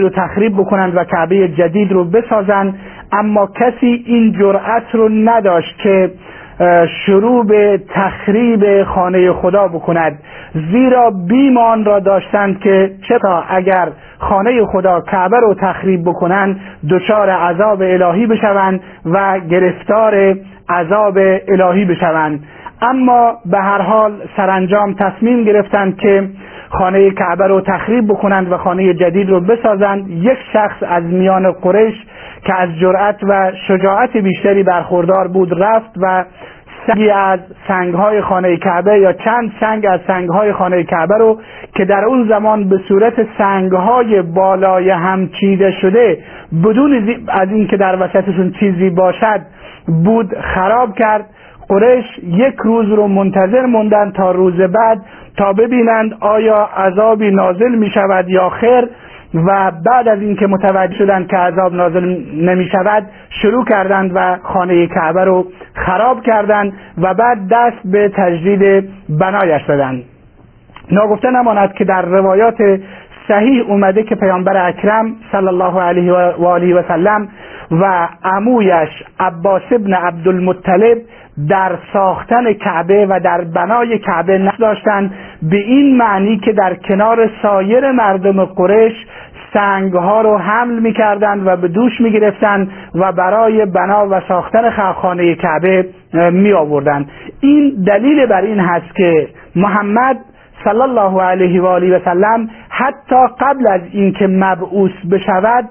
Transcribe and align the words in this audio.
رو 0.00 0.10
تخریب 0.10 0.52
بکنند 0.52 0.96
و 0.96 1.04
کعبه 1.04 1.48
جدید 1.48 1.92
رو 1.92 2.04
بسازند. 2.04 2.78
اما 3.12 3.46
کسی 3.46 4.04
این 4.06 4.32
جرأت 4.32 4.82
رو 4.92 5.08
نداشت 5.08 5.78
که 5.78 6.10
شروع 7.06 7.46
به 7.46 7.80
تخریب 7.88 8.82
خانه 8.82 9.32
خدا 9.32 9.68
بکند. 9.68 10.18
زیرا 10.72 11.10
بیمان 11.10 11.84
را 11.84 11.98
داشتند 11.98 12.60
که 12.60 12.90
چرا 13.08 13.44
اگر 13.48 13.88
خانه 14.18 14.66
خدا 14.66 15.00
کعبه 15.00 15.36
رو 15.40 15.54
تخریب 15.54 16.02
بکنند 16.08 16.60
دچار 16.90 17.30
عذاب 17.30 17.82
الهی 17.82 18.26
بشوند 18.26 18.80
و 19.04 19.40
گرفتار 19.50 20.36
عذاب 20.68 21.18
الهی 21.48 21.84
بشوند. 21.84 22.44
اما 22.82 23.38
به 23.46 23.58
هر 23.58 23.82
حال 23.82 24.12
سرانجام 24.36 24.94
تصمیم 24.94 25.44
گرفتند 25.44 25.96
که 25.96 26.28
خانه 26.68 27.10
کعبه 27.10 27.46
رو 27.46 27.60
تخریب 27.60 28.08
بکنند 28.08 28.52
و 28.52 28.56
خانه 28.56 28.94
جدید 28.94 29.30
رو 29.30 29.40
بسازند. 29.40 30.10
یک 30.10 30.38
شخص 30.52 30.82
از 30.88 31.04
میان 31.04 31.52
قریش 31.52 31.94
که 32.44 32.54
از 32.54 32.68
جرأت 32.80 33.18
و 33.22 33.52
شجاعت 33.68 34.16
بیشتری 34.16 34.62
برخوردار 34.62 35.28
بود 35.28 35.62
رفت 35.62 35.90
و 35.96 36.24
سنگی 36.86 37.10
از 37.10 37.40
سنگهای 37.68 38.20
خانه 38.20 38.56
کعبه 38.56 38.98
یا 38.98 39.12
چند 39.12 39.52
سنگ 39.60 39.86
از 39.86 40.00
سنگهای 40.06 40.52
خانه 40.52 40.82
کعبه 40.82 41.18
رو 41.18 41.40
که 41.74 41.84
در 41.84 42.04
اون 42.04 42.28
زمان 42.28 42.68
به 42.68 42.78
صورت 42.88 43.14
سنگهای 43.38 44.22
بالای 44.22 44.90
هم 44.90 45.28
چیده 45.28 45.70
شده 45.70 46.18
بدون 46.64 47.16
از 47.28 47.48
اینکه 47.50 47.76
در 47.76 48.02
وسطشون 48.02 48.52
چیزی 48.60 48.90
باشد 48.90 49.40
بود 49.86 50.34
خراب 50.54 50.94
کرد. 50.94 51.26
قریش 51.68 52.04
یک 52.22 52.54
روز 52.64 52.88
رو 52.88 53.08
منتظر 53.08 53.66
موندن 53.66 54.10
تا 54.10 54.30
روز 54.30 54.60
بعد 54.60 54.98
تا 55.36 55.52
ببینند 55.52 56.16
آیا 56.20 56.68
عذابی 56.76 57.30
نازل 57.30 57.74
می 57.74 57.90
شود 57.90 58.28
یا 58.28 58.48
خیر 58.48 58.88
و 59.34 59.72
بعد 59.84 60.08
از 60.08 60.20
اینکه 60.20 60.46
متوجه 60.46 60.94
شدند 60.94 61.26
که 61.28 61.36
عذاب 61.36 61.74
نازل 61.74 62.04
نمی 62.34 62.68
شود 62.72 63.06
شروع 63.30 63.64
کردند 63.64 64.10
و 64.14 64.38
خانه 64.42 64.86
کعبه 64.86 65.24
رو 65.24 65.46
خراب 65.74 66.22
کردند 66.22 66.72
و 66.98 67.14
بعد 67.14 67.38
دست 67.50 67.76
به 67.84 68.08
تجدید 68.08 68.88
بنایش 69.08 69.62
دادند. 69.62 70.02
ناگفته 70.90 71.30
نماند 71.30 71.72
که 71.72 71.84
در 71.84 72.02
روایات 72.02 72.56
صحیح 73.28 73.64
اومده 73.68 74.02
که 74.02 74.14
پیامبر 74.14 74.68
اکرم 74.68 75.16
صلی 75.32 75.48
الله 75.48 75.80
علیه 75.80 76.12
و 76.12 76.46
آله 76.46 76.74
و 76.74 76.82
سلم 76.88 77.28
و 77.70 78.08
عمویش 78.24 78.88
عباس 79.20 79.62
ابن 79.70 79.94
عبدالمطلب 79.94 80.98
در 81.48 81.78
ساختن 81.92 82.52
کعبه 82.52 83.06
و 83.06 83.20
در 83.20 83.44
بنای 83.44 83.98
کعبه 83.98 84.38
نقش 84.38 84.58
داشتند 84.58 85.14
به 85.42 85.56
این 85.56 85.96
معنی 85.96 86.36
که 86.36 86.52
در 86.52 86.74
کنار 86.74 87.30
سایر 87.42 87.92
مردم 87.92 88.44
قریش 88.44 88.92
سنگ 89.52 89.92
ها 89.92 90.20
رو 90.20 90.38
حمل 90.38 90.78
می 90.78 90.94
و 91.44 91.56
به 91.56 91.68
دوش 91.68 92.00
می 92.00 92.10
گرفتن 92.10 92.68
و 92.94 93.12
برای 93.12 93.66
بنا 93.66 94.06
و 94.10 94.20
ساختن 94.28 94.92
خانه 94.92 95.34
کعبه 95.34 95.86
می 96.32 96.52
آوردن 96.52 97.06
این 97.40 97.84
دلیل 97.86 98.26
بر 98.26 98.40
این 98.40 98.60
هست 98.60 98.94
که 98.96 99.28
محمد 99.56 100.16
صلی 100.64 100.80
الله 100.80 101.22
علیه 101.22 101.62
و 101.62 101.66
آله 101.66 101.96
و 101.96 102.00
سلم 102.04 102.48
حتی 102.78 103.26
قبل 103.40 103.66
از 103.68 103.80
اینکه 103.92 104.26
مبعوث 104.26 104.90
بشود 105.10 105.64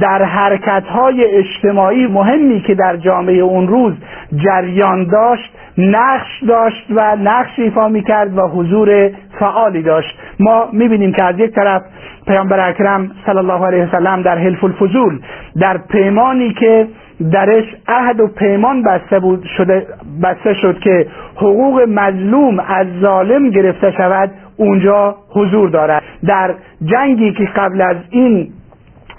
در 0.00 0.22
حرکت 0.22 0.82
های 0.84 1.24
اجتماعی 1.24 2.06
مهمی 2.06 2.60
که 2.60 2.74
در 2.74 2.96
جامعه 2.96 3.38
اون 3.38 3.68
روز 3.68 3.94
جریان 4.36 5.04
داشت 5.04 5.52
نقش 5.78 6.44
داشت 6.48 6.86
و 6.90 7.16
نقش 7.16 7.58
ایفا 7.58 7.88
می 7.88 8.02
کرد 8.02 8.38
و 8.38 8.40
حضور 8.40 9.10
فعالی 9.40 9.82
داشت. 9.82 10.18
ما 10.40 10.68
می‌بینیم 10.72 11.12
که 11.12 11.24
از 11.24 11.38
یک 11.38 11.50
طرف 11.50 11.82
پیامبر 12.26 12.68
اکرم 12.68 13.10
صلی 13.26 13.38
الله 13.38 13.66
علیه 13.66 13.84
وسلم 13.84 14.22
در 14.22 14.38
حلف 14.38 14.64
الفضول 14.64 15.20
در 15.60 15.78
پیمانی 15.78 16.54
که 16.54 16.86
درش 17.32 17.64
عهد 17.88 18.20
و 18.20 18.26
پیمان 18.26 18.82
بسته 18.82 19.18
بود 19.20 19.44
شده 19.56 19.86
بسته 20.22 20.54
شد 20.54 20.78
که 20.78 21.06
حقوق 21.36 21.80
مظلوم 21.88 22.60
از 22.60 22.86
ظالم 23.00 23.50
گرفته 23.50 23.90
شود 23.90 24.30
اونجا 24.58 25.16
حضور 25.30 25.70
دارد. 25.70 26.02
در 26.26 26.54
جنگی 26.84 27.32
که 27.32 27.44
قبل 27.44 27.80
از 27.80 27.96
این 28.10 28.52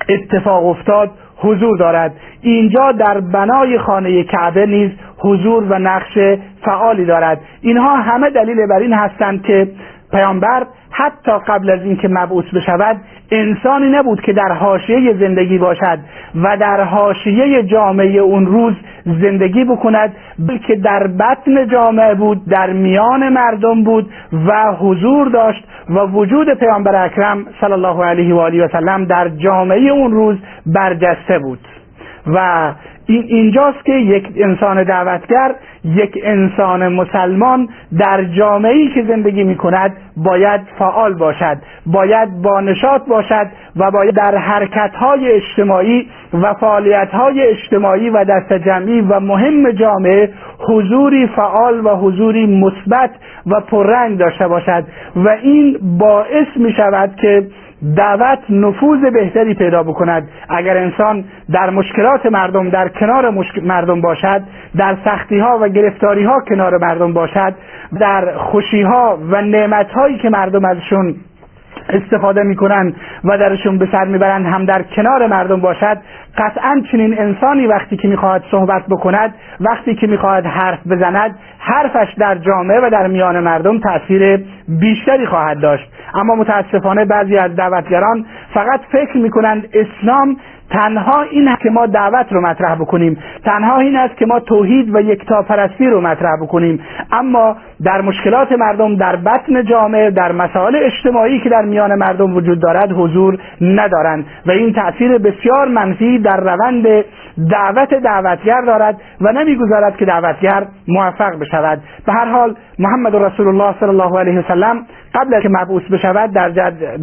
اتفاق 0.09 0.65
افتاد 0.65 1.11
حضور 1.37 1.77
دارد. 1.77 2.13
اینجا 2.41 2.91
در 2.91 3.19
بنای 3.19 3.77
خانه 3.77 4.23
کعبه 4.23 4.65
نیز 4.65 4.91
حضور 5.17 5.63
و 5.63 5.79
نقش 5.79 6.17
فعالی 6.65 7.05
دارد. 7.05 7.41
اینها 7.61 7.95
همه 7.95 8.29
دلیل 8.29 8.67
بر 8.67 8.79
این 8.79 8.93
هستند 8.93 9.43
که 9.43 9.67
پیامبر 10.11 10.67
حتی 10.91 11.31
قبل 11.47 11.69
از 11.69 11.81
اینکه 11.83 12.07
مبعوث 12.07 12.45
بشود 12.53 12.97
انسانی 13.31 13.89
نبود 13.89 14.21
که 14.21 14.33
در 14.33 14.51
حاشیه 14.51 15.13
زندگی 15.13 15.57
باشد 15.57 15.99
و 16.35 16.57
در 16.57 16.83
حاشیه 16.83 17.63
جامعه 17.63 18.17
اون 18.19 18.45
روز 18.45 18.73
زندگی 19.05 19.63
بکند 19.63 20.13
بلکه 20.39 20.75
در 20.75 21.07
بطن 21.07 21.67
جامعه 21.67 22.15
بود 22.15 22.45
در 22.45 22.73
میان 22.73 23.29
مردم 23.29 23.83
بود 23.83 24.11
و 24.47 24.71
حضور 24.71 25.27
داشت 25.27 25.63
و 25.89 25.99
وجود 25.99 26.53
پیامبر 26.53 27.05
اکرم 27.05 27.45
صلی 27.61 27.73
الله 27.73 28.05
علیه 28.05 28.35
و 28.35 28.39
آله 28.39 28.65
و 28.65 28.67
سلم 28.67 29.05
در 29.05 29.29
جامعه 29.29 29.89
اون 29.89 30.11
روز 30.11 30.37
برجسته 30.65 31.39
بود. 31.39 31.59
و 32.27 32.71
این 33.05 33.23
اینجاست 33.27 33.85
که 33.85 33.93
یک 33.93 34.27
انسان 34.35 34.83
دعوتگر 34.83 35.55
یک 35.85 36.19
انسان 36.23 36.87
مسلمان 36.87 37.69
در 37.99 38.23
جامعه‌ای 38.23 38.89
که 38.89 39.03
زندگی 39.03 39.43
می 39.43 39.55
کند 39.55 39.97
باید 40.17 40.61
فعال 40.79 41.13
باشد 41.13 41.57
باید 41.85 42.41
با 42.41 42.61
نشاط 42.61 43.01
باشد 43.07 43.47
و 43.75 43.91
باید 43.91 44.15
در 44.15 44.35
حرکت‌های 44.37 45.31
اجتماعی 45.31 46.07
و 46.33 46.53
فعالیت‌های 46.53 47.41
اجتماعی 47.41 48.09
و 48.09 48.23
دست 48.23 48.53
جمعی 48.53 49.01
و 49.01 49.19
مهم 49.19 49.71
جامعه 49.71 50.29
حضوری 50.59 51.27
فعال 51.27 51.85
و 51.85 51.89
حضوری 51.89 52.45
مثبت 52.45 53.11
و 53.47 53.59
پررنگ 53.59 54.17
داشته 54.17 54.47
باشد 54.47 54.83
و 55.15 55.29
این 55.29 55.77
باعث 55.99 56.47
می 56.55 56.73
شود 56.73 57.15
که 57.15 57.47
دعوت 57.97 58.39
نفوذ 58.49 58.99
بهتری 58.99 59.53
پیدا 59.53 59.83
بکند. 59.83 60.29
اگر 60.49 60.77
انسان 60.77 61.23
در 61.53 61.69
مشکلات 61.69 62.25
مردم 62.25 62.69
در 62.69 62.89
کنار 62.89 63.45
مردم 63.63 64.01
باشد 64.01 64.41
در 64.77 64.97
سختی 65.05 65.39
ها 65.39 65.59
و 65.61 65.68
گرفتاری 65.69 66.23
ها 66.23 66.41
کنار 66.49 66.77
مردم 66.77 67.13
باشد 67.13 67.53
در 67.99 68.37
خوشی 68.37 68.81
ها 68.81 69.17
و 69.29 69.41
نعمت 69.41 69.91
هایی 69.91 70.17
که 70.17 70.29
مردم 70.29 70.65
ازشون 70.65 71.15
استفاده 71.89 72.43
می‌کنن 72.43 72.93
و 73.23 73.37
درشون 73.37 73.77
به 73.77 73.87
سر 73.91 74.05
می‌برند 74.05 74.45
هم 74.45 74.65
در 74.65 74.81
کنار 74.83 75.27
مردم 75.27 75.61
باشد 75.61 75.97
قطعا 76.37 76.81
چنین 76.91 77.19
انسانی 77.19 77.67
وقتی 77.67 77.97
که 77.97 78.07
می‌خواهد 78.07 78.43
صحبت 78.51 78.83
بکند 78.89 79.33
وقتی 79.59 79.95
که 79.95 80.07
می‌خواهد 80.07 80.45
حرف 80.45 80.87
بزند 80.87 81.35
حرفش 81.59 82.13
در 82.17 82.35
جامعه 82.35 82.79
و 82.79 82.89
در 82.89 83.07
میان 83.07 83.39
مردم 83.39 83.79
تاثیر 83.79 84.43
بیشتری 84.67 85.25
خواهد 85.25 85.59
داشت. 85.59 85.91
اما 86.13 86.35
متاسفانه 86.35 87.05
بعضی 87.05 87.37
از 87.37 87.55
دعوتگران 87.55 88.25
فقط 88.53 88.79
فکر 88.91 89.17
می‌کنند 89.17 89.67
اسلام 89.73 90.37
تنها 90.71 91.21
این 91.21 91.47
است 91.47 91.61
که 91.61 91.69
ما 91.69 91.85
دعوت 91.85 92.25
رو 92.31 92.41
مطرح 92.41 92.75
بکنیم. 92.75 93.17
تنها 93.45 93.79
این 93.79 93.95
است 93.95 94.17
که 94.17 94.25
ما 94.25 94.39
توحید 94.39 94.95
و 94.95 95.01
یکتاپرستی 95.01 95.85
رو 95.85 96.01
مطرح 96.01 96.41
بکنیم. 96.41 96.79
اما 97.11 97.55
در 97.83 98.01
مشکلات 98.01 98.51
مردم 98.51 98.95
در 98.95 99.15
بطن 99.15 99.65
جامعه 99.65 100.11
در 100.11 100.31
مسائل 100.31 100.75
اجتماعی 100.75 101.39
که 101.39 101.49
در 101.49 101.61
میان 101.61 101.95
مردم 101.95 102.35
وجود 102.35 102.61
دارد 102.61 102.91
حضور 102.91 103.37
ندارند. 103.61 104.25
و 104.45 104.51
این 104.51 104.73
تاثیر 104.73 105.17
بسیار 105.17 105.67
منفی 105.67 106.19
در 106.19 106.37
روند 106.37 106.85
دعوت 107.51 107.93
دعوتگر 107.93 108.61
دارد 108.61 109.01
و 109.21 109.31
نمی‌گذارد 109.31 109.97
که 109.97 110.05
دعوتگر 110.05 110.65
موفق 110.87 111.39
بشود. 111.39 111.81
به 112.05 112.13
هر 112.13 112.25
حال 112.25 112.55
محمد 112.79 113.15
رسول 113.15 113.47
الله 113.47 113.75
صلی 113.79 113.89
الله 113.89 114.19
علیه 114.19 114.39
وسلم 114.39 114.85
قبل 115.15 115.33
از 115.33 115.43
که 115.43 115.49
مبعوث 115.49 115.83
بشود 115.91 116.31
در, 116.31 116.49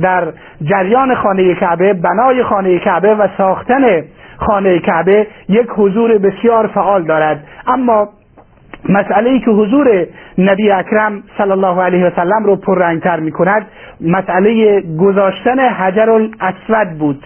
در 0.02 0.32
جریان 0.62 1.14
خانه 1.14 1.54
کعبه 1.54 1.92
بنای 1.92 2.42
خانه 2.42 2.78
کعبه 2.78 3.14
و 3.14 3.28
ساختن 3.38 4.02
خانه 4.36 4.78
کعبه 4.78 5.26
یک 5.48 5.66
حضور 5.76 6.18
بسیار 6.18 6.66
فعال 6.66 7.02
دارد. 7.02 7.44
اما 7.66 8.08
مسئله 8.88 9.30
ای 9.30 9.40
که 9.40 9.50
حضور 9.50 10.06
نبی 10.38 10.70
اکرم 10.70 11.22
صلی 11.38 11.50
الله 11.50 11.82
علیه 11.82 12.06
و 12.06 12.10
سلم 12.16 12.44
رو 12.44 12.56
پررنگتر 12.56 13.20
می 13.20 13.32
کند 13.32 13.66
مسئله 14.00 14.80
گذاشتن 14.80 15.58
حجر 15.58 16.10
الاسود 16.10 16.98
بود. 16.98 17.24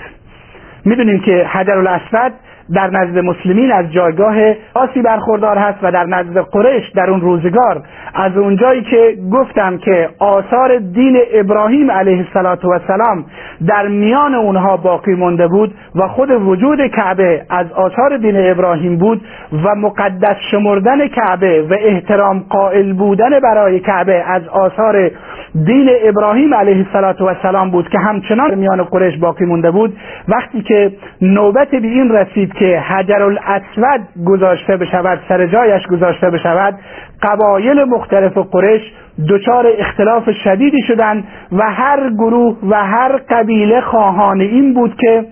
می‌دونیم 0.85 1.21
که 1.21 1.47
حجر 1.53 1.79
الاسود 1.79 2.33
در 2.75 2.91
نزد 2.91 3.19
مسلمین 3.19 3.73
از 3.73 3.93
جایگاه 3.93 4.35
خاصی 4.75 5.03
برخوردار 5.03 5.59
هست 5.59 5.79
و 5.83 5.93
در 5.93 6.05
نزد 6.05 6.39
قریش 6.39 6.91
در 6.95 7.11
اون 7.11 7.21
روزگار. 7.21 7.83
از 8.15 8.37
اونجایی 8.37 8.83
که 8.83 9.17
گفتم 9.33 9.79
که 9.79 10.09
آثار 10.19 10.79
دین 10.79 11.19
ابراهیم 11.33 11.91
علیه 11.91 12.27
السلام 12.35 13.25
در 13.67 13.89
میان 13.89 14.35
اونها 14.35 14.77
باقی 14.77 15.15
مانده 15.15 15.49
بود 15.49 15.75
و 15.95 16.09
خود 16.09 16.31
وجود 16.31 16.87
کعبه 16.87 17.43
از 17.51 17.73
آثار 17.73 18.17
دین 18.17 18.51
ابراهیم 18.51 18.97
بود 18.97 19.23
و 19.65 19.75
مقدس 19.75 20.37
شمردن 20.51 21.09
کعبه 21.09 21.63
و 21.63 21.75
احترام 21.81 22.45
قائل 22.51 22.93
بودن 22.93 23.41
برای 23.41 23.81
کعبه 23.81 24.25
از 24.27 24.49
آثار 24.49 25.11
دین 25.55 25.89
ابراهیم 26.03 26.55
علیه 26.55 26.87
السلام 26.95 27.71
بود 27.71 27.89
که 27.89 27.99
همچنان 27.99 28.55
میان 28.55 28.83
قریش 28.83 29.19
باقی 29.19 29.45
مونده 29.45 29.71
بود. 29.71 29.97
وقتی 30.29 30.63
که 30.63 30.93
نوبت 31.23 31.71
به 31.71 31.89
این 31.89 32.13
رسید 32.13 32.53
که 32.53 32.81
حجر 32.81 33.23
الاسود 33.23 34.01
گذاشته 34.27 34.77
بشود 34.77 35.21
سر 35.29 35.47
جایش 35.47 35.87
گذاشته 35.87 36.31
بشود 36.31 36.75
قبایل 37.23 37.85
مختلف 37.85 38.39
قریش 38.39 38.83
دچار 39.29 39.67
اختلاف 39.79 40.31
شدیدی 40.45 40.83
شدند 40.87 41.25
و 41.53 41.71
هر 41.71 42.11
گروه 42.11 42.57
و 42.69 42.75
هر 42.75 43.17
قبیله 43.31 43.81
خواهان 43.81 44.41
این 44.41 44.75
بود 44.75 44.97
که 44.97 45.25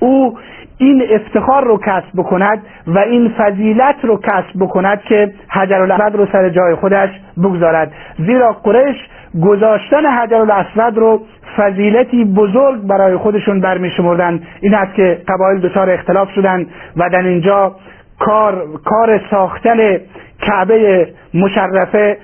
او 0.00 0.38
این 0.78 1.02
افتخار 1.10 1.64
رو 1.64 1.78
کسب 1.78 2.08
بکند 2.16 2.62
و 2.86 2.98
این 2.98 3.28
فضیلت 3.38 3.96
رو 4.02 4.16
کسب 4.16 4.58
بکند 4.60 5.00
که 5.02 5.32
حجر 5.50 5.80
الاسود 5.80 6.14
رو 6.14 6.26
سر 6.32 6.48
جای 6.48 6.74
خودش 6.74 7.08
بگذارد. 7.42 7.92
زیرا 8.18 8.52
قریش 8.52 8.96
گذاشتن 9.42 10.06
حجر 10.06 10.36
الاسود 10.36 10.98
رو 10.98 11.20
فضیلتی 11.56 12.24
بزرگ 12.24 12.80
برای 12.86 13.16
خودشون 13.16 13.60
برمی 13.60 13.90
شمردن 13.90 14.40
این 14.60 14.74
است 14.74 14.94
که 14.94 15.18
قبایل 15.28 15.60
دچار 15.60 15.90
اختلاف 15.90 16.30
شدند 16.30 16.66
و 16.96 17.10
در 17.10 17.22
اینجا 17.22 17.76
کار 18.18 18.66
کار 18.84 19.20
ساختن 19.30 19.98
کعبه 20.42 21.08
مشرفه 21.34 22.18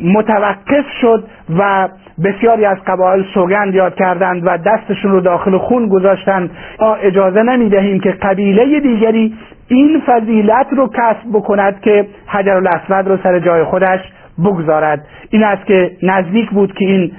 متوقف 0.00 0.84
شد 1.00 1.24
و 1.58 1.88
بسیاری 2.24 2.64
از 2.64 2.76
قبایل 2.86 3.24
سوگند 3.34 3.74
یاد 3.74 3.94
کردند 3.94 4.42
و 4.46 4.58
دستشون 4.58 5.10
رو 5.10 5.20
داخل 5.20 5.58
خون 5.58 5.88
گذاشتند 5.88 6.50
ما 6.80 6.94
اجازه 6.94 7.42
نمی 7.42 7.68
دهیم 7.68 8.00
که 8.00 8.10
قبیله 8.10 8.80
دیگری 8.80 9.34
این 9.68 10.02
فضیلت 10.06 10.66
رو 10.70 10.86
کسب 10.88 11.28
بکند 11.32 11.80
که 11.80 12.06
حجر 12.26 12.54
الاسود 12.56 13.08
رو 13.08 13.16
سر 13.22 13.38
جای 13.38 13.64
خودش 13.64 14.00
بگذارد. 14.44 15.06
این 15.30 15.44
است 15.44 15.66
که 15.66 15.90
نزدیک 16.02 16.50
بود 16.50 16.72
که 16.72 16.84
این 16.84 17.12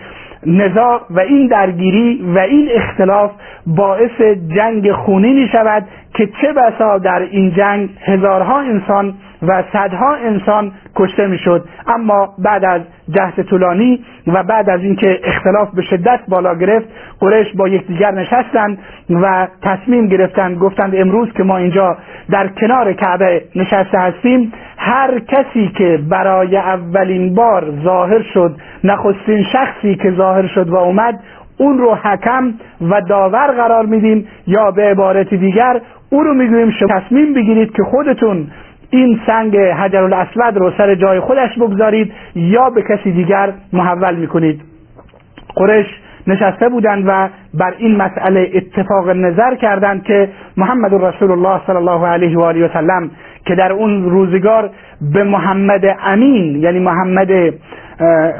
نزاع 0.45 1.01
و 1.09 1.19
این 1.19 1.47
درگیری 1.47 2.21
و 2.35 2.39
این 2.39 2.69
اختلاف 2.73 3.31
باعث 3.67 4.21
جنگ 4.55 4.91
خونی 4.91 5.47
شود 5.51 5.83
که 6.13 6.29
چه 6.41 6.53
بسا 6.53 6.97
در 6.97 7.19
این 7.19 7.51
جنگ 7.51 7.89
هزارها 8.05 8.59
انسان 8.59 9.13
و 9.47 9.63
صدها 9.73 10.15
انسان 10.15 10.71
کشته 10.95 11.27
می‌شد 11.27 11.65
اما 11.87 12.33
بعد 12.39 12.65
از 12.65 12.81
جهد 13.09 13.41
طولانی 13.41 13.99
و 14.27 14.43
بعد 14.43 14.69
از 14.69 14.81
اینکه 14.81 15.19
اختلاف 15.23 15.75
به 15.75 15.81
شدت 15.81 16.19
بالا 16.27 16.55
گرفت 16.55 16.85
قریش 17.19 17.47
با 17.55 17.67
یکدیگر 17.67 18.11
نشستند 18.11 18.77
و 19.09 19.47
تصمیم 19.61 20.07
گرفتند 20.07 20.57
گفتند 20.57 20.95
امروز 20.95 21.33
که 21.33 21.43
ما 21.43 21.57
اینجا 21.57 21.97
در 22.31 22.47
کنار 22.47 22.93
کعبه 22.93 23.41
نشسته 23.55 23.97
هستیم 23.99 24.53
هر 24.87 25.19
کسی 25.19 25.71
که 25.77 25.99
برای 26.09 26.57
اولین 26.57 27.35
بار 27.35 27.73
ظاهر 27.83 28.21
شد 28.33 28.55
نخستین 28.83 29.43
شخصی 29.43 29.95
که 29.95 30.11
ظاهر 30.11 30.47
شد 30.47 30.69
و 30.69 30.75
اومد 30.75 31.19
اون 31.57 31.77
رو 31.77 31.95
حکم 31.95 32.53
و 32.81 33.01
داور 33.01 33.47
قرار 33.47 33.85
میدیم 33.85 34.27
یا 34.47 34.71
به 34.71 34.83
عبارت 34.83 35.33
دیگر 35.33 35.81
او 36.09 36.23
رو 36.23 36.33
می‌گوییم 36.33 36.71
شما 36.71 36.99
تصمیم 36.99 37.33
بگیرید 37.33 37.71
که 37.71 37.83
خودتون 37.83 38.47
این 38.89 39.19
سنگ 39.27 39.57
حجر 39.57 40.03
الاسود 40.03 40.57
رو 40.57 40.71
سر 40.77 40.95
جای 40.95 41.19
خودش 41.19 41.57
بگذارید 41.57 42.13
یا 42.35 42.69
به 42.69 42.81
کسی 42.81 43.11
دیگر 43.11 43.53
محول 43.73 44.15
می‌کنید. 44.15 44.61
قرش 45.55 45.85
نشسته 46.27 46.69
بودند 46.69 47.03
و 47.07 47.29
بر 47.53 47.73
این 47.77 47.95
مسئله 47.97 48.51
اتفاق 48.53 49.09
نظر 49.09 49.55
کردند 49.55 50.03
که 50.03 50.29
محمد 50.57 50.93
رسول 50.93 51.31
الله 51.31 51.61
صلی 51.67 51.75
الله 51.75 52.07
علیه 52.07 52.37
و 52.37 52.41
آله 52.41 52.65
و 52.65 52.69
سلم 52.73 53.11
که 53.45 53.55
در 53.55 53.71
اون 53.71 54.09
روزگار 54.09 54.69
به 55.13 55.23
محمد 55.23 55.81
امین 56.03 56.55
یعنی 56.55 56.79
محمد 56.79 57.29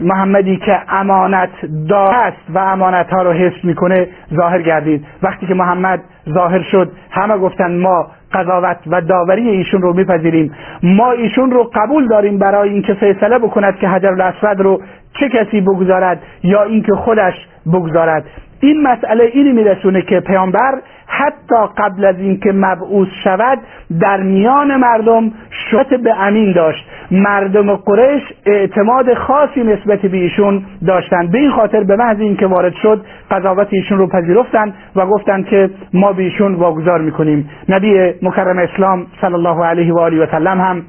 محمدی 0.02 0.58
که 0.58 0.80
امانت 0.90 1.50
دار 1.90 2.16
است 2.16 2.38
و 2.54 2.60
امانت 2.60 3.10
ها 3.10 3.22
رو 3.22 3.32
حفظ 3.32 3.66
می‌کنه 3.66 4.08
ظاهر 4.36 4.62
گردید. 4.62 5.06
وقتی 5.24 5.46
که 5.48 5.54
محمد 5.54 6.02
ظاهر 6.30 6.62
شد 6.72 6.92
همه 7.12 7.38
گفتن 7.38 7.78
ما 7.78 8.08
قضاوت 8.34 8.78
و 8.88 9.02
داوری 9.02 9.50
ایشون 9.50 9.82
رو 9.82 9.94
میپذیریم. 9.94 10.52
ما 10.84 11.12
ایشون 11.12 11.52
رو 11.52 11.72
قبول 11.76 12.08
داریم 12.08 12.38
برای 12.38 12.70
اینکه 12.70 12.94
فیصله 12.94 13.40
بکند 13.40 13.76
که 13.76 13.88
حجر 13.88 14.10
الاسود 14.10 14.60
رو 14.60 14.82
چه 15.20 15.30
کسی 15.30 15.62
بگذارد 15.62 16.22
یا 16.44 16.64
اینکه 16.64 16.92
خودش 16.92 17.34
بگذارد. 17.74 18.26
این 18.60 18.82
مسئله 18.82 19.24
اینی 19.34 19.52
میرسونه 19.52 20.02
که 20.02 20.20
پیامبر 20.20 20.82
حتی 21.08 21.56
قبل 21.78 22.06
از 22.06 22.20
اینکه 22.20 22.52
مبعوث 22.52 23.08
شود 23.24 23.60
در 24.00 24.24
میان 24.24 24.76
مردم 24.76 25.32
شت 25.72 25.94
به 25.94 26.20
امین 26.20 26.52
داشت. 26.52 26.86
مردم 27.12 27.76
قریش 27.76 28.24
اعتماد 28.46 29.14
خاصی 29.14 29.64
نسبت 29.64 30.00
به 30.00 30.18
ایشون 30.18 30.64
داشتند. 30.88 31.32
به 31.32 31.38
این 31.38 31.52
خاطر 31.52 31.84
به 31.84 31.96
محض 31.96 32.20
اینکه 32.20 32.48
وارد 32.48 32.74
شد 32.82 33.06
قضاوت 33.32 33.68
ایشون 33.72 33.98
رو 33.98 34.08
پذیرفتند 34.08 34.74
و 34.96 35.06
گفتند 35.06 35.46
که 35.46 35.70
ما 35.94 36.14
به 36.14 36.24
ایشون 36.24 36.56
واگذار 36.56 37.02
می‌کنیم. 37.02 37.50
نبی 37.70 38.14
مکرم 38.22 38.58
اسلام 38.58 39.08
صلی 39.22 39.34
الله 39.34 39.66
علیه 39.66 39.94
و 39.94 40.00
آله 40.00 40.24
و 40.24 40.28
سلم 40.32 40.62
هم 40.62 40.84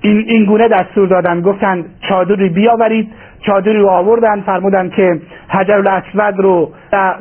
این, 0.00 0.24
این 0.26 0.44
گونه 0.44 0.68
دستور 0.68 1.08
دادن. 1.08 1.40
گفتند 1.40 1.84
چادری 2.08 2.48
بیاورید. 2.48 3.08
چادری 3.46 3.78
رو 3.78 3.88
آوردن. 3.88 4.40
فرمودن 4.40 4.90
که 4.90 5.20
حجر 5.48 5.74
الاسود 5.74 6.40
رو 6.40 6.70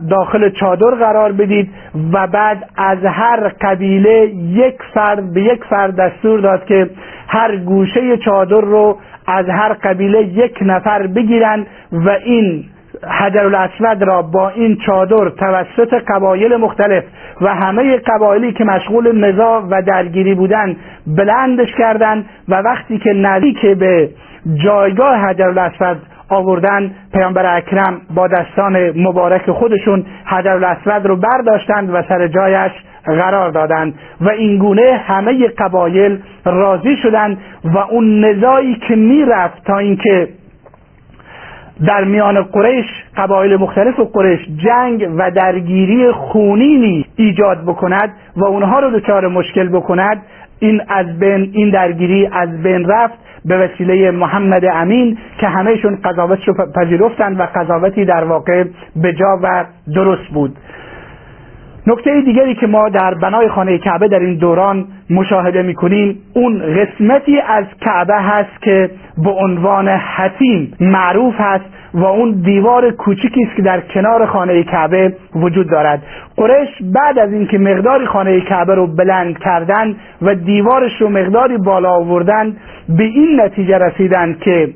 داخل 0.10 0.50
چادر 0.50 0.90
قرار 0.90 1.32
بدید 1.32 1.70
و 2.14 2.28
بعد 2.28 2.70
از 2.78 2.98
هر 3.06 3.48
قبیله 3.62 4.26
یک 4.36 4.76
فرد 4.94 5.34
به 5.34 5.42
یک 5.42 5.64
فرد 5.64 5.96
دستور 5.96 6.40
داد 6.40 6.66
که 6.66 6.90
هر 7.28 7.56
گوشه 7.56 8.18
چادر 8.18 8.62
رو 8.62 8.98
از 9.28 9.46
هر 9.50 9.74
قبیله 9.74 10.24
یک 10.24 10.58
نفر 10.62 11.08
بگیرن 11.08 11.66
و 11.92 12.10
این 12.10 12.66
حجر 13.08 13.46
الاسود 13.46 14.04
را 14.04 14.22
با 14.22 14.50
این 14.50 14.78
چادر 14.86 15.30
توسط 15.30 15.94
قبایل 16.08 16.56
مختلف 16.56 17.04
و 17.42 17.56
همه 17.56 17.98
قبایلی 17.98 18.54
که 18.54 18.64
مشغول 18.64 19.26
نزاع 19.26 19.64
و 19.70 19.82
درگیری 19.82 20.36
بودند 20.36 20.78
بلندش 21.08 21.76
کردند 21.78 22.26
و 22.50 22.56
وقتی 22.56 22.98
که 22.98 23.14
نزدیک 23.14 23.66
به 23.66 24.10
جایگاه 24.64 25.16
حجر 25.16 25.48
الاسود 25.48 25.98
آوردن 26.30 26.92
پیامبر 27.14 27.58
اکرم 27.58 28.02
با 28.16 28.28
دستان 28.28 29.02
مبارک 29.02 29.52
خودشون 29.52 30.06
حجر 30.26 30.52
الاسود 30.52 31.06
رو 31.06 31.16
برداشتند 31.16 31.90
و 31.94 32.04
سر 32.10 32.28
جایش 32.28 32.72
قرار 33.06 33.50
دادند 33.50 33.94
و 34.22 34.30
این 34.30 34.58
گونه 34.58 35.02
همه 35.08 35.48
قبایل 35.48 36.20
راضی 36.46 36.98
شدند 36.98 37.38
و 37.64 37.78
اون 37.78 38.26
نزاعی 38.26 38.76
که 38.76 38.96
می‌رفت 38.96 39.66
تا 39.66 39.78
اینکه 39.78 40.28
در 41.88 42.04
میان 42.04 42.42
قریش 42.42 42.86
قبایل 43.18 43.56
مختلف 43.56 44.00
و 44.00 44.04
قریش 44.04 44.40
جنگ 44.66 45.10
و 45.18 45.32
درگیری 45.32 46.12
خونینی 46.12 47.06
ایجاد 47.16 47.64
بکند 47.66 48.14
و 48.36 48.46
اونها 48.46 48.80
رو 48.80 49.00
دچار 49.00 49.28
مشکل 49.28 49.70
بکند. 49.70 50.22
این 50.60 50.82
از 50.88 51.20
بین 51.20 51.52
این 51.54 51.70
درگیری 51.70 52.30
از 52.32 52.64
بین 52.64 52.86
رفت 52.90 53.14
به 53.46 53.58
وسیله 53.58 54.12
محمد 54.12 54.66
امین 54.66 55.18
که 55.40 55.48
همهشون 55.48 55.98
قضاوتش 56.04 56.48
رو 56.48 56.54
پذیرفتند 56.76 57.40
و 57.40 57.44
قضاوتی 57.56 58.06
در 58.06 58.24
واقع 58.24 58.64
بجا 59.04 59.40
و 59.44 59.66
درست 59.96 60.28
بود. 60.34 60.56
نکته 61.88 62.22
دیگری 62.22 62.56
که 62.56 62.68
ما 62.68 62.90
در 62.90 63.14
بنای 63.14 63.48
خانه 63.48 63.78
کعبه 63.78 64.08
در 64.08 64.20
این 64.20 64.38
دوران 64.38 64.88
مشاهده 65.10 65.62
می‌کنیم 65.62 66.18
اون 66.34 66.62
قسمتی 66.76 67.40
از 67.40 67.66
کعبه 67.82 68.16
هست 68.16 68.62
که 68.62 68.90
به 69.24 69.30
عنوان 69.30 69.88
حتیم 69.88 70.74
معروف 70.80 71.36
هست 71.38 71.66
و 71.94 72.06
اون 72.06 72.32
دیوار 72.32 72.92
کوچیکی 72.92 73.44
است 73.44 73.56
که 73.56 73.62
در 73.62 73.82
کنار 73.82 74.26
خانه 74.26 74.64
کعبه 74.64 75.14
وجود 75.36 75.70
دارد. 75.70 76.04
قریش 76.38 76.70
بعد 76.94 77.20
از 77.20 77.34
اینکه 77.34 77.58
مقداری 77.58 78.06
خانه 78.06 78.42
کعبه 78.42 78.76
رو 78.76 78.88
بلند 78.88 79.40
کردند 79.40 79.96
و 80.22 80.36
دیوارش 80.36 81.02
رو 81.02 81.10
مقداری 81.10 81.58
بالا 81.58 81.90
آوردن 81.90 82.56
به 82.90 83.04
این 83.04 83.42
نتیجه 83.42 83.78
رسیدند 83.78 84.40
که 84.40 84.70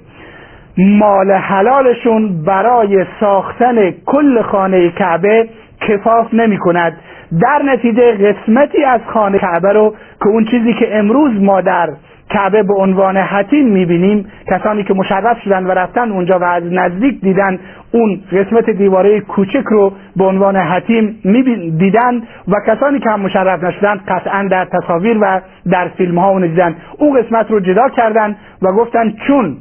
مال 0.77 1.31
حلالشون 1.31 2.43
برای 2.45 3.05
ساختن 3.19 3.91
کل 4.05 4.41
خانه 4.41 4.89
کعبه 4.89 5.49
کفاف 5.87 6.33
نمی 6.33 6.57
کند 6.57 6.93
در 7.41 7.61
نتیجه 7.65 8.11
قسمتی 8.11 8.83
از 8.83 9.01
خانه 9.13 9.39
کعبه 9.39 9.73
رو 9.73 9.95
که 10.19 10.27
اون 10.27 10.45
چیزی 10.45 10.73
که 10.73 10.97
امروز 10.97 11.41
ما 11.41 11.61
در 11.61 11.89
کعبه 12.33 12.63
به 12.63 12.73
عنوان 12.73 13.17
حتیم 13.17 13.67
می‌بینیم. 13.67 14.25
کسانی 14.49 14.83
که 14.83 14.93
مشرف 14.93 15.37
شدن 15.43 15.65
و 15.65 15.71
رفتن 15.71 16.11
اونجا 16.11 16.39
و 16.39 16.43
از 16.43 16.63
نزدیک 16.71 17.21
دیدن 17.21 17.59
اون 17.91 18.21
قسمت 18.31 18.69
دیواره 18.69 19.19
کوچک 19.19 19.63
رو 19.65 19.91
به 20.15 20.23
عنوان 20.23 20.55
حتیم 20.55 21.19
دیدن 21.77 22.21
و 22.47 22.55
کسانی 22.67 22.99
که 22.99 23.09
هم 23.09 23.19
مشرف 23.19 23.63
نشدن 23.63 23.95
قطعا 24.07 24.47
در 24.51 24.65
تصاویر 24.65 25.17
و 25.21 25.41
در 25.71 25.87
فیلم 25.87 26.19
ها 26.19 26.29
اون 26.29 26.41
دیدن. 26.41 26.75
اون 26.97 27.21
قسمت 27.21 27.51
رو 27.51 27.59
جدا 27.59 27.89
کردن 27.89 28.35
و 28.61 28.71
گفتن 28.71 29.13
چون 29.27 29.57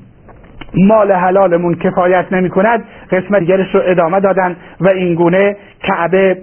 مال 0.75 1.13
حلالمون 1.13 1.75
کفایت 1.75 2.33
نمی 2.33 2.51
کند 2.51 2.85
قسمت 3.11 3.39
دیگرش 3.41 3.75
رو 3.75 3.81
ادامه 3.85 4.21
دادن 4.21 4.57
و 4.81 4.89
این 4.89 5.15
گونه 5.15 5.57
کعبه 5.83 6.37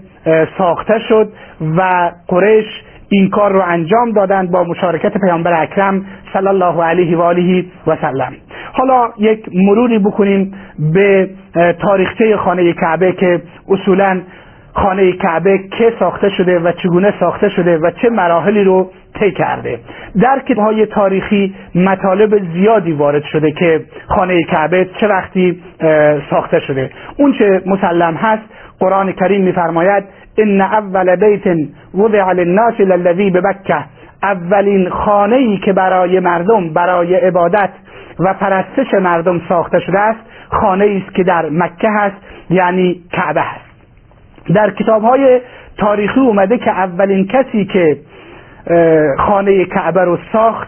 ساخته 0.57 0.99
شد 1.09 1.29
و 1.77 2.11
قریش 2.27 2.65
این 3.09 3.29
کار 3.29 3.51
رو 3.51 3.61
انجام 3.67 4.11
دادند 4.11 4.51
با 4.51 4.63
مشارکت 4.63 5.17
پیامبر 5.17 5.61
اکرم 5.61 6.05
صلی 6.33 6.47
الله 6.47 6.83
علیه 6.83 7.17
و 7.17 7.21
آله 7.21 7.65
و 7.87 7.95
سلم. 8.01 8.33
حالا 8.73 9.09
یک 9.17 9.45
مروری 9.53 9.99
بکنیم 9.99 10.53
به 10.93 11.29
تاریخچه 11.81 12.37
خانه 12.37 12.73
کعبه 12.73 13.11
که 13.11 13.41
اصولا 13.69 14.21
خانه 14.73 15.11
کعبه 15.11 15.57
که 15.57 15.93
ساخته 15.99 16.29
شده 16.29 16.59
و 16.59 16.71
چگونه 16.71 17.13
ساخته 17.19 17.49
شده 17.49 17.77
و 17.77 17.91
چه 17.91 18.09
مراحلی 18.09 18.63
رو 18.63 18.91
طی 19.19 19.31
کرده. 19.31 19.79
در 20.21 20.41
های 20.57 20.85
تاریخی 20.85 21.55
مطالب 21.75 22.43
زیادی 22.53 22.91
وارد 22.91 23.23
شده 23.23 23.51
که 23.51 23.81
خانه 24.07 24.43
کعبه 24.43 24.89
چه 24.99 25.07
وقتی 25.07 25.61
ساخته 26.29 26.59
شده. 26.59 26.89
اون 27.17 27.33
چه 27.33 27.61
مسلم 27.65 28.13
هست 28.13 28.43
قرآن 28.79 29.11
کریم 29.11 29.41
میفرماید 29.41 30.03
ان 30.41 30.61
اول 30.61 31.15
بیت 31.15 31.57
وضع 31.93 32.31
للناس 32.31 32.79
للذی 32.79 33.31
ببکه 33.31 33.75
اولین 34.23 34.89
خانه 34.89 35.35
ای 35.35 35.57
که 35.57 35.73
برای 35.73 36.19
مردم 36.19 36.73
برای 36.73 37.15
عبادت 37.15 37.69
و 38.19 38.33
پرستش 38.33 38.93
مردم 38.93 39.41
ساخته 39.49 39.79
شده 39.79 39.99
است 39.99 40.19
خانه 40.49 41.01
است 41.05 41.15
که 41.15 41.23
در 41.23 41.49
مکه 41.49 41.89
هست 41.89 42.15
یعنی 42.49 43.01
کعبه 43.11 43.41
هست. 43.41 43.69
در 44.55 44.69
کتاب 44.69 45.03
های 45.03 45.41
تاریخی 45.77 46.19
اومده 46.19 46.57
که 46.57 46.71
اولین 46.71 47.27
کسی 47.27 47.65
که 47.65 47.97
خانه 49.17 49.65
کعبه 49.65 50.01
رو 50.01 50.17
ساخت 50.33 50.67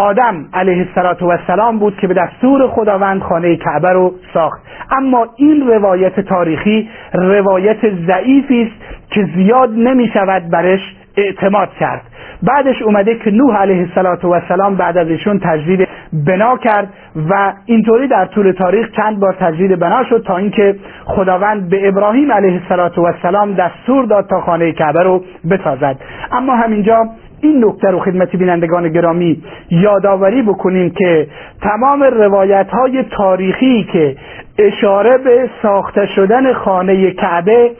آدم 0.00 0.44
علیه 0.54 0.86
السلام 0.96 1.78
بود 1.78 1.96
که 1.96 2.06
به 2.06 2.14
دستور 2.14 2.68
خداوند 2.68 3.22
خانه 3.22 3.56
کعبه 3.56 3.92
رو 3.92 4.14
ساخت. 4.34 4.62
اما 4.90 5.26
این 5.36 5.68
روایت 5.68 6.20
تاریخی 6.20 6.88
روایت 7.12 7.90
ضعیفی 8.06 8.62
است 8.62 8.84
که 9.10 9.28
زیاد 9.36 9.70
نمی 9.70 10.08
شود 10.14 10.50
برش 10.50 10.80
اعتماد 11.16 11.68
کرد. 11.80 12.02
بعدش 12.42 12.82
اومده 12.82 13.14
که 13.14 13.30
نوح 13.30 13.56
علیه 13.56 13.88
السلام 13.96 14.76
بعد 14.76 14.98
از 14.98 15.08
ایشون 15.08 15.38
تجدید 15.38 15.88
بنا 16.26 16.56
کرد 16.56 16.88
و 17.30 17.52
اینطوری 17.66 18.08
در 18.08 18.26
طول 18.26 18.52
تاریخ 18.52 18.90
چند 18.96 19.20
بار 19.20 19.32
تجدید 19.40 19.78
بنا 19.78 20.04
شد 20.04 20.24
تا 20.26 20.36
اینکه 20.36 20.76
خداوند 21.04 21.70
به 21.70 21.88
ابراهیم 21.88 22.32
علیه 22.32 22.60
السلام 22.70 23.54
دستور 23.54 24.04
داد 24.04 24.26
تا 24.26 24.40
خانه 24.40 24.72
کعبه 24.72 25.02
رو 25.02 25.24
بسازد. 25.50 25.96
اما 26.32 26.56
همینجا 26.56 27.06
این 27.40 27.64
نکته 27.64 27.88
رو 27.90 27.98
خدمت 28.00 28.36
بینندگان 28.36 28.88
گرامی 28.88 29.42
یادآوری 29.70 30.42
بکنیم 30.42 30.90
که 30.90 31.26
تمام 31.62 32.02
روایت 32.02 32.66
های 32.70 33.02
تاریخی 33.02 33.86
که 33.92 34.16
اشاره 34.58 35.18
به 35.18 35.50
ساخته 35.62 36.06
شدن 36.06 36.52
خانه 36.52 37.10
کعبه 37.10 37.70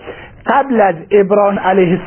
قبل 0.50 0.80
از 0.80 0.94
ابراهیم 1.10 1.58
علیه 1.58 2.00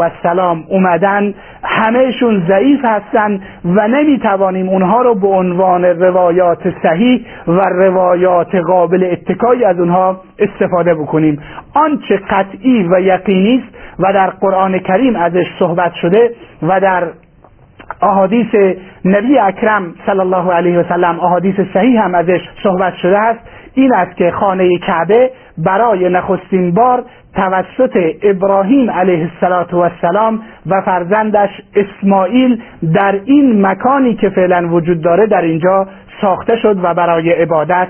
السلام 0.00 0.64
اومدن 0.68 1.34
همهشون 1.64 2.42
ضعیف 2.48 2.84
هستند 2.84 3.42
و 3.64 3.88
نمی‌توانیم 3.88 4.68
اونها 4.68 5.02
رو 5.02 5.14
به 5.14 5.28
عنوان 5.28 5.84
روایات 5.84 6.58
صحیح 6.82 7.26
و 7.48 7.60
روایات 7.60 8.54
قابل 8.54 9.08
اتکایی 9.12 9.64
از 9.64 9.78
اونها 9.78 10.20
استفاده 10.38 10.94
بکنیم. 10.94 11.42
آنچه 11.74 12.16
قطعی 12.16 12.88
و 12.90 13.00
یقینی 13.00 13.62
است 13.64 13.76
و 13.98 14.12
در 14.12 14.30
قرآن 14.30 14.78
کریم 14.78 15.16
ازش 15.16 15.46
صحبت 15.58 15.92
شده 15.94 16.30
و 16.62 16.80
در 16.80 17.08
احادیث 18.02 18.54
نبی 19.04 19.38
اکرم 19.38 19.94
صلی 20.06 20.20
الله 20.20 20.52
علیه 20.52 20.78
و 20.78 20.84
سلم 20.88 21.20
احادیث 21.20 21.54
صحیح 21.74 22.04
هم 22.04 22.14
ازش 22.14 22.40
صحبت 22.62 22.94
شده 22.94 23.18
است. 23.18 23.40
این 23.74 23.94
است 23.94 24.16
که 24.16 24.30
خانه 24.30 24.78
کعبه 24.78 25.30
برای 25.58 26.08
نخستین 26.08 26.74
بار 26.74 27.04
توسط 27.34 27.96
ابراهیم 28.22 28.90
علیه 28.90 29.30
السلام 29.82 30.40
و 30.66 30.80
فرزندش 30.80 31.50
اسماعیل 31.76 32.62
در 32.94 33.20
این 33.24 33.66
مکانی 33.66 34.14
که 34.14 34.28
فعلا 34.30 34.68
وجود 34.68 35.02
داره 35.02 35.26
در 35.26 35.42
اینجا 35.42 35.86
ساخته 36.20 36.56
شد 36.56 36.78
و 36.82 36.94
برای 36.94 37.30
عبادت 37.30 37.88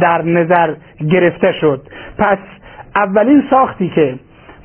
در 0.00 0.22
نظر 0.22 0.74
گرفته 1.10 1.52
شد. 1.52 1.80
پس 2.18 2.38
اولین 2.96 3.42
ساختی 3.50 3.88
که 3.88 4.14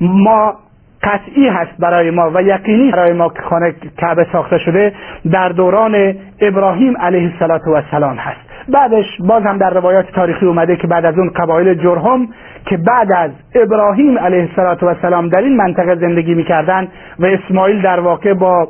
ما 0.00 0.54
قطعی 1.02 1.48
هست 1.48 1.72
برای 1.78 2.10
ما 2.10 2.30
و 2.34 2.42
یقینی 2.42 2.90
برای 2.90 3.12
ما 3.12 3.28
که 3.28 3.42
خانه 3.42 3.74
کعبه 3.98 4.26
ساخته 4.32 4.58
شده 4.58 4.92
در 5.30 5.48
دوران 5.48 6.14
ابراهیم 6.40 6.96
علیه 6.96 7.32
السلام 7.40 8.16
هست. 8.16 8.49
بعدش 8.68 9.04
باز 9.20 9.42
هم 9.42 9.58
در 9.58 9.70
روایات 9.70 10.12
تاریخی 10.12 10.46
اومده 10.46 10.76
که 10.76 10.86
بعد 10.86 11.04
از 11.04 11.18
اون 11.18 11.28
قبایل 11.28 11.74
جرهم 11.74 12.28
که 12.66 12.76
بعد 12.76 13.12
از 13.12 13.30
ابراهیم 13.54 14.18
علیه 14.18 14.48
السلام 14.82 15.28
در 15.28 15.38
این 15.38 15.56
منطقه 15.56 15.94
زندگی 15.94 16.34
می‌کردن 16.34 16.88
و 17.18 17.26
اسماعیل 17.26 17.82
در 17.82 18.00
واقع 18.00 18.34
با 18.34 18.68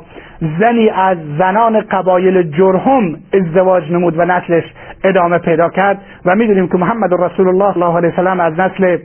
زنی 0.59 0.89
از 0.89 1.17
زنان 1.37 1.81
قبایل 1.81 2.51
جرهم 2.51 3.15
ازدواج 3.33 3.91
نمود 3.91 4.19
و 4.19 4.25
نسلش 4.25 4.63
ادامه 5.03 5.37
پیدا 5.37 5.69
کرد 5.69 6.01
و 6.25 6.35
می‌دونیم 6.35 6.67
که 6.67 6.77
محمد 6.77 7.13
رسول 7.13 7.47
الله 7.47 7.77
الله 7.77 7.97
علیه 7.97 8.09
وسلم 8.09 8.39
از 8.39 8.59
نسل 8.59 8.97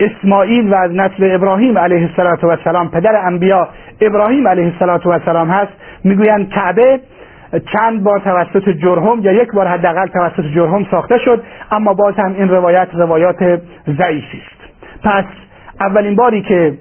اسماعیل 0.00 0.72
و 0.72 0.74
از 0.74 0.90
نسل 0.90 1.34
ابراهیم 1.34 1.78
علیه 1.78 2.10
السلام 2.18 2.90
پدر 2.90 3.16
انبیا 3.26 3.68
ابراهیم 4.00 4.48
علیه 4.48 4.72
السلام 4.80 5.50
هست. 5.50 5.72
می‌گویند 6.04 6.48
کعبه 6.48 7.00
چند 7.58 8.02
بار 8.02 8.18
توسط 8.18 8.68
جرهم 8.68 9.20
یا 9.22 9.32
یک 9.32 9.52
بار 9.52 9.66
حداقل 9.66 10.06
توسط 10.06 10.44
جرهم 10.54 10.86
ساخته 10.90 11.18
شد 11.18 11.42
اما 11.70 11.94
باز 11.94 12.14
هم 12.16 12.34
این 12.34 12.48
روایت 12.48 12.88
روایات 12.92 13.60
ضعیفی 13.98 14.42
است. 14.46 14.62
پس 15.04 15.24
اولین 15.80 16.16
باری 16.16 16.42
که 16.42 16.78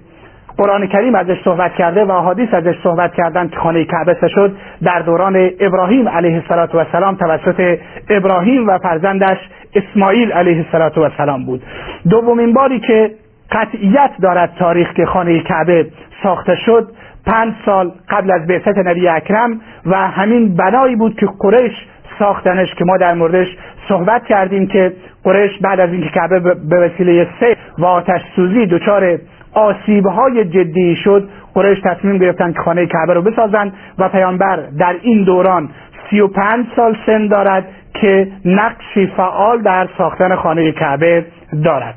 قرآن 0.57 0.87
کریم 0.87 1.15
ازش 1.15 1.43
صحبت 1.43 1.73
کرده 1.75 2.03
و 2.03 2.11
احادیث 2.11 2.53
ازش 2.53 2.75
صحبت 2.83 3.13
کردن 3.13 3.47
که 3.47 3.55
خانه 3.55 3.85
کعبه 3.85 4.27
شد 4.27 4.55
در 4.83 4.99
دوران 4.99 5.49
ابراهیم 5.59 6.09
علیه 6.09 6.43
السلام 6.79 7.15
توسط 7.15 7.77
ابراهیم 8.09 8.67
و 8.67 8.77
فرزندش 8.77 9.37
اسماعیل 9.75 10.31
علیه 10.31 10.65
السلام 10.73 11.45
بود. 11.45 11.61
دومین 12.09 12.53
باری 12.53 12.79
که 12.79 13.11
قطعیت 13.51 14.11
دارد 14.21 14.53
تاریخ 14.59 14.93
که 14.93 15.05
خانه 15.05 15.39
کعبه 15.39 15.87
ساخته 16.23 16.55
شد 16.55 16.91
پنج 17.25 17.53
سال 17.65 17.91
قبل 18.09 18.31
از 18.31 18.47
بعثت 18.47 18.77
نبی 18.77 19.07
اکرم 19.07 19.61
و 19.85 19.95
همین 20.07 20.55
بنایی 20.55 20.95
بود 20.95 21.15
که 21.15 21.27
قریش 21.39 21.73
ساختنش 22.19 22.75
که 22.75 22.85
ما 22.85 22.97
در 22.97 23.13
موردش 23.13 23.47
صحبت 23.89 24.25
کردیم 24.25 24.67
که 24.67 24.93
قریش 25.23 25.51
بعد 25.61 25.79
از 25.79 25.89
اینکه 25.89 26.09
کعبه 26.09 26.39
به 26.69 26.79
وسیله 26.79 27.27
سه 27.39 27.57
و 27.77 27.85
آتش 27.85 28.21
سوزی 28.35 28.65
دچار 28.65 29.19
آسیبهای 29.53 30.45
جدی 30.45 30.95
شد 30.95 31.29
قریش 31.53 31.79
تصمیم 31.83 32.17
گرفتن 32.17 32.53
که 32.53 32.59
خانه 32.59 32.85
کعبه 32.85 33.13
رو 33.13 33.21
بسازند 33.21 33.73
و 33.99 34.09
پیامبر 34.09 34.59
در 34.79 34.95
این 35.01 35.23
دوران 35.23 35.69
سی 36.09 36.19
و 36.19 36.27
پنج 36.27 36.65
سال 36.75 36.97
سن 37.05 37.27
دارد 37.27 37.65
که 37.93 38.27
نقشی 38.45 39.07
فعال 39.17 39.61
در 39.61 39.87
ساختن 39.97 40.35
خانه 40.35 40.71
کعبه 40.71 41.25
دارد. 41.63 41.95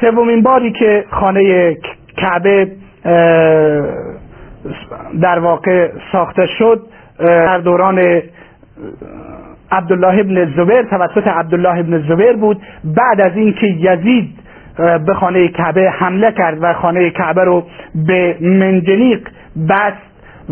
سومین 0.00 0.42
باری 0.42 0.72
که 0.72 1.04
خانه 1.10 1.76
کعبه 2.16 2.68
در 5.20 5.38
واقع 5.38 5.88
ساخته 6.12 6.46
شد 6.58 6.80
در 7.18 7.58
دوران 7.58 8.22
عبدالله 9.72 10.20
ابن 10.20 10.52
زبیر 10.56 10.82
توسط 10.82 11.26
عبدالله 11.26 11.78
ابن 11.78 11.98
زبیر 12.08 12.32
بود. 12.32 12.60
بعد 12.84 13.20
از 13.20 13.36
اینکه 13.36 13.66
یزید 13.66 14.30
به 15.06 15.14
خانه 15.14 15.48
کعبه 15.48 15.90
حمله 15.90 16.32
کرد 16.32 16.58
و 16.60 16.72
خانه 16.72 17.10
کعبه 17.10 17.44
رو 17.44 17.64
به 17.94 18.36
منجنیق 18.40 19.28
بست 19.68 20.08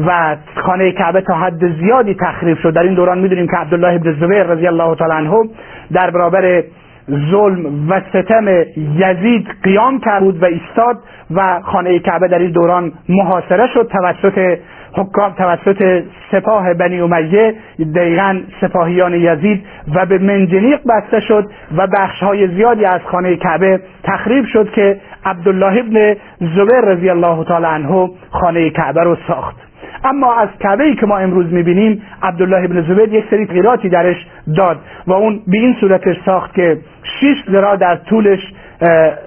و 0.07 0.37
خانه 0.57 0.93
کعبه 0.93 1.21
تا 1.21 1.35
حد 1.35 1.81
زیادی 1.81 2.15
تخریب 2.15 2.59
شد. 2.59 2.75
در 2.75 2.83
این 2.83 2.95
دوران 2.95 3.19
می‌دونیم 3.19 3.47
که 3.47 3.57
عبدالله 3.57 3.95
ابن 3.95 4.13
زبیر 4.13 4.43
رضی 4.43 4.67
الله 4.67 4.95
تعالی 4.95 5.15
عنه 5.15 5.49
در 5.93 6.11
برابر 6.11 6.63
ظلم 7.11 7.91
و 7.91 8.01
ستم 8.09 8.49
یزید 8.97 9.47
قیام 9.63 10.01
کرد 10.01 10.23
بود 10.23 10.43
و 10.43 10.45
ایستاد 10.45 10.99
و 11.35 11.61
خانه 11.61 11.99
کعبه 11.99 12.29
در 12.29 12.39
این 12.39 12.51
دوران 12.51 12.93
محاصره 13.09 13.67
شد 13.75 13.91
توسط 13.93 14.59
حکام 14.97 15.33
توسط 15.33 16.03
سپاه 16.33 16.75
بنی 16.75 17.01
امیه 17.01 17.55
دقیقا 17.95 18.41
سپاهیان 18.61 19.15
یزید 19.15 19.65
و 19.95 20.07
به 20.07 20.19
منجنیق 20.19 20.81
بسته 20.89 21.21
شد 21.21 21.51
و 21.77 21.87
بخش 21.87 22.23
های 22.23 22.49
زیادی 22.49 22.85
از 22.85 23.01
خانه 23.01 23.37
کعبه 23.37 23.81
تخریب 24.05 24.45
شد 24.45 24.71
که 24.71 25.01
عبدالله 25.25 25.81
ابن 25.81 26.17
زبیر 26.41 26.81
رضی 26.81 27.11
الله 27.11 27.45
تعالی 27.45 27.67
عنه 27.67 28.11
خانه 28.31 28.71
کعبه 28.71 29.03
رو 29.03 29.17
ساخت. 29.29 29.66
اما 30.07 30.35
از 30.35 30.49
کعبه 30.61 30.85
ای 30.85 30.95
که 30.95 31.07
ما 31.07 31.19
امروز 31.19 31.53
می‌بینیم 31.53 32.03
عبدالله 32.23 32.65
ابن 32.65 32.83
زبیر 32.83 33.15
یک 33.15 33.25
سری 33.31 33.47
تغییراتی 33.47 33.89
درش 33.89 34.27
داد 34.57 34.79
و 35.07 35.13
اون 35.13 35.41
به 35.47 35.59
این 35.59 35.77
صورتش 35.81 36.17
ساخت 36.25 36.55
که 36.55 36.79
شش 37.03 37.51
ذرا 37.51 37.77
در 37.77 37.97
طولش 37.97 38.53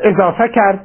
اضافه 0.03 0.47
کرد 0.47 0.79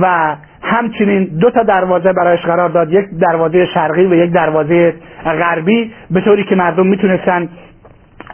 و 0.00 0.36
همچنین 0.62 1.24
دو 1.24 1.50
تا 1.50 1.62
دروازه 1.62 2.12
برایش 2.12 2.40
قرار 2.40 2.68
داد 2.68 2.92
یک 2.92 3.04
دروازه 3.20 3.66
شرقی 3.66 4.06
و 4.06 4.14
یک 4.14 4.32
دروازه 4.32 4.94
غربی 5.24 5.92
به 6.10 6.20
طوری 6.20 6.44
که 6.44 6.54
مردم 6.54 6.86
می‌تونستن 6.86 7.48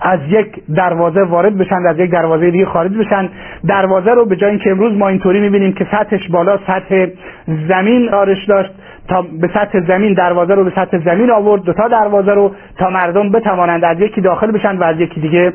از 0.02 0.20
یک 0.28 0.46
دروازه 0.76 1.22
وارد 1.22 1.58
بشن 1.58 1.86
از 1.86 1.98
یک 1.98 2.10
دروازه 2.10 2.50
دیگه 2.50 2.66
خارج 2.66 2.92
بشن. 2.92 3.28
دروازه 3.68 4.10
رو 4.10 4.24
به 4.24 4.36
جای 4.36 4.50
اینکه 4.50 4.70
امروز 4.70 4.92
ما 4.92 5.08
اینطوری 5.08 5.40
می‌بینیم 5.40 5.72
که 5.72 5.86
سطحش 5.90 6.28
بالا 6.28 6.58
سطح 6.66 7.06
زمین 7.68 8.08
آرش 8.08 8.44
داشت 8.44 8.70
تا 9.08 9.22
به 9.40 9.48
سطح 9.54 9.80
زمین 9.86 10.12
دروازه 10.12 10.54
رو 10.54 10.64
به 10.64 10.72
سطح 10.74 10.98
زمین 10.98 11.30
آورد 11.30 11.62
دو 11.62 11.72
تا 11.72 11.88
دروازه 11.88 12.32
رو 12.32 12.54
تا 12.78 12.90
مردم 12.90 13.30
بتوانند 13.30 13.84
از 13.84 14.00
یکی 14.00 14.20
داخل 14.20 14.50
بشن 14.50 14.76
و 14.76 14.82
از 14.82 15.00
یکی 15.00 15.20
دیگه 15.20 15.52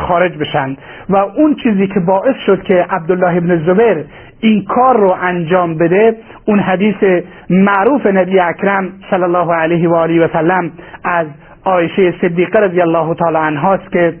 خارج 0.00 0.38
بشن. 0.38 0.76
و 1.08 1.16
اون 1.16 1.54
چیزی 1.54 1.86
که 1.86 2.00
باعث 2.00 2.36
شد 2.46 2.62
که 2.62 2.86
عبدالله 2.90 3.36
ابن 3.36 3.56
زبیر 3.66 4.04
این 4.40 4.64
کار 4.64 4.96
رو 4.96 5.16
انجام 5.22 5.78
بده 5.78 6.16
اون 6.44 6.58
حدیث 6.58 7.22
معروف 7.50 8.06
نبی 8.06 8.40
اکرم 8.40 8.88
صلی 9.10 9.22
الله 9.22 9.54
علیه 9.54 9.88
و 9.88 9.94
آله 9.94 10.24
و 10.24 10.28
سلم 10.32 10.70
از 11.04 11.26
عایشه 11.64 12.14
صدیقه 12.20 12.60
رضی 12.60 12.80
الله 12.80 13.14
تعالی 13.14 13.36
عنهاست 13.36 13.92
که 13.92 14.14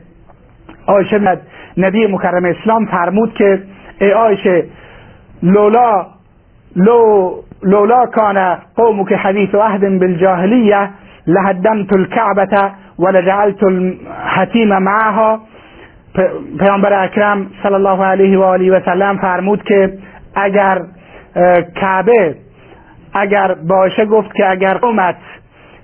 عایشه 0.86 1.38
نبی 1.76 2.06
مکرم 2.06 2.44
اسلام 2.44 2.86
فرمود 2.86 3.34
که 3.34 3.62
ای 4.00 4.10
عایشه 4.10 4.64
لولا 5.42 6.06
لو 6.76 7.32
لولا 7.62 8.06
كان 8.06 8.58
قومك 8.76 9.14
حديث 9.14 9.54
عهد 9.54 9.98
بالجاهلية 9.98 10.90
لهدمت 11.26 11.96
الكعبة 11.96 12.72
ولجعلت 12.98 13.62
الحتیم 13.62 14.78
معها. 14.78 15.40
پیامبر 16.58 17.04
اکرم 17.04 17.46
صلی 17.62 17.74
الله 17.74 18.04
علیه 18.04 18.38
و 18.38 18.42
آله 18.42 18.72
و 18.72 18.80
سلم 18.84 19.18
فرمود 19.18 19.62
که 19.62 19.98
اگر 20.34 20.78
کعبه 21.80 22.34
اگر 23.14 23.54
باشه 23.54 24.04
گفت 24.04 24.34
که 24.34 24.50
اگر 24.50 24.74
قومت 24.74 25.16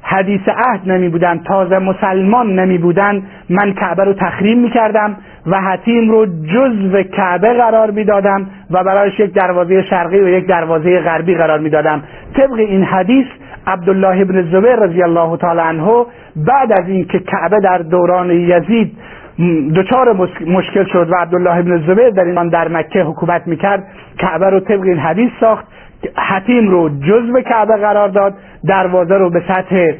حدیث 0.02 0.40
عهد 0.48 0.80
نمی 0.92 1.08
بودن 1.08 1.38
تازه 1.38 1.78
مسلمان 1.78 2.58
نمی 2.58 2.78
بودن 2.78 3.22
من 3.50 3.72
کعبه 3.72 4.04
رو 4.04 4.12
تخریم 4.12 4.58
می 4.58 4.70
کردم 4.70 5.16
و 5.46 5.60
حتیم 5.60 6.10
رو 6.10 6.26
جزو 6.26 7.02
کعبه 7.02 7.52
قرار 7.52 7.90
می 7.90 8.04
دادم 8.04 8.46
و 8.70 8.84
برایش 8.84 9.20
یک 9.20 9.34
دروازه 9.34 9.82
شرقی 9.82 10.20
و 10.20 10.28
یک 10.28 10.46
دروازه 10.46 11.00
غربی 11.00 11.34
قرار 11.34 11.58
می 11.58 11.70
دادم 11.70 12.02
طبق 12.36 12.52
این 12.52 12.84
حدیث 12.84 13.26
عبدالله 13.66 14.20
ابن 14.20 14.42
زبیر 14.42 14.76
رضی 14.76 15.02
الله 15.02 15.36
تعالی 15.36 15.60
عنه 15.60 16.06
بعد 16.36 16.72
از 16.72 16.88
اینکه 16.88 17.18
کعبه 17.18 17.60
در 17.60 17.78
دوران 17.78 18.30
یزید 18.30 18.92
دچار 19.76 20.12
مشکل 20.46 20.84
شد 20.84 21.08
و 21.10 21.14
عبدالله 21.14 21.56
ابن 21.56 21.78
زبیر 21.86 22.10
در 22.10 22.24
این 22.24 22.48
در 22.48 22.68
مکه 22.68 23.02
حکومت 23.02 23.46
می‌کرد 23.46 23.84
کعبه 24.18 24.50
رو 24.50 24.60
طبق 24.60 24.82
این 24.82 24.98
حدیث 24.98 25.30
ساخت. 25.40 25.64
حتیم 26.16 26.68
رو 26.68 26.88
جزو 26.88 27.40
کعبه 27.40 27.76
قرار 27.76 28.08
داد 28.08 28.34
دروازه 28.66 29.14
رو 29.14 29.30
به 29.30 29.42
سطح 29.48 29.92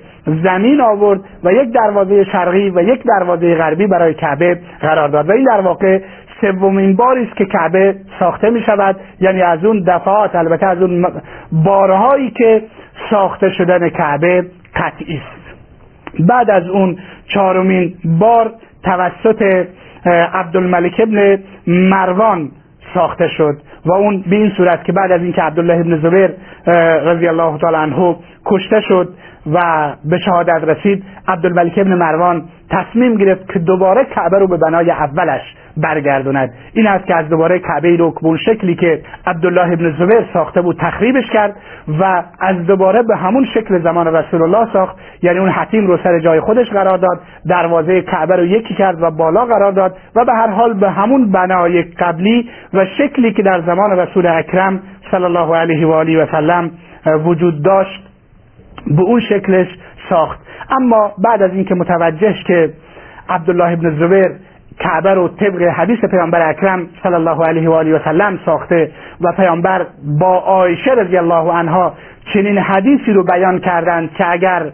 زمین 0.44 0.80
آورد 0.80 1.20
و 1.44 1.52
یک 1.52 1.72
دروازه 1.72 2.24
شرقی 2.24 2.70
و 2.70 2.82
یک 2.82 3.02
دروازه 3.04 3.54
غربی 3.54 3.86
برای 3.86 4.14
کعبه 4.14 4.60
قرار 4.80 5.08
داد. 5.08 5.28
و 5.28 5.32
این 5.32 5.44
در 5.44 5.60
واقع 5.60 6.00
سومین 6.40 6.96
باری 6.96 7.24
است 7.24 7.36
که 7.36 7.44
کعبه 7.44 7.94
ساخته 8.18 8.50
می 8.50 8.62
شود. 8.62 8.96
یعنی 9.20 9.42
از 9.42 9.64
اون 9.64 9.84
دفعات 9.86 10.36
البته 10.36 10.66
از 10.66 10.82
اون 10.82 11.06
بارهایی 11.52 12.30
که 12.30 12.62
ساخته 13.10 13.50
شدن 13.50 13.88
کعبه 13.88 14.46
قطعی 14.76 15.14
است. 15.16 15.38
بعد 16.28 16.50
از 16.50 16.68
اون 16.68 16.96
چهارمین 17.34 17.94
بار 18.04 18.52
توسط 18.84 19.66
عبدالملک 20.32 21.00
ابن 21.00 21.38
مروان 21.66 22.50
ساخته 22.94 23.28
شد 23.28 23.56
و 23.86 23.92
اون 23.92 24.24
به 24.30 24.36
این 24.36 24.52
صورت 24.56 24.84
که 24.84 24.92
بعد 24.92 25.12
از 25.12 25.22
اینکه 25.22 25.42
عبدالله 25.42 25.80
ابن 25.80 25.98
زبیر 26.00 26.30
رضی 27.04 27.28
الله 27.28 27.58
تعالی 27.58 27.76
عنه 27.76 28.16
کشته 28.46 28.80
شد 28.80 29.08
و 29.52 29.88
به 30.04 30.18
شهادت 30.18 30.64
رسید 30.64 31.04
عبدالملک 31.28 31.72
ابن 31.76 31.94
مروان 31.94 32.44
تصمیم 32.70 33.16
گرفت 33.16 33.52
که 33.52 33.58
دوباره 33.58 34.04
کعبه 34.04 34.38
رو 34.38 34.46
به 34.46 34.56
بنای 34.56 34.90
اولش 34.90 35.40
برگردوند 35.76 36.52
این 36.72 36.86
است 36.86 37.06
که 37.06 37.14
از 37.14 37.28
دوباره 37.28 37.58
کعبه 37.58 37.96
رو 37.96 38.10
به 38.10 38.36
شکلی 38.36 38.74
که 38.74 39.02
عبدالله 39.26 39.72
ابن 39.72 39.94
زبیر 39.98 40.24
ساخته 40.32 40.60
بود 40.60 40.76
تخریبش 40.80 41.30
کرد 41.30 41.56
و 42.00 42.22
از 42.40 42.66
دوباره 42.66 43.02
به 43.02 43.16
همون 43.16 43.46
شکل 43.54 43.82
زمان 43.82 44.16
رسول 44.16 44.42
الله 44.42 44.72
ساخت 44.72 44.96
یعنی 45.22 45.38
اون 45.38 45.48
حتیم 45.48 45.86
رو 45.86 45.96
سر 45.96 46.18
جای 46.18 46.40
خودش 46.40 46.70
قرار 46.70 46.98
داد 46.98 47.20
دروازه 47.48 48.02
کعبه 48.02 48.36
رو 48.36 48.44
یکی 48.44 48.74
کرد 48.74 49.02
و 49.02 49.10
بالا 49.10 49.44
قرار 49.44 49.72
داد 49.72 49.96
و 50.14 50.24
به 50.24 50.32
هر 50.32 50.48
حال 50.48 50.74
به 50.74 50.90
همون 50.90 51.30
بنای 51.30 51.82
قبلی 51.82 52.50
و 52.74 52.84
شکلی 52.98 53.32
که 53.32 53.42
در 53.42 53.60
زمان 53.60 53.90
رسول 53.90 54.26
اکرم 54.26 54.80
صلی 55.10 55.24
الله 55.24 55.56
علیه 55.56 55.86
و 55.86 55.90
آله 55.90 56.22
و 56.22 56.26
سلم 56.26 56.70
وجود 57.24 57.62
داشت 57.62 58.07
به 58.86 59.02
اون 59.02 59.20
شکلش 59.20 59.66
ساخت. 60.08 60.40
اما 60.70 61.12
بعد 61.18 61.42
از 61.42 61.50
اینکه 61.50 61.74
متوجه 61.74 62.34
که 62.46 62.72
عبدالله 63.28 63.72
ابن 63.72 63.90
زبیر 63.98 64.30
کعبه 64.80 65.14
رو 65.14 65.28
طبق 65.28 65.62
حدیث 65.62 65.98
پیامبر 66.10 66.48
اکرم 66.48 66.86
صلی 67.02 67.14
الله 67.14 67.44
علیه 67.46 67.68
و 67.68 67.72
آله 67.72 67.96
و 67.96 67.98
سلم 68.04 68.38
ساخته 68.46 68.90
و 69.20 69.32
پیامبر 69.32 69.86
با 70.20 70.38
عایشه 70.38 70.90
رضی 70.90 71.16
الله 71.16 71.52
عنها 71.52 71.94
چنین 72.34 72.58
حدیثی 72.58 73.12
رو 73.12 73.24
بیان 73.24 73.58
کردند 73.58 74.12
که 74.12 74.32
اگر 74.32 74.70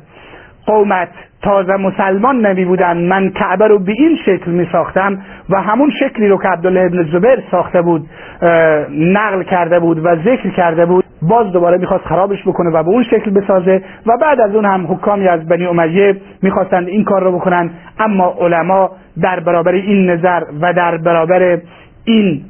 قومت 0.67 1.09
تازه 1.45 1.77
مسلمان 1.77 2.47
نمی 2.47 2.65
بودن 2.65 2.97
من 2.97 3.31
کعبه 3.31 3.67
رو 3.67 3.79
به 3.79 3.93
این 3.93 4.19
شکل 4.27 4.51
می 4.51 4.69
ساختم 4.73 5.19
و 5.51 5.63
همون 5.63 5.91
شکلی 6.01 6.29
رو 6.29 6.39
که 6.39 6.49
عبدالله 6.49 6.81
ابن 6.81 7.03
زبیر 7.13 7.43
ساخته 7.51 7.83
بود 7.83 8.07
نقل 8.91 9.43
کرده 9.43 9.81
بود 9.81 9.99
و 10.05 10.17
ذکر 10.17 10.51
کرده 10.51 10.87
بود 10.87 11.05
باز 11.23 11.53
دوباره 11.53 11.79
می‌خواست 11.79 12.05
خرابش 12.05 12.43
بکنه 12.47 12.71
و 12.71 12.83
به 12.83 12.89
اون 12.89 13.03
شکل 13.03 13.31
بسازه 13.31 13.83
و 14.07 14.17
بعد 14.21 14.41
از 14.41 14.55
اون 14.55 14.65
هم 14.65 14.87
حکامی 14.87 15.29
از 15.29 15.49
بنی 15.49 15.67
امیه 15.67 16.17
می‌خواستند 16.43 16.89
این 16.89 17.05
کار 17.05 17.23
رو 17.23 17.33
بکنن. 17.33 17.71
اما 17.99 18.35
علما 18.41 18.91
در 19.23 19.41
برابر 19.41 19.73
این 19.73 20.11
نظر 20.11 20.43
و 20.61 20.73
در 20.73 20.97
برابر 20.97 21.59
این 22.05 22.43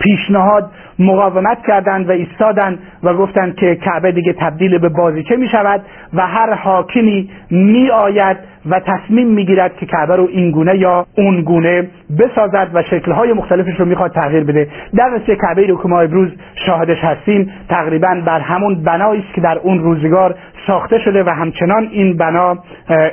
پیشنهاد 0.00 0.70
مقاومت 0.98 1.58
کردند 1.66 2.08
و 2.08 2.12
ایستادند 2.12 2.78
و 3.02 3.14
گفتند 3.14 3.54
که 3.54 3.74
کعبه 3.74 4.12
دیگه 4.12 4.32
تبدیل 4.32 4.78
به 4.78 4.88
بازیچه 4.88 5.36
می 5.36 5.48
شود 5.48 5.80
و 6.14 6.26
هر 6.26 6.54
حاکمی 6.54 7.30
می 7.50 7.90
آید 7.90 8.36
و 8.70 8.80
تصمیم 8.80 9.26
می 9.26 9.46
گیرد 9.46 9.76
که 9.76 9.86
کعبه 9.86 10.16
رو 10.16 10.28
این 10.32 10.50
گونه 10.50 10.78
یا 10.78 11.06
اون 11.16 11.42
گونه 11.42 11.88
بسازد 12.18 12.70
و 12.74 12.82
شکلهای 12.82 13.32
مختلفش 13.32 13.80
رو 13.80 13.84
می‌خواد 13.84 14.12
تغییر 14.12 14.44
بده. 14.44 14.68
در 14.96 15.08
نتیجه 15.08 15.36
کعبه 15.36 15.66
رو 15.66 15.82
که 15.82 15.88
ما 15.88 16.00
امروز 16.00 16.30
شاهدش 16.66 16.98
هستیم 17.04 17.52
تقریبا 17.68 18.22
بر 18.26 18.40
همون 18.40 18.82
بنایی 18.82 19.20
است 19.20 19.34
که 19.34 19.40
در 19.40 19.58
اون 19.58 19.78
روزگار 19.78 20.34
ساخته 20.66 20.98
شده 20.98 21.24
و 21.24 21.28
همچنان 21.28 21.88
این 21.92 22.16
بنا 22.16 22.58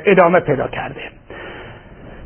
ادامه 0.06 0.40
پیدا 0.40 0.68
کرده. 0.68 1.00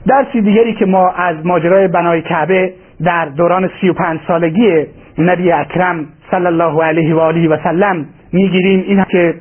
درسی 0.07 0.41
دیگری 0.41 0.75
که 0.75 0.87
ما 0.87 1.11
از 1.11 1.47
ماجرای 1.47 1.89
بنای 1.89 2.23
کعبه 2.23 2.73
در 3.05 3.25
دوران 3.25 3.71
سی 3.81 3.89
و 3.89 3.93
پنج 3.93 4.21
سالگی 4.27 4.87
نبی 5.19 5.53
اکرم 5.53 6.07
صلی 6.31 6.47
الله 6.47 6.85
علیه 6.85 7.15
و 7.15 7.19
آله 7.19 7.49
و 7.49 7.57
سلم 7.65 8.07
می‌گیریم. 8.33 8.85
این 8.87 9.05
که 9.05 9.35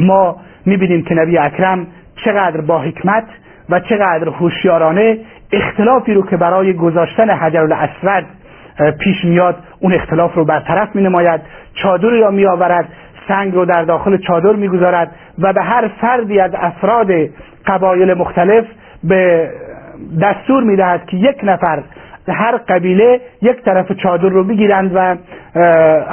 ما 0.00 0.36
می‌بینیم 0.66 1.02
که 1.02 1.14
نبی 1.14 1.38
اکرم 1.38 1.86
چقدر 2.24 2.60
با 2.60 2.78
حکمت 2.78 3.24
و 3.70 3.80
چقدر 3.80 4.28
هوشیارانه 4.28 5.18
اختلافی 5.52 6.14
رو 6.14 6.26
که 6.26 6.36
برای 6.36 6.72
گذاشتن 6.72 7.30
حجر 7.30 7.60
الاسود 7.60 8.26
پیش 9.00 9.24
میاد 9.24 9.56
اون 9.80 9.94
اختلاف 9.94 10.34
رو 10.34 10.44
برطرف 10.44 10.96
می 10.96 11.02
نماید 11.02 11.40
چادر 11.74 12.08
را 12.08 12.30
می 12.30 12.46
آورد 12.46 12.88
سنگ 13.28 13.54
رو 13.54 13.64
در 13.64 13.82
داخل 13.82 14.16
چادر 14.16 14.52
می‌گذارد 14.52 15.10
و 15.38 15.52
به 15.52 15.62
هر 15.62 15.88
فردی 16.00 16.40
از 16.40 16.50
افراد 16.54 17.10
قبایل 17.66 18.14
مختلف 18.14 18.64
به 19.04 19.50
دستور 20.22 20.62
می‌دهد 20.62 21.06
که 21.06 21.16
یک 21.16 21.36
نفر 21.42 21.82
هر 22.32 22.56
قبیله 22.56 23.20
یک 23.42 23.62
طرف 23.64 23.92
چادر 23.92 24.28
رو 24.28 24.44
بگیرند 24.44 24.90
و 24.94 25.16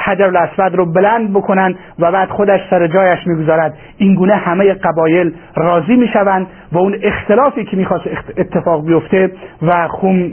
حجر 0.04 0.24
الاسود 0.24 0.74
رو 0.74 0.92
بلند 0.92 1.32
بکنند 1.32 1.74
و 1.98 2.12
بعد 2.12 2.28
خودش 2.28 2.60
سر 2.70 2.86
جایش 2.86 3.26
می‌گذارد. 3.26 3.74
این 3.98 4.14
گونه 4.14 4.34
همه 4.34 4.74
قبایل 4.74 5.32
راضی 5.56 5.96
می‌شوند 5.96 6.46
و 6.72 6.78
اون 6.78 6.96
اختلافی 7.02 7.64
که 7.64 7.76
می‌خواست 7.76 8.04
اتفاق 8.38 8.86
بیفته 8.86 9.30
و 9.62 9.88
خون 9.88 10.32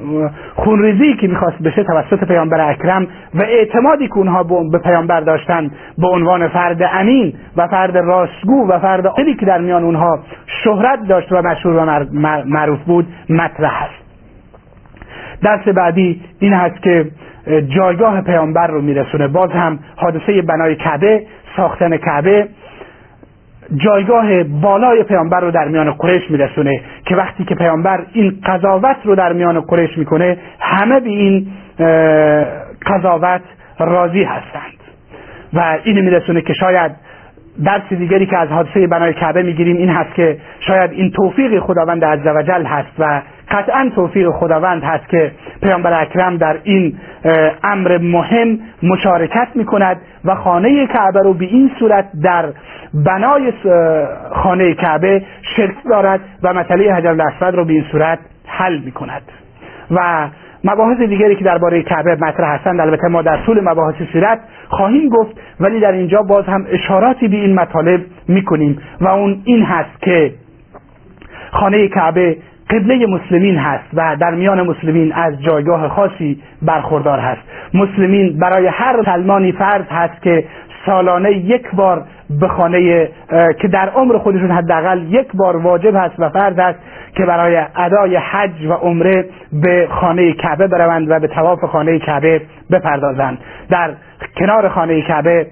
خونریزی 0.56 1.14
که 1.14 1.28
می‌خواست 1.28 1.64
بشه 1.64 1.84
توسط 1.84 2.28
پیامبر 2.28 2.70
اکرم 2.70 3.08
و 3.34 3.42
اعتمادی 3.42 4.08
که 4.08 4.18
اونها 4.18 4.44
به 4.44 4.80
پیامبر 4.80 5.20
داشتن 5.20 5.72
به 5.98 6.08
عنوان 6.08 6.48
فرد 6.48 6.90
امین 6.94 7.34
و 7.58 7.68
فرد 7.68 7.98
راستگو 7.98 8.68
و 8.68 8.80
فرد 8.80 9.08
عالی 9.08 9.36
که 9.36 9.46
در 9.46 9.62
میان 9.62 9.84
اونها 9.84 10.20
شهرت 10.64 11.00
داشت 11.08 11.32
و 11.32 11.42
مشهور 11.42 11.76
و 11.76 12.06
معروف 12.46 12.80
بود 12.80 13.08
مطرح 13.30 13.84
است. 13.84 14.03
درس 15.44 15.68
بعدی 15.68 16.22
این 16.40 16.54
هست 16.54 16.82
که 16.84 17.06
جایگاه 17.68 18.22
پیامبر 18.22 18.68
رو 18.68 18.82
میرسونه. 18.82 19.28
باز 19.28 19.52
هم 19.52 19.80
حادثه 19.96 20.42
بنای 20.42 20.76
کعبه 20.76 21.24
ساختن 21.58 21.98
کعبه 21.98 22.48
جایگاه 23.76 24.44
بالای 24.44 25.04
پیامبر 25.04 25.40
رو 25.40 25.52
در 25.52 25.68
میان 25.68 25.92
قریش 25.92 26.32
میرسونه 26.32 26.82
که 27.06 27.16
وقتی 27.16 27.44
که 27.44 27.56
پیامبر 27.56 28.00
این 28.14 28.40
قضاوت 28.46 28.98
رو 29.04 29.16
در 29.16 29.34
میان 29.34 29.60
قریش 29.60 29.98
می‌کنه 29.98 30.38
همه 30.60 31.00
به 31.00 31.10
این 31.10 31.48
قضاوت 32.86 33.42
راضی 33.80 34.24
هستند. 34.24 34.74
و 35.54 35.78
این 35.84 36.00
میرسونه 36.00 36.42
که 36.42 36.54
شاید 36.54 36.92
درس 37.66 37.82
دیگری 37.90 38.26
که 38.26 38.38
از 38.38 38.50
حادثه 38.50 38.88
بنای 38.88 39.14
کعبه 39.14 39.44
می‌گیریم 39.44 39.78
این 39.78 39.90
هست 39.90 40.16
که 40.16 40.38
شاید 40.60 40.92
این 40.92 41.12
توفیق 41.12 41.60
خداوند 41.60 42.06
عزوجل 42.06 42.64
هست 42.64 42.92
و 43.00 43.22
قطعا 43.54 43.92
توفیق 43.96 44.30
خداوند 44.30 44.84
هست 44.84 45.10
که 45.10 45.32
پیامبر 45.62 46.02
اکرم 46.02 46.38
در 46.38 46.58
این 46.64 46.98
امر 47.64 47.98
مهم 47.98 48.60
مشارکت 48.84 49.48
می 49.56 49.66
کند 49.66 49.98
و 50.26 50.36
خانه 50.36 50.88
کعبه 50.88 51.20
رو 51.24 51.34
به 51.34 51.46
این 51.46 51.72
صورت 51.80 52.06
در 52.24 52.46
بنای 52.94 53.54
خانه 54.32 54.74
کعبه 54.74 55.24
شرک 55.56 55.76
دارد 55.90 56.20
و 56.44 56.54
مسئله 56.54 56.94
حجر 56.94 57.10
الاسود 57.10 57.56
رو 57.56 57.66
به 57.66 57.74
این 57.74 57.86
صورت 57.92 58.20
حل 58.48 58.80
می 58.80 58.92
کند 58.92 59.22
و 59.92 60.30
مباحث 60.64 60.98
دیگری 60.98 61.36
که 61.36 61.44
درباره 61.44 61.84
کعبه 61.84 62.16
مطرح 62.16 62.56
هستند 62.56 62.80
البته 62.80 63.08
ما 63.08 63.22
در 63.22 63.38
طول 63.46 63.70
مباحث 63.70 63.96
سیرت 64.14 64.40
خواهیم 64.70 65.10
گفت 65.10 65.32
ولی 65.60 65.80
در 65.80 65.92
اینجا 65.92 66.22
باز 66.22 66.46
هم 66.46 66.66
اشاراتی 66.70 67.28
به 67.28 67.36
این 67.36 67.56
مطالب 67.56 68.02
می‌کنیم. 68.28 68.80
و 69.02 69.08
اون 69.08 69.42
این 69.46 69.64
هست 69.64 70.02
که 70.02 70.32
خانه 71.52 71.88
کعبه 71.88 72.38
قبله 72.70 73.06
مسلمین 73.06 73.58
هست 73.58 73.84
و 73.94 74.16
در 74.20 74.32
میان 74.32 74.62
مسلمین 74.62 75.14
از 75.14 75.42
جایگاه 75.44 75.88
خاصی 75.88 76.42
برخوردار 76.62 77.20
هست. 77.20 77.42
مسلمین 77.74 78.40
برای 78.40 78.68
هر 78.68 79.04
سلمانی 79.06 79.52
فرض 79.52 79.86
هست 79.92 80.22
که 80.22 80.46
سالانه 80.86 81.32
یک 81.32 81.72
بار 81.74 82.04
به 82.40 82.48
خانه 82.48 83.10
که 83.62 83.68
در 83.68 83.90
عمر 83.90 84.18
خودشون 84.18 84.52
حداقل 84.52 85.02
یک 85.10 85.28
بار 85.34 85.58
واجب 85.58 85.96
هست 85.96 86.16
و 86.20 86.30
فرض 86.30 86.60
است 86.60 86.80
که 87.16 87.26
برای 87.26 87.66
ادای 87.76 88.16
حج 88.16 88.66
و 88.66 88.74
عمره 88.74 89.26
به 89.54 89.88
خانه 89.92 90.34
کعبه 90.34 90.68
بروند 90.68 91.12
و 91.12 91.20
به 91.20 91.28
تواف 91.28 91.64
خانه 91.64 92.00
کعبه 92.00 92.42
بپردازند. 92.72 93.38
در 93.70 93.92
کنار 94.38 94.70
خانه 94.70 95.02
کعبه 95.02 95.48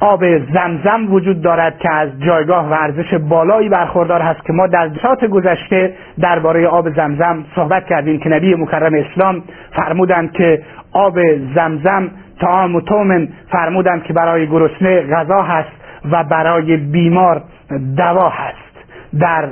آب 0.00 0.38
زمزم 0.38 1.12
وجود 1.12 1.42
دارد 1.42 1.78
که 1.78 1.90
از 1.90 2.08
جایگاه 2.20 2.68
و 2.68 2.72
ارزش 2.72 3.14
بالایی 3.14 3.68
برخوردار 3.68 4.20
هست 4.20 4.44
که 4.44 4.52
ما 4.52 4.66
در 4.66 4.90
ساعت 5.02 5.24
گذشته 5.24 5.92
درباره 6.20 6.66
آب 6.66 6.94
زمزم 6.94 7.44
صحبت 7.54 7.86
کردیم 7.86 8.18
که 8.18 8.28
نبی 8.28 8.54
مکرم 8.54 8.94
اسلام 8.94 9.42
فرمودند 9.72 10.32
که 10.32 10.62
آب 10.92 11.18
زمزم 11.54 12.10
تعام 12.40 12.76
و 12.76 12.80
تومن 12.80 13.28
فرمودند 13.52 14.02
که 14.02 14.12
برای 14.12 14.46
گرسنه 14.46 15.00
غذا 15.00 15.42
هست 15.42 15.70
و 16.12 16.24
برای 16.24 16.76
بیمار 16.76 17.42
دوا 17.96 18.28
هست. 18.28 18.68
در 19.20 19.48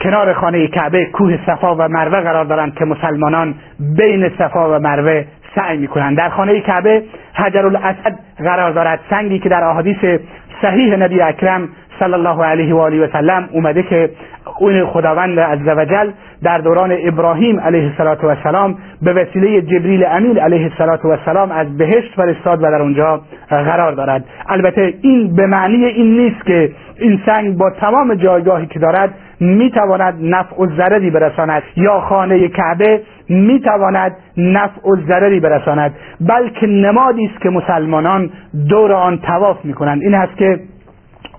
کنار 0.00 0.32
خانه 0.32 0.68
کعبه 0.68 1.06
کوه 1.06 1.38
صفا 1.46 1.74
و 1.74 1.88
مروه 1.88 2.20
قرار 2.20 2.44
دارند 2.44 2.74
که 2.74 2.84
مسلمانان 2.84 3.54
بین 3.96 4.30
صفا 4.38 4.76
و 4.76 4.78
مروه 4.78 5.24
سعی 5.54 5.78
می‌کنند 5.78 6.16
در 6.16 6.28
خانه 6.28 6.60
کعبه 6.60 7.02
حجر 7.34 7.66
الاسد 7.66 8.18
قرار 8.38 8.70
دارد 8.70 9.00
سنگی 9.10 9.38
که 9.38 9.48
در 9.48 9.64
احادیث 9.64 10.20
صحیح 10.62 10.96
نبی 10.96 11.20
اکرم 11.20 11.68
صلی 11.98 12.14
الله 12.14 12.44
علیه 12.44 12.74
و 12.74 12.78
آله 12.78 13.04
و 13.04 13.12
سلم 13.12 13.48
اومده 13.52 13.82
که 13.82 14.10
اون 14.58 14.86
خداوند 14.86 15.40
عزوجل 15.40 16.10
در 16.42 16.58
دوران 16.58 16.96
ابراهیم 17.04 17.60
علیه 17.60 17.92
السلام 18.22 18.76
به 19.02 19.12
وسیله 19.12 19.62
جبریل 19.62 20.04
امین 20.10 20.38
علیه 20.38 20.70
السلام 20.80 21.50
از 21.50 21.78
بهشت 21.78 22.14
فرستاد 22.16 22.58
و 22.62 22.62
در 22.62 22.82
اونجا 22.82 23.20
قرار 23.50 23.92
دارد. 23.92 24.24
البته 24.48 24.94
این 25.02 25.34
به 25.34 25.46
معنی 25.46 25.84
این 25.84 26.20
نیست 26.20 26.46
که 26.46 26.70
این 26.98 27.20
سنگ 27.26 27.58
با 27.58 27.70
تمام 27.80 28.14
جایگاهی 28.14 28.66
که 28.66 28.78
دارد 28.78 29.14
می‌تواند 29.40 30.14
نفع 30.20 30.56
و 30.62 30.66
ضرری 30.76 31.10
برساند 31.10 31.62
یا 31.76 32.00
خانه 32.00 32.48
کعبه 32.48 33.00
می‌تواند 33.28 34.16
نفع 34.36 34.88
و 34.88 34.96
ضرری 34.96 35.40
برساند 35.40 35.94
بلکه 36.20 36.66
نمادی 36.66 37.26
است 37.26 37.42
که 37.42 37.50
مسلمانان 37.50 38.30
دور 38.68 38.92
آن 38.92 39.18
تواف 39.18 39.64
می‌کنند. 39.64 40.02
این 40.02 40.14
است 40.14 40.36
که 40.36 40.60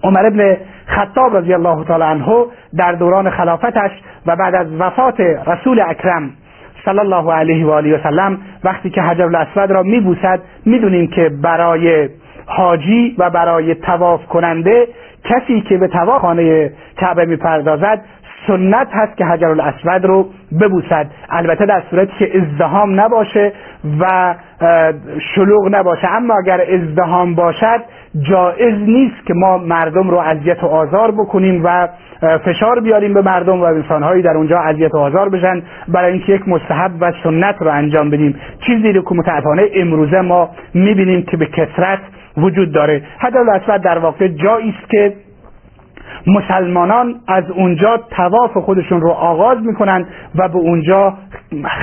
عمر 0.03 0.25
ابن 0.25 0.57
خطاب 0.85 1.37
رضی 1.37 1.53
الله 1.53 1.83
تعالی 1.83 2.03
عنه 2.03 2.45
در 2.77 2.91
دوران 2.91 3.29
خلافتش 3.29 3.91
و 4.25 4.35
بعد 4.35 4.55
از 4.55 4.67
وفات 4.79 5.19
رسول 5.47 5.81
اکرم 5.81 6.31
صلی 6.85 6.99
الله 6.99 7.33
علیه 7.33 7.65
و 7.65 7.69
آله 7.69 7.95
و 7.95 8.03
سلم 8.03 8.37
وقتی 8.63 8.89
که 8.89 9.01
حجر 9.01 9.23
الاسود 9.23 9.71
را 9.71 9.83
میبوسد 9.83 10.39
می‌دونیم 10.65 11.07
که 11.07 11.29
برای 11.43 12.09
حاجی 12.45 13.15
و 13.17 13.29
برای 13.29 13.75
تواف 13.75 14.25
کننده 14.25 14.87
کسی 15.23 15.61
که 15.61 15.77
به 15.77 15.87
تواف 15.87 16.21
خانه 16.21 16.71
کعبه 16.97 17.25
می‌پردازد 17.25 18.01
سنت 18.49 18.87
هست 18.91 19.17
که 19.17 19.25
حجر 19.25 19.47
الاسود 19.47 20.05
رو 20.05 20.29
ببوسد. 20.61 21.07
البته 21.29 21.65
در 21.65 21.83
صورتی 21.89 22.11
که 22.19 22.37
ازدهام 22.37 22.99
نباشه 22.99 23.53
و 23.99 24.35
شلوغ 25.35 25.75
نباشه. 25.75 26.07
اما 26.07 26.33
اگر 26.43 26.61
ازدهام 26.61 27.35
باشد 27.35 27.81
جایز 28.29 28.75
نیست 28.79 29.25
که 29.25 29.33
ما 29.33 29.57
مردم 29.57 30.09
رو 30.09 30.17
اذیت 30.17 30.63
و 30.63 30.67
آزار 30.67 31.11
بکنیم 31.11 31.61
و 31.63 31.87
فشار 32.45 32.79
بیاریم 32.79 33.13
به 33.13 33.21
مردم 33.21 33.61
و 33.61 33.63
انسانهایی 33.63 34.21
در 34.21 34.37
اونجا 34.37 34.59
اذیت 34.59 34.93
و 34.93 34.97
آزار 34.97 35.29
بشن 35.29 35.61
برای 35.87 36.13
اینکه 36.13 36.33
یک 36.33 36.47
مستحب 36.47 36.91
و 36.99 37.11
سنت 37.23 37.55
رو 37.59 37.71
انجام 37.71 38.09
بدیم. 38.09 38.35
چیزی 38.65 38.93
رو 38.93 39.01
که 39.01 39.15
متاسفانه 39.15 39.63
امروزه 39.75 40.21
ما 40.21 40.49
می‌بینیم 40.73 41.21
که 41.21 41.37
به 41.37 41.45
کثرت 41.45 41.99
وجود 42.37 42.71
داره. 42.71 43.01
حتی 43.17 43.37
الاسود 43.37 43.81
در 43.81 43.97
واقع 43.97 44.27
جایی 44.27 44.75
است 44.79 44.89
که 44.89 45.13
مسلمانان 46.27 47.15
از 47.27 47.51
اونجا 47.51 47.97
تواف 47.97 48.57
خودشون 48.57 49.01
رو 49.01 49.09
آغاز 49.09 49.57
می‌کنند 49.61 50.07
و 50.35 50.47
به 50.47 50.57
اونجا 50.57 51.13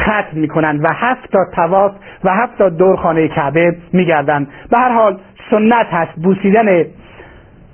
ختم 0.02 0.26
می‌کنند 0.32 0.84
و 0.84 0.88
هفت 0.92 1.32
تا 1.32 1.38
تواف 1.54 1.92
و 2.24 2.30
هفت 2.30 2.58
تا 2.58 2.68
دور 2.68 2.96
خانه 2.96 3.28
کعبه 3.28 3.76
میگردند 3.92 4.48
به 4.70 4.78
هر 4.78 4.92
حال 4.92 5.18
سنت 5.50 5.86
هست. 5.90 6.12
بوسیدن 6.22 6.84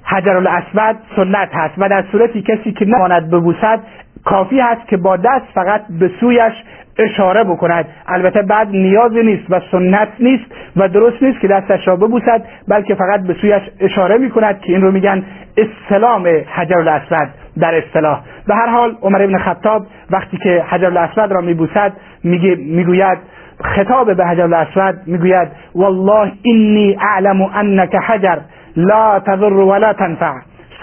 حجر 0.04 0.36
الاسود 0.36 0.96
سنت 1.16 1.48
هست 1.52 1.74
و 1.78 1.88
در 1.88 2.04
صورتی 2.12 2.42
کسی 2.42 2.72
که 2.72 2.84
نماند 2.84 3.30
ببوسد 3.30 3.80
کافی 4.24 4.60
هست 4.60 4.88
که 4.88 4.96
با 4.96 5.16
دست 5.16 5.46
فقط 5.54 5.82
به 6.00 6.10
سویش 6.20 6.52
اشاره 6.98 7.44
بکند. 7.44 7.86
البته 8.06 8.42
بعد 8.42 8.68
نیازی 8.68 9.22
نیست 9.22 9.42
و 9.50 9.60
سنت 9.70 10.08
نیست 10.20 10.44
و 10.76 10.88
درست 10.88 11.22
نیست 11.22 11.40
که 11.40 11.48
دستش 11.48 11.88
را 11.88 11.96
ببوسد 11.96 12.44
بلکه 12.68 12.94
فقط 12.94 13.20
به 13.20 13.34
سویش 13.34 13.62
اشاره 13.80 14.18
می‌کند 14.18 14.60
که 14.60 14.72
این 14.72 14.82
رو 14.82 14.92
میگن 14.92 15.24
استلام 15.56 16.28
حجر 16.54 16.78
الاسود 16.78 17.28
در 17.60 17.74
اصطلاح. 17.74 18.20
به 18.46 18.54
هر 18.54 18.66
حال 18.66 18.96
عمر 19.02 19.22
ابن 19.22 19.38
خطاب 19.38 19.86
وقتی 20.10 20.36
که 20.36 20.64
حجر 20.68 20.86
الاسود 20.86 21.32
را 21.32 21.40
میبوسد 21.40 21.92
میگه 22.24 22.54
می‌گوید 22.54 23.18
خطاب 23.64 24.16
به 24.16 24.26
حجر 24.26 24.42
الاسود 24.42 24.94
می‌گوید 25.06 25.48
والله 25.74 26.32
اینی 26.42 26.96
اعلم 27.00 27.42
انک 27.42 27.94
حجر 27.94 28.38
لا 28.76 29.20
تضر 29.20 29.52
ولا 29.52 29.92
تنفع. 29.92 30.32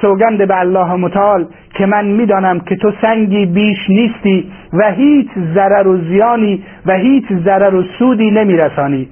سوگند 0.01 0.47
به 0.47 0.59
الله 0.59 0.95
متعال 0.95 1.45
که 1.73 1.85
من 1.85 2.05
می‌دانم 2.05 2.59
که 2.59 2.75
تو 2.75 2.91
سنگی 3.01 3.45
بیش 3.45 3.89
نیستی 3.89 4.51
و 4.73 4.91
هیچ 4.91 5.27
ضرر 5.53 5.87
و 5.87 5.97
زیانی 5.97 6.63
و 6.85 6.93
هیچ 6.93 7.25
ضرر 7.45 7.75
و 7.75 7.83
سودی 7.99 8.31
نمیرسانی. 8.31 9.09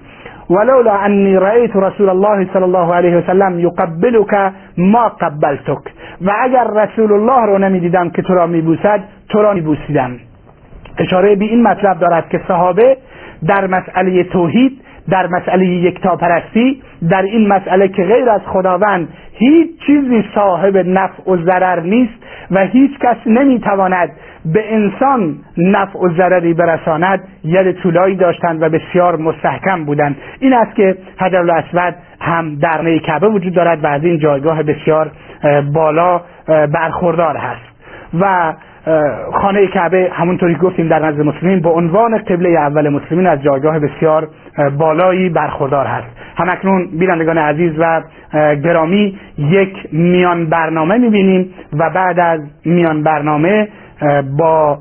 ولولا 0.49 0.93
انی 0.93 1.35
رأیت 1.35 1.75
رسول 1.75 2.09
الله 2.09 2.47
صلی 2.53 2.63
الله 2.63 2.93
علیه 2.93 3.17
وسلم 3.17 3.59
یقبلک 3.59 4.51
ما 4.77 5.09
قبلتک. 5.09 5.83
و 6.21 6.31
اگر 6.41 6.67
رسول 6.75 7.11
الله 7.11 7.45
رو 7.45 7.57
نمی‌دیدم 7.57 8.09
که 8.09 8.21
تو 8.21 8.33
را 8.33 8.47
میبوسد 8.47 9.03
تو 9.29 9.41
را 9.41 9.53
میبوسیدم. 9.53 10.11
اشاره 10.97 11.35
به 11.35 11.45
این 11.45 11.63
مطلب 11.63 11.99
دارد 11.99 12.29
که 12.29 12.41
صحابه 12.47 12.97
در 13.47 13.67
مسئله 13.67 14.23
توحید 14.23 14.81
در 15.09 15.27
مسئله 15.27 15.65
یکتاپرستی 15.65 16.81
در 17.09 17.21
این 17.21 17.47
مسئله 17.47 17.87
که 17.87 18.03
غیر 18.03 18.29
از 18.29 18.41
خداوند 18.45 19.07
هیچ 19.33 19.67
چیزی 19.85 20.23
صاحب 20.35 20.77
نفع 20.77 21.31
و 21.31 21.37
ضرر 21.37 21.79
نیست 21.79 22.13
و 22.51 22.59
هیچ 22.65 22.91
کس 22.99 23.17
نمی‌تواند 23.25 24.09
به 24.45 24.73
انسان 24.73 25.35
نفع 25.57 25.99
و 25.99 26.09
ضرری 26.09 26.53
برساند 26.53 27.23
ید 27.43 27.71
طولایی 27.71 28.15
داشتند 28.15 28.61
و 28.61 28.69
بسیار 28.69 29.15
مستحکم 29.15 29.85
بودند. 29.85 30.15
این 30.39 30.53
است 30.53 30.75
که 30.75 30.97
حجر 31.19 31.37
الاسود 31.37 31.95
هم 32.21 32.55
در 32.55 32.97
کعبه 32.97 33.27
وجود 33.27 33.53
دارد 33.53 33.83
و 33.83 33.87
از 33.87 34.03
این 34.03 34.19
جایگاه 34.19 34.63
بسیار 34.63 35.11
بالا 35.73 36.21
برخوردار 36.47 37.37
هست. 37.37 37.77
و 38.19 38.53
خانه 39.33 39.67
کعبه 39.67 40.09
همونطوری 40.13 40.55
گفتیم 40.55 40.87
در 40.87 41.05
نزد 41.05 41.21
مسلمین 41.21 41.61
به 41.61 41.69
عنوان 41.69 42.17
قبله 42.17 42.49
اول 42.49 42.89
مسلمین 42.89 43.27
از 43.27 43.43
جایگاه 43.43 43.79
بسیار 43.79 44.27
بالایی 44.77 45.29
برخوردار 45.29 45.85
هست. 45.85 46.07
همکنون 46.37 46.87
بینندگان 46.99 47.37
عزیز 47.37 47.71
و 47.79 48.01
گرامی 48.63 49.17
یک 49.37 49.73
میان 49.91 50.45
برنامه 50.45 50.97
می‌بینیم 50.97 51.49
و 51.73 51.89
بعد 51.89 52.19
از 52.19 52.39
میان 52.65 53.03
برنامه 53.03 53.67
با 54.37 54.79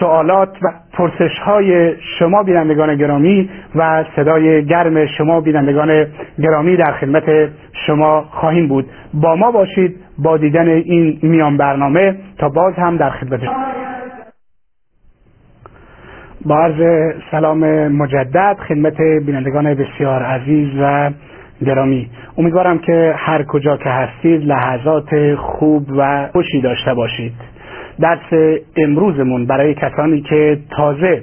سوالات 0.00 0.56
و 0.62 0.72
پرسش 0.92 1.38
های 1.38 1.94
شما 2.18 2.42
بینندگان 2.42 2.96
گرامی 2.96 3.50
و 3.74 4.04
صدای 4.16 4.64
گرم 4.64 5.06
شما 5.06 5.40
بینندگان 5.40 6.06
گرامی 6.42 6.76
در 6.76 6.92
خدمت 6.92 7.24
شما 7.86 8.24
خواهیم 8.30 8.68
بود. 8.68 8.86
با 9.14 9.36
ما 9.36 9.50
باشید. 9.50 9.96
با 10.18 10.36
دیدن 10.36 10.68
این 10.68 11.18
میان 11.22 11.56
برنامه 11.56 12.16
تا 12.38 12.48
باز 12.48 12.74
هم 12.74 12.96
در 12.96 13.10
خدمت 13.10 13.40
با 16.44 16.58
عرض 16.58 17.12
سلام 17.30 17.88
مجدد 17.88 18.56
خدمت 18.68 19.00
بینندگان 19.00 19.74
بسیار 19.74 20.22
عزیز 20.22 20.68
و 20.80 21.10
گرامی. 21.66 22.10
امیدوارم 22.38 22.78
که 22.78 23.14
هر 23.16 23.42
کجا 23.42 23.76
که 23.76 23.88
هستید 23.88 24.44
لحظات 24.44 25.34
خوب 25.34 25.86
و 25.96 26.28
خوشی 26.32 26.60
داشته 26.60 26.94
باشید. 26.94 27.32
درس 28.00 28.60
امروزمون 28.76 29.46
برای 29.46 29.74
کسانی 29.74 30.20
که 30.20 30.58
تازه 30.76 31.22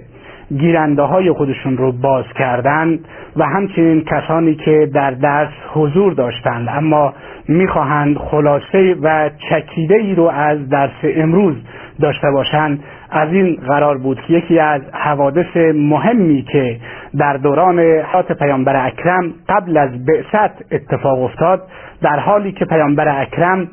گیرنده 0.57 1.01
های 1.01 1.31
خودشون 1.31 1.77
رو 1.77 1.91
باز 1.91 2.25
کردن 2.35 2.99
و 3.37 3.45
همچنین 3.45 4.03
کسانی 4.03 4.55
که 4.55 4.89
در 4.93 5.11
درس 5.11 5.51
حضور 5.73 6.13
داشتند. 6.13 6.67
اما 6.71 7.13
می‌خواهند 7.47 8.17
خلاصه 8.17 8.95
و 9.01 9.29
چکیده 9.49 9.95
ای 9.95 10.15
رو 10.15 10.23
از 10.23 10.69
درس 10.69 10.91
امروز 11.03 11.55
داشته 12.01 12.31
باشند. 12.31 12.83
از 13.11 13.33
این 13.33 13.57
قرار 13.67 13.97
بود 13.97 14.21
که 14.21 14.33
یکی 14.33 14.59
از 14.59 14.81
حوادث 14.93 15.57
مهمی 15.75 16.41
که 16.41 16.77
در 17.17 17.37
دوران 17.37 17.79
حیات 17.79 18.31
پیامبر 18.31 18.85
اکرم 18.85 19.33
قبل 19.49 19.77
از 19.77 20.05
بعثت 20.05 20.73
اتفاق 20.73 21.21
افتاد 21.21 21.61
در 22.01 22.19
حالی 22.19 22.51
که 22.51 22.65
پیامبر 22.65 23.21
اکرم 23.21 23.67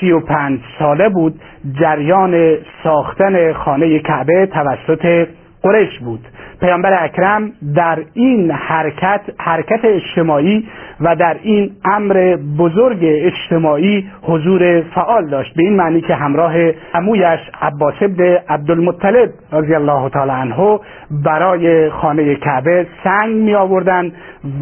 سی 0.00 0.12
و 0.12 0.20
پنج 0.20 0.60
ساله 0.78 1.08
بود 1.08 1.40
جریان 1.80 2.56
ساختن 2.82 3.52
خانه 3.52 3.98
کعبه 3.98 4.46
توسط 4.46 5.26
قریش 5.64 5.98
بود. 5.98 6.20
پیامبر 6.60 7.04
اکرم 7.04 7.52
در 7.76 7.98
این 8.14 8.50
حرکت 8.50 9.20
حرکت 9.38 9.80
اجتماعی 9.84 10.68
و 11.00 11.16
در 11.16 11.36
این 11.42 11.70
امر 11.84 12.36
بزرگ 12.58 12.98
اجتماعی 13.02 14.06
حضور 14.22 14.80
فعال 14.80 15.26
داشت. 15.26 15.54
به 15.54 15.62
این 15.62 15.76
معنی 15.76 16.00
که 16.00 16.14
همراه 16.14 16.54
عمویش 16.94 17.40
عباس 17.62 17.94
ابن 18.00 18.38
عبدالمطلب 18.48 19.30
رضی 19.52 19.74
الله 19.74 20.08
تعالی 20.08 20.30
عنه 20.30 20.80
برای 21.10 21.90
خانه 21.90 22.34
کعبه 22.34 22.86
سنگ 23.04 23.36
می 23.36 23.54
آوردن 23.54 24.12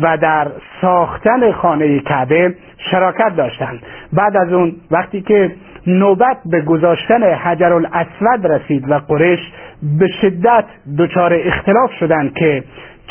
و 0.02 0.16
در 0.16 0.48
ساختن 0.80 1.52
خانه 1.52 2.00
کعبه 2.00 2.54
شراکت 2.90 3.36
داشتند. 3.36 3.80
بعد 4.12 4.36
از 4.36 4.52
اون 4.52 4.72
وقتی 4.90 5.20
که 5.20 5.52
نوبت 5.86 6.36
به 6.46 6.60
گذاشتن 6.60 7.22
حجر 7.22 7.72
الاسود 7.72 8.46
رسید 8.46 8.90
و 8.90 8.98
قریش 8.98 9.40
به 9.98 10.06
شدت 10.20 10.64
دچار 10.98 11.32
اختلاف 11.34 11.92
شدند 12.00 12.34
که 12.34 12.64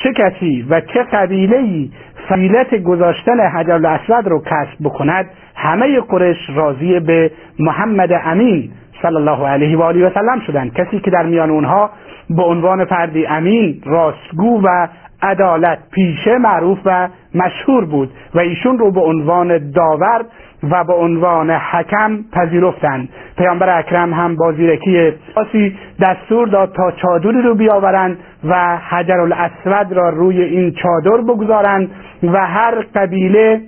چه 0.04 0.14
کسی 0.14 0.66
و 0.70 0.82
چه 0.82 1.04
قبیله‌ای 1.04 1.90
فضیلت 2.30 2.76
گذاشتن 2.76 3.40
حجر 3.40 3.74
الاسود 3.74 4.28
رو 4.28 4.40
کسب 4.40 4.84
بکند 4.84 5.26
همه 5.56 6.00
قریش 6.00 6.38
راضی 6.56 7.00
به 7.00 7.32
محمد 7.60 8.10
امین 8.26 8.72
صلی 9.02 9.16
الله 9.16 9.48
علیه 9.48 9.78
و 9.78 9.82
آله 9.82 10.08
و 10.08 10.10
سلم 10.14 10.42
شدند 10.48 10.74
کسی 10.74 11.00
که 11.00 11.12
در 11.12 11.24
میان 11.26 11.50
اونها 11.50 11.90
به 12.30 12.44
عنوان 12.44 12.86
فردی 12.86 13.26
امین 13.26 13.82
راستگو 13.86 14.62
و 14.64 14.88
عدالت 15.22 15.80
پیشه 15.92 16.38
معروف 16.38 16.80
و 16.86 17.10
مشهور 17.36 17.86
بود 17.86 18.10
و 18.36 18.40
ایشون 18.40 18.78
رو 18.78 18.92
به 18.92 19.02
عنوان 19.02 19.72
داور 19.72 20.26
و 20.63 20.84
به 20.84 20.93
عنوان 20.93 21.52
حکم 21.52 22.19
پذیرفتند. 22.34 23.10
پیامبر 23.38 23.80
اکرم 23.80 24.13
هم 24.13 24.36
با 24.36 24.52
زیرکی 24.52 25.13
خاصی 25.36 25.78
دستور 26.02 26.47
داد 26.47 26.74
تا 26.76 26.91
چادری 26.91 27.41
رو 27.41 27.56
بیاورند 27.56 28.17
و 28.43 28.78
حجر 28.78 29.19
الاسود 29.19 29.91
را 29.91 30.10
روی 30.10 30.41
این 30.41 30.71
چادر 30.71 31.21
بگذارند 31.21 31.89
و 32.24 32.47
هر 32.47 32.86
قبیله 32.95 33.62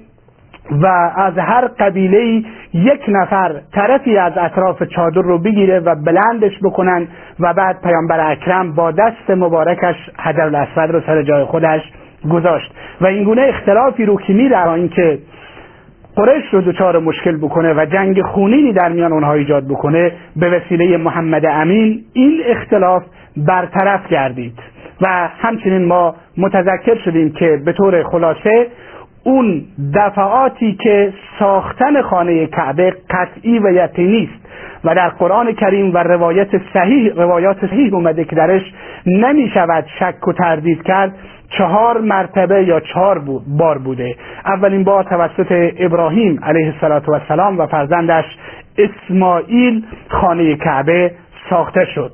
و 0.72 0.88
از 1.16 1.38
هر 1.38 1.68
قبیله 1.68 2.44
یک 2.74 3.02
نفر 3.08 3.62
طرفی 3.74 4.18
از 4.18 4.34
اطراف 4.38 4.84
چادر 4.84 5.22
رو 5.22 5.38
بگیره 5.38 5.80
و 5.80 5.96
بلندش 5.96 6.60
بکنن 6.64 7.08
و 7.40 7.54
بعد 7.54 7.82
پیامبر 7.82 8.32
اکرم 8.32 8.76
با 8.76 8.92
دست 8.92 9.30
مبارکش 9.30 9.96
حجر 10.20 10.42
الاسود 10.42 10.92
رو 10.92 11.02
سر 11.06 11.24
جای 11.24 11.44
خودش 11.44 11.82
گذاشت. 12.32 12.72
و 13.02 13.06
اینگونه 13.06 13.42
اختلافی 13.42 14.06
رو 14.06 14.18
که 14.18 14.34
میره 14.34 14.72
اینکه 14.72 15.20
قریش 16.16 16.44
رو 16.52 16.62
دچار 16.62 17.00
مشکل 17.00 17.38
بکنه 17.38 17.74
و 17.74 17.86
جنگ 17.86 18.22
خونینی 18.22 18.74
در 18.74 18.90
میان 18.90 19.14
اونها 19.14 19.34
ایجاد 19.34 19.68
بکنه 19.68 20.12
به 20.36 20.50
وسیله 20.50 20.98
محمد 20.98 21.46
امین 21.46 22.02
این 22.14 22.42
اختلاف 22.46 23.04
برطرف 23.38 24.08
گردید. 24.08 24.60
و 25.02 25.30
همچنین 25.42 25.86
ما 25.86 26.16
متذکر 26.38 26.96
شدیم 27.06 27.32
که 27.32 27.62
به 27.66 27.74
طور 27.74 28.04
خلاصه 28.04 28.68
اون 29.24 29.64
دفعاتی 29.96 30.74
که 30.74 31.14
ساختن 31.40 32.02
خانه 32.02 32.48
کعبه 32.48 32.94
قطعی 33.10 33.60
و 33.60 33.72
یقینی 33.72 34.30
است 34.34 34.44
و 34.84 34.96
در 34.96 35.10
قرآن 35.10 35.54
کریم 35.54 35.94
و 35.94 35.98
روایت 35.98 36.50
صحیح 36.74 37.14
روایات 37.16 37.66
صحیح 37.66 37.94
اومده 37.94 38.24
که 38.24 38.36
درش 38.36 38.62
نمی 39.06 39.52
شود 39.54 39.86
شک 40.00 40.28
و 40.28 40.34
تردید 40.34 40.84
کرد 40.84 41.14
چهار 41.58 42.02
مرتبه 42.02 42.64
یا 42.64 42.80
چهار 42.80 43.22
بار 43.48 43.78
بوده. 43.78 44.16
اولین 44.46 44.84
بار 44.84 45.04
توسط 45.04 45.72
ابراهیم 45.80 46.40
علیه 46.44 46.74
السلام 46.84 47.60
و 47.60 47.68
فرزندش 47.68 48.26
اسماعیل 48.78 49.84
خانه 50.10 50.56
کعبه 50.56 51.12
ساخته 51.50 51.86
شد. 51.86 52.12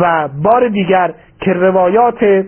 و 0.00 0.28
بار 0.42 0.68
دیگر 0.68 1.10
که 1.40 1.52
روایات 1.52 2.44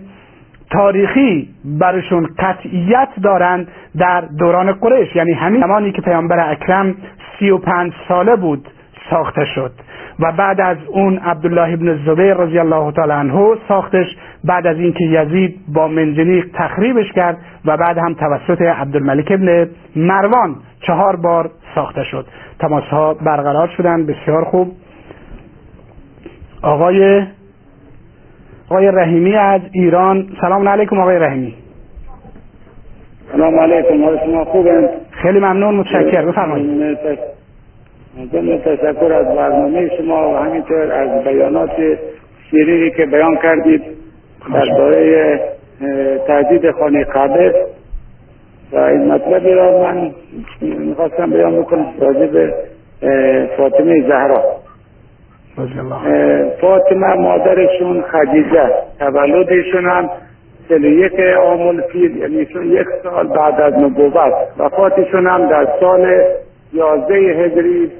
تاریخی 0.70 1.48
برشون 1.64 2.28
قطعیت 2.38 3.08
دارند 3.22 3.68
در 3.98 4.20
دوران 4.20 4.72
قریش 4.72 5.16
یعنی 5.16 5.32
همین 5.32 5.60
زمانی 5.60 5.92
که 5.92 6.02
پیامبر 6.02 6.50
اکرم 6.50 6.94
سی 7.38 7.50
و 7.50 7.58
پنج 7.58 7.92
ساله 8.08 8.36
بود 8.36 8.68
ساخته 9.10 9.44
شد. 9.44 9.72
و 10.22 10.32
بعد 10.32 10.60
از 10.60 10.76
اون 10.88 11.18
عبدالله 11.18 11.72
ابن 11.72 11.98
زبیر 12.06 12.34
رضی 12.34 12.58
الله 12.58 12.92
تعالی 12.92 13.12
عنه 13.12 13.56
ساختش. 13.68 14.06
بعد 14.44 14.66
از 14.66 14.76
اینکه 14.76 15.04
یزید 15.04 15.60
با 15.74 15.88
منجنیق 15.88 16.46
تخریبش 16.54 17.12
کرد 17.12 17.38
و 17.64 17.76
بعد 17.76 17.98
هم 17.98 18.14
توسط 18.14 18.62
عبدالملک 18.62 19.32
ابن 19.32 19.68
مروان 19.96 20.56
چهار 20.86 21.16
بار 21.16 21.50
ساخته 21.74 22.04
شد. 22.04 22.26
تماس 22.58 22.84
ها 22.84 23.14
برقرار 23.14 23.68
شدن 23.76 24.06
بسیار 24.06 24.44
خوب. 24.44 24.72
آقای 26.62 27.26
آقای 28.68 28.86
رحیمی 28.86 29.34
از 29.34 29.60
ایران. 29.72 30.26
سلام 30.40 30.68
علیکم 30.68 30.98
آقای 30.98 31.18
رحیمی. 31.18 31.54
سلام 33.32 33.58
علیکم 33.58 34.04
حال 34.04 34.18
شما 34.26 34.44
خوبه؟ 34.44 34.88
خیلی 35.10 35.38
ممنون 35.38 35.74
متشکر 35.74 36.24
بفرمایید. 36.24 37.31
ضمن 38.32 38.58
تشکر 38.58 39.12
از 39.12 39.26
برنامه 39.26 39.90
شما 39.96 40.34
و 40.34 40.36
همینطور 40.36 40.92
از 40.92 41.24
بیانات 41.24 41.70
شیرینی 42.50 42.90
که 42.90 43.06
بیان 43.06 43.36
کردید 43.36 43.82
درباره 44.54 45.40
تهدید 46.26 46.70
خانه 46.70 47.04
قبر 47.04 47.54
و 48.72 48.78
این 48.78 49.12
مطلبی 49.12 49.50
را 49.50 49.78
من 49.82 50.10
می‌خواستم 50.60 51.30
بیان 51.30 51.62
بکنم 51.62 51.86
راجع 52.00 52.26
به 52.26 52.54
فاطمه 53.56 54.02
زهرا. 54.08 54.42
فاطمه 56.60 57.14
مادرشون 57.14 58.02
خدیجه 58.02 58.70
تولدشون 58.98 59.84
هم 59.84 60.10
سل 60.68 60.84
یک 60.84 61.20
آمول 61.40 61.82
فیل 61.92 62.16
یعنی 62.16 62.46
یک 62.64 62.86
سال 63.02 63.28
بعد 63.28 63.60
از 63.60 63.74
نبوت. 63.74 64.32
وفاتشون 64.58 65.26
هم 65.26 65.48
در 65.48 65.68
سال 65.80 66.22
یازده 66.72 67.14
هجری 67.14 67.90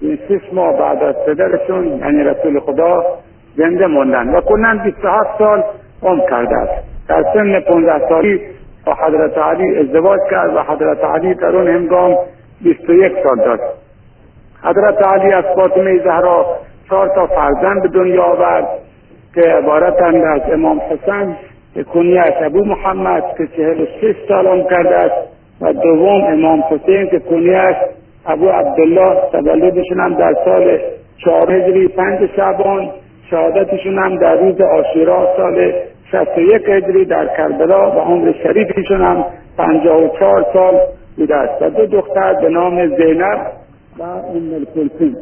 این 0.00 0.18
شش 0.28 0.52
ماه 0.52 0.76
بعد 0.78 1.02
از 1.02 1.14
پدرشون 1.26 1.86
یعنی 1.86 2.24
رسول 2.24 2.60
خدا 2.60 3.04
زنده 3.56 3.86
موندن. 3.86 4.28
و 4.28 4.40
کنن 4.40 4.78
27 4.84 5.38
سال 5.38 5.64
عمر 6.02 6.30
کرده 6.30 6.56
است. 6.56 6.84
در 7.08 7.24
سن 7.34 7.60
15 7.60 8.08
سالی 8.08 8.40
با 8.86 8.94
حضرت 8.94 9.38
علی 9.38 9.78
ازدواج 9.78 10.20
کرد 10.30 10.56
و 10.56 10.62
حضرت 10.62 11.04
علی 11.04 11.34
در 11.34 11.56
اون 11.56 11.68
هنگام 11.68 12.18
21 12.62 13.12
سال 13.24 13.36
داشت. 13.36 13.62
حضرت 14.62 15.02
علی 15.02 15.32
از 15.32 15.44
فاطمه 15.56 15.98
زهرا 15.98 16.46
چهار 16.88 17.08
تا 17.08 17.26
فرزند 17.26 17.82
به 17.82 17.88
دنیا 17.88 18.22
آورد 18.22 18.68
که 19.34 19.40
عبارتند 19.40 20.24
از 20.24 20.52
امام 20.52 20.80
حسن 20.80 21.36
که 21.74 21.84
کنیش 21.84 22.34
ابو 22.40 22.64
محمد 22.64 23.24
که 23.38 23.46
چهل 23.46 23.80
و 23.80 23.86
شش 24.00 24.14
سال 24.28 24.46
عمر 24.46 24.70
کرده 24.70 24.96
است 24.96 25.28
و 25.60 25.72
دوم 25.72 26.24
امام 26.24 26.64
حسین 26.70 27.10
که 27.10 27.18
کنیش 27.18 27.76
ابو 28.26 28.48
عبدالله 28.48 29.16
تولدشون 29.32 30.00
هم 30.00 30.14
در 30.14 30.34
سال 30.44 30.78
چهار 31.24 31.52
هجری 31.52 31.88
پنج 31.88 32.30
شعبان 32.36 32.90
شهادتشون 33.30 33.98
هم 33.98 34.16
در 34.16 34.34
روز 34.34 34.60
آشورا 34.60 35.28
سال 35.36 35.72
61 36.12 36.68
هجری 36.68 37.04
در 37.04 37.26
کربلا 37.36 37.90
و 37.90 38.00
عمر 38.00 38.32
شریفشون 38.42 39.00
هم 39.00 39.24
54 39.56 40.46
سال 40.52 40.80
بوده 41.16 41.36
است 41.36 41.62
و 41.62 41.70
دو 41.70 41.86
دختر 41.86 42.34
به 42.34 42.48
نام 42.48 42.86
زینب 42.86 43.46
و 43.98 44.02
ام 44.02 44.54
الکلثوم. 44.54 45.16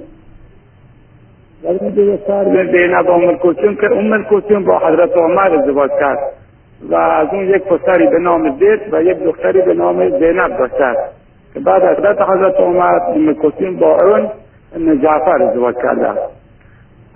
و 1.65 1.69
این 1.69 1.91
دو 1.91 2.17
دختر 2.17 2.45
زینب 2.45 3.07
و 3.07 3.11
ام 3.11 3.29
الکلثوم 3.29 3.75
که 3.75 3.87
ام 3.87 4.13
الکلثوم 4.13 4.65
با 4.65 4.79
حضرت 4.79 5.17
عمر 5.17 5.57
ازدواج 5.57 5.91
کرد. 6.01 6.19
و 6.91 6.95
از 6.95 7.29
اون 7.33 7.49
یک 7.49 7.63
پسری 7.63 8.07
به 8.07 8.19
نام 8.19 8.59
زید 8.59 8.95
و 8.95 9.03
یک 9.03 9.19
دختری 9.19 9.61
به 9.61 9.75
نام 9.75 10.09
زینب 10.09 10.59
داشته 10.59 10.97
که 11.55 11.61
بعد 11.61 11.85
از 11.85 11.97
حضرت 11.97 12.61
عمر 12.61 12.83
ام 12.85 13.29
الکلثوم 13.29 13.77
با 13.77 14.01
اون 14.03 14.31
ابن 14.77 15.01
جعفر 15.01 15.43
ازدواج 15.43 15.75
کرده. 15.83 16.11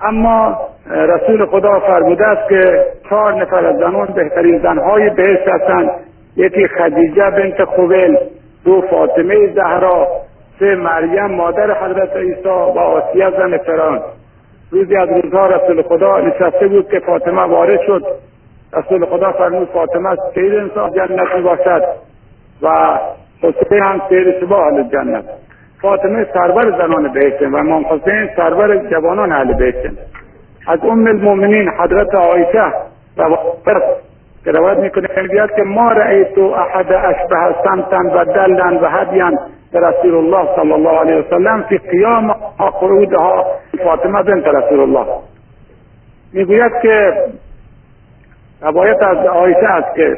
اما 0.03 0.59
رسول 0.91 1.47
خدا 1.47 1.81
فرموده 1.81 2.27
است 2.27 2.49
که 2.49 2.85
چهار 3.09 3.35
نفر 3.35 3.67
از 3.67 3.77
زنان 3.77 4.07
بهترین 4.07 4.59
زنهای 4.63 5.11
بهشت 5.11 5.49
هستند. 5.49 5.91
یکی 6.37 6.69
خدیجه 6.69 7.31
بنت 7.31 7.65
خویل 7.65 8.19
دو 8.65 8.81
فاطمه 8.91 9.53
زهرا 9.55 10.07
سه 10.59 10.75
مریم 10.75 11.27
مادر 11.27 11.85
حضرت 11.85 12.17
عیسی 12.17 12.49
و 12.49 12.79
آسیه 12.79 13.31
زن 13.31 13.59
فران 13.59 14.01
روزی 14.71 14.97
از 14.97 15.09
روزها 15.09 15.47
رسول 15.47 15.83
خدا 15.83 16.21
نشسته 16.21 16.69
بود 16.69 16.89
که 16.89 16.99
فاطمه 16.99 17.43
وارد 17.43 17.81
شد. 17.87 18.03
رسول 18.73 19.07
خدا 19.07 19.33
فرمود 19.33 19.69
فاطمه 19.69 20.17
سید 20.35 20.55
انسان 20.55 20.93
جنتی 20.93 21.43
باشد 21.43 21.83
و 22.63 22.99
حسین 23.43 23.83
هم 23.83 24.03
سید 24.09 24.41
شبا 24.41 24.67
اهل 24.67 24.83
جنت. 24.83 25.25
فاطمه 25.83 26.27
سرور 26.35 26.79
زنان 26.79 27.13
بیتن 27.13 27.51
و 27.51 27.57
امام 27.57 27.87
حسین 27.87 28.29
سرور 28.37 28.77
جوانان 28.77 29.33
اهل 29.33 29.53
بیتن 29.53 29.97
از 30.69 30.79
ام 30.85 31.07
المؤمنین 31.07 31.69
حضرت 31.69 32.15
عایشه 32.15 32.73
که 34.45 34.51
روایت 34.51 34.79
می‌کنه 34.79 35.09
بیاد 35.31 35.55
که 35.57 35.63
ما 35.63 35.93
رأیت 35.93 36.39
احد 36.39 36.93
اشبه 36.93 37.55
سمتا 37.65 37.99
و 38.15 38.25
دلا 38.25 38.79
و 38.83 38.87
هدیا 38.87 39.31
رسول 39.75 40.15
الله 40.15 40.57
صلی 40.57 40.73
الله 40.73 40.99
علیه 40.99 41.17
وسلم 41.17 41.63
فی 41.69 41.79
قیام 41.79 42.33
قعودها 42.59 43.47
فاطمه 43.85 44.23
بنت 44.23 44.47
رسول 44.47 44.81
الله 44.81 45.07
می‌گوید 46.33 46.73
که 46.83 47.13
روایت 48.63 49.03
از 49.03 49.27
عایشه 49.27 49.67
است 49.67 49.97
که 49.97 50.17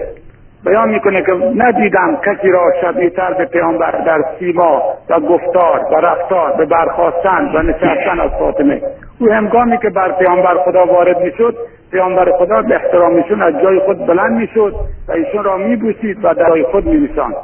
بیان 0.64 0.88
می‌کنه 0.88 1.22
که 1.22 1.32
ندیدم 1.56 2.18
کسی 2.26 2.50
را 2.50 2.72
شبیه 2.80 3.10
تر 3.10 3.32
به 3.32 3.44
پیامبر 3.44 3.90
در 3.90 4.24
سیما 4.38 4.82
و 5.10 5.20
گفتار 5.20 5.80
و 5.92 5.94
رفتار 5.94 6.52
به 6.52 6.64
برخواستن 6.64 7.50
و 7.54 7.62
نشستن 7.62 8.20
از 8.20 8.30
فاطمه. 8.38 8.82
او 9.20 9.30
هنگامی 9.30 9.78
که 9.78 9.90
بر 9.90 10.12
پیامبر 10.12 10.54
خدا 10.64 10.86
وارد 10.86 11.20
می‌شد 11.20 11.56
پیامبر 11.92 12.32
خدا 12.38 12.62
به 12.62 12.74
احترامشون 12.74 13.42
از 13.42 13.62
جای 13.62 13.78
خود 13.78 14.06
بلند 14.06 14.32
می‌شد 14.32 14.74
و 15.08 15.12
ایشون 15.12 15.44
را 15.44 15.56
میبوسید 15.56 16.24
و 16.24 16.34
در 16.34 16.48
جای 16.48 16.62
خود 16.62 16.86
مینشاند. 16.86 17.34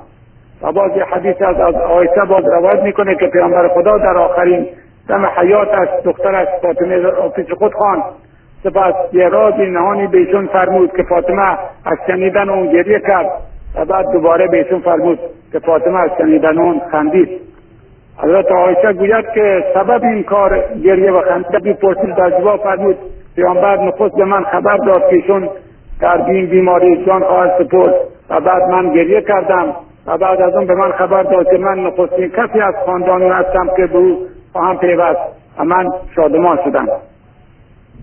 و 0.62 0.72
باز 0.72 0.90
حدیث 0.90 1.42
از 1.42 1.60
از 1.60 1.74
آیشه 1.74 2.24
باز 2.28 2.44
روایت 2.44 2.82
می‌کنه 2.82 3.14
که 3.14 3.26
پیامبر 3.26 3.68
خدا 3.68 3.98
در 3.98 4.16
آخرین 4.16 4.66
دم 5.08 5.26
حیاتش 5.26 5.88
دخترش 6.04 6.48
فاطمه 6.62 7.10
پیش 7.36 7.52
خود 7.52 7.74
خواند. 7.74 8.02
سپس 8.64 8.94
یه 9.12 9.28
رازی 9.28 9.66
نهانی 9.66 10.06
بهشون 10.06 10.46
فرمود 10.46 10.96
که 10.96 11.02
فاطمه 11.02 11.42
از 11.84 11.98
شنیدن 12.06 12.48
اون 12.48 12.72
گریه 12.72 13.00
کرد 13.00 13.30
و 13.76 13.84
بعد 13.84 14.06
دوباره 14.12 14.46
بهشون 14.46 14.80
فرمود 14.80 15.18
که 15.52 15.58
فاطمه 15.58 15.98
از 15.98 16.10
شنیدن 16.18 16.58
اون 16.58 16.80
خندید. 16.92 17.28
حضرت 18.18 18.52
عایشه 18.52 18.92
گوید 18.92 19.24
که 19.34 19.64
سبب 19.74 20.04
این 20.04 20.22
کار 20.22 20.64
گریه 20.84 21.12
و 21.12 21.20
خنده 21.20 21.72
پرسید 21.72 22.14
در 22.14 22.30
جواب 22.30 22.60
فرمود 22.62 22.96
پیامبر 23.36 23.76
نخست 23.76 24.16
به 24.16 24.24
من 24.24 24.44
خبر 24.44 24.76
داد 24.76 25.08
که 25.10 25.16
ایشون 25.16 25.48
در 26.00 26.24
این 26.26 26.46
بیماری 26.46 27.04
جان 27.04 27.24
خواهد 27.24 27.50
سپرد 27.58 27.94
و 28.30 28.40
بعد 28.40 28.62
من 28.62 28.92
گریه 28.92 29.20
کردم 29.20 29.74
و 30.06 30.18
بعد 30.18 30.40
از 30.40 30.54
اون 30.54 30.66
به 30.66 30.74
من 30.74 30.92
خبر 30.92 31.22
داد 31.22 31.50
که 31.50 31.58
من 31.58 31.78
نخستین 31.78 32.28
کسی 32.28 32.60
از 32.60 32.74
خاندانی 32.86 33.28
هستم 33.28 33.68
که 33.76 33.86
به 33.86 33.98
او 33.98 34.18
خواهم 34.52 34.78
پیوست 34.78 35.20
و 35.58 35.64
من 35.64 35.86
شادمان 36.16 36.58
شدم. 36.64 36.86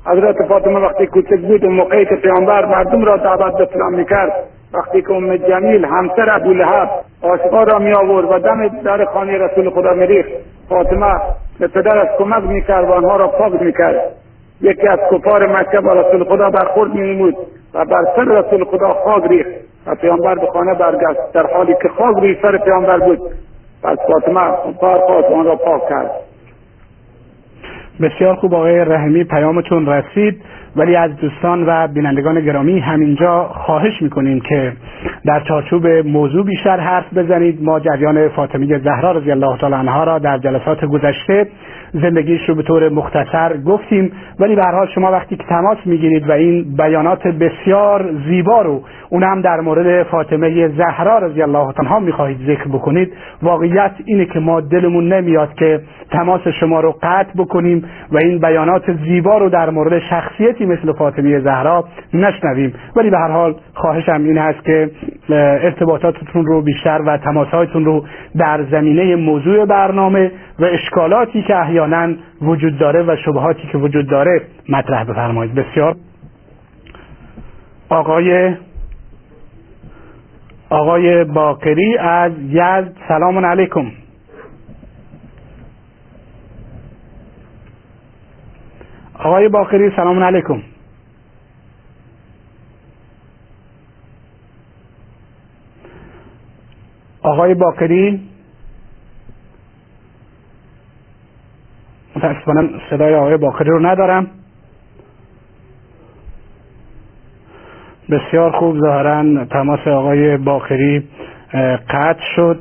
حضرت 0.07 0.45
فاطمه 0.47 0.79
وقتی 0.79 1.07
کوچک 1.07 1.39
بود 1.41 1.65
اون 1.65 1.73
موقعی 1.73 2.05
که 2.05 2.15
پیامبر 2.15 2.65
مردم 2.65 3.05
را 3.05 3.17
دعوت 3.17 3.57
به 3.57 3.63
اسلام 3.63 3.93
می‌کرد 3.93 4.31
وقتی 4.73 5.01
که 5.01 5.13
ام 5.13 5.37
جمیل 5.37 5.85
همسر 5.85 6.35
ابو 6.35 6.53
لهب 6.53 6.89
عاشقا 7.23 7.63
را 7.63 7.79
می 7.79 7.93
آورد 7.93 8.31
و 8.31 8.39
دم 8.39 8.67
در 8.67 9.05
خانه 9.05 9.37
رسول 9.37 9.69
خدا 9.69 9.93
میریخت 9.93 10.29
فاطمه 10.69 11.13
به 11.59 11.67
پدرش 11.67 12.07
کمک 12.17 12.43
می‌کرد 12.43 12.89
و 12.89 12.91
آنها 12.91 13.15
را 13.15 13.27
پاک 13.27 13.61
می‌کرد. 13.61 14.01
یکی 14.61 14.87
از 14.87 14.99
کفار 15.11 15.47
مکه 15.47 15.79
با 15.79 15.93
رسول 15.93 16.23
خدا 16.23 16.49
برخورد 16.49 16.93
میمود 16.93 17.35
و 17.73 17.85
بر 17.85 18.05
سر 18.15 18.23
رسول 18.23 18.65
خدا 18.65 18.93
خاک 18.93 19.23
ریخت 19.23 19.49
و 19.87 19.95
پیامبر 19.95 20.35
به 20.35 20.47
خانه 20.47 20.73
برگشت 20.73 21.33
در 21.33 21.47
حالی 21.53 21.75
که 21.81 21.89
خاک 21.89 22.15
روی 22.17 22.37
سر 22.41 22.57
پیامبر 22.57 22.99
بود. 22.99 23.19
پس 23.83 23.97
فاطمه 24.07 24.51
خواست 24.79 25.31
آن 25.31 25.45
را 25.45 25.55
پاک 25.55 25.89
کرد. 25.89 26.11
بسیار 28.01 28.35
خوب 28.35 28.53
آقای 28.53 28.79
رحمی 28.79 29.23
پیامتون 29.23 29.85
رسید 29.85 30.41
ولی 30.75 30.95
از 30.95 31.15
دوستان 31.15 31.65
و 31.67 31.87
بینندگان 31.87 32.45
گرامی 32.45 32.79
همینجا 32.79 33.43
خواهش 33.43 34.01
می‌کنیم 34.01 34.39
که 34.39 34.73
در 35.25 35.39
چارچوب 35.39 35.87
موضوع 35.87 36.45
بیشتر 36.45 36.79
حرف 36.79 37.13
بزنید. 37.13 37.63
ما 37.63 37.79
جریان 37.79 38.29
فاطمه 38.29 38.79
زهرا 38.79 39.11
رضی 39.11 39.31
الله 39.31 39.57
تعالی 39.57 39.75
عنها 39.75 40.03
را 40.03 40.19
در 40.19 40.37
جلسات 40.37 40.85
گذشته 40.85 41.47
زندگیش 41.93 42.49
رو 42.49 42.55
به 42.55 42.63
طور 42.63 42.89
مختصر 42.89 43.57
گفتیم. 43.57 44.11
ولی 44.39 44.55
به 44.55 44.63
حال 44.63 44.87
شما 44.95 45.11
وقتی 45.11 45.35
که 45.35 45.43
تماس 45.43 45.77
می‌گیرید 45.85 46.29
و 46.29 46.31
این 46.31 46.75
بیانات 46.77 47.27
بسیار 47.27 48.09
زیبا 48.27 48.61
رو 48.61 48.81
اون 49.09 49.41
در 49.41 49.59
مورد 49.59 50.03
فاطمه 50.03 50.67
زهرا 50.67 51.17
رضی 51.17 51.41
الله 51.41 51.73
عنها 51.79 51.99
می‌خواهید 51.99 52.37
ذکر 52.47 52.67
بکنید. 52.67 53.13
واقعیت 53.41 53.91
اینه 54.05 54.25
که 54.25 54.39
ما 54.39 54.61
دلمون 54.61 55.13
نمیاد 55.13 55.53
که 55.53 55.81
تماس 56.11 56.47
شما 56.47 56.79
رو 56.79 56.95
قطع 57.03 57.31
بکنیم 57.37 57.83
و 58.11 58.17
این 58.17 58.39
بیانات 58.39 58.83
زیبا 58.93 59.37
رو 59.37 59.49
در 59.49 59.69
مورد 59.69 59.99
شخصیتی 59.99 60.65
مثل 60.65 60.93
فاطمه 60.93 61.39
زهرا 61.39 61.85
نشنویم. 62.13 62.73
ولی 62.95 63.09
به 63.09 63.17
هر 63.17 63.31
حال 63.31 63.55
خواهشم 63.73 64.23
این 64.23 64.37
هست 64.37 64.63
که 64.63 64.89
ارتباطاتتون 65.29 66.45
رو 66.45 66.61
بیشتر 66.61 67.01
و 67.05 67.17
تماسهایتون 67.17 67.85
رو 67.85 68.03
در 68.37 68.63
زمینه 68.63 69.15
موضوع 69.15 69.65
برنامه 69.65 70.31
و 70.59 70.65
اشکالاتی 70.65 71.41
که 71.41 71.55
احیانا 71.77 72.15
وجود 72.41 72.77
داره 72.77 73.03
و 73.03 73.15
شبهاتی 73.25 73.67
که 73.71 73.77
وجود 73.77 74.07
داره 74.09 74.41
مطرح 74.69 75.03
بفرمایید. 75.03 75.55
بسیار. 75.55 75.95
آقای 77.89 78.55
آقای 80.69 81.23
باقری 81.23 81.97
از 81.97 82.31
یزد 82.49 82.93
سلام 83.07 83.45
علیکم. 83.45 83.91
آقای 89.19 89.49
باقری 89.49 89.91
سلام 89.95 90.23
علیکم. 90.23 90.61
آقای 97.21 97.53
باقری 97.53 98.36
متاسفانه 102.17 102.69
صدای 102.89 103.15
آقای 103.15 103.37
باقری 103.37 103.69
رو 103.69 103.85
ندارم. 103.85 104.27
بسیار 108.09 108.51
خوب 108.51 108.79
ظاهرا 108.79 109.45
تماس 109.45 109.87
آقای 109.87 110.37
باقری 110.37 111.03
قطع 111.89 112.23
شد 112.35 112.59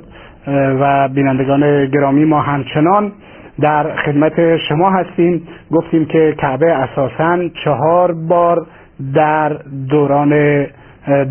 و 0.81 1.09
بینندگان 1.09 1.87
گرامی 1.87 2.25
ما 2.25 2.41
همچنان 2.41 3.13
در 3.61 3.97
خدمت 3.97 4.57
شما 4.57 4.91
هستیم. 4.91 5.49
گفتیم 5.73 6.05
که 6.05 6.35
کعبه 6.39 6.73
اساسا 6.73 7.49
چهار 7.65 8.13
بار 8.13 8.67
در 9.15 9.49
دوران 9.91 10.67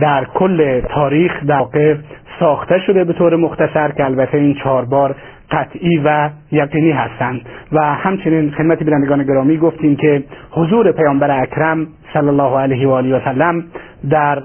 در 0.02 0.26
کل 0.34 0.82
تاریخ 0.82 1.32
در 1.48 1.98
ساخته 2.40 2.80
شده 2.80 3.04
به 3.04 3.14
طور 3.14 3.36
مختصر 3.36 3.92
که 3.92 4.06
البته 4.06 4.38
این 4.38 4.54
چهار 4.54 4.86
بار 4.86 5.16
قطعی 5.52 5.98
و 6.06 6.30
یقینی 6.52 6.92
هستند. 6.92 7.42
و 7.72 7.82
همچنین 7.82 8.52
خدمت 8.52 8.84
بینندگان 8.84 9.24
گرامی 9.24 9.58
گفتیم 9.58 9.96
که 9.96 10.24
حضور 10.52 10.92
پیامبر 10.92 11.42
اکرم 11.42 11.88
صلی 12.14 12.28
الله 12.28 12.58
علیه 12.60 12.88
و 12.88 12.92
آله 12.92 13.16
و 13.16 13.20
سلم 13.26 13.64
در 14.10 14.44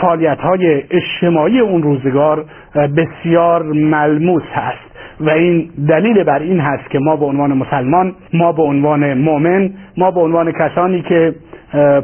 فعالیت 0.00 0.38
های 0.38 0.82
اجتماعی 0.90 1.60
اون 1.60 1.82
روزگار 1.82 2.44
بسیار 2.74 3.62
ملموس 3.62 4.42
هست. 4.52 4.88
و 5.20 5.30
این 5.30 5.70
دلیل 5.88 6.24
بر 6.24 6.38
این 6.38 6.60
هست 6.60 6.90
که 6.90 6.98
ما 6.98 7.16
به 7.16 7.24
عنوان 7.24 7.52
مسلمان 7.52 8.14
ما 8.32 8.52
به 8.52 8.62
عنوان 8.62 9.14
مؤمن 9.14 9.70
ما 9.96 10.10
به 10.10 10.20
عنوان 10.20 10.52
کسانی 10.52 11.02
که 11.02 11.34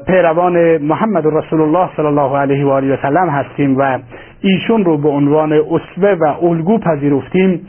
پیروان 0.07 0.79
محمد 0.79 1.27
رسول 1.27 1.61
الله 1.61 1.89
صلی 1.97 2.07
الله 2.07 2.39
علیه 2.39 2.65
و 2.65 2.69
آله 2.69 2.95
و 2.95 2.97
سلم 3.03 3.29
هستیم 3.29 3.77
و 3.79 3.99
ایشون 4.41 4.85
رو 4.85 4.99
به 4.99 5.09
عنوان 5.09 5.53
اسوه 5.53 6.17
و 6.21 6.45
الگو 6.45 6.79
پذیرفتیم 6.79 7.61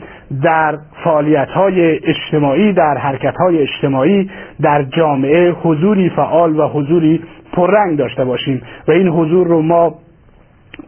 در 0.42 0.78
فعالیت 1.04 1.48
های 1.48 2.00
اجتماعی 2.04 2.72
در 2.72 2.98
حرکت 2.98 3.34
های 3.36 3.58
اجتماعی 3.58 4.30
در 4.62 4.82
جامعه 4.82 5.50
حضوری 5.50 6.10
فعال 6.10 6.60
و 6.60 6.68
حضوری 6.68 7.22
پررنگ 7.52 7.98
داشته 7.98 8.24
باشیم 8.24 8.62
و 8.88 8.92
این 8.92 9.08
حضور 9.08 9.46
رو 9.46 9.62
ما 9.62 9.94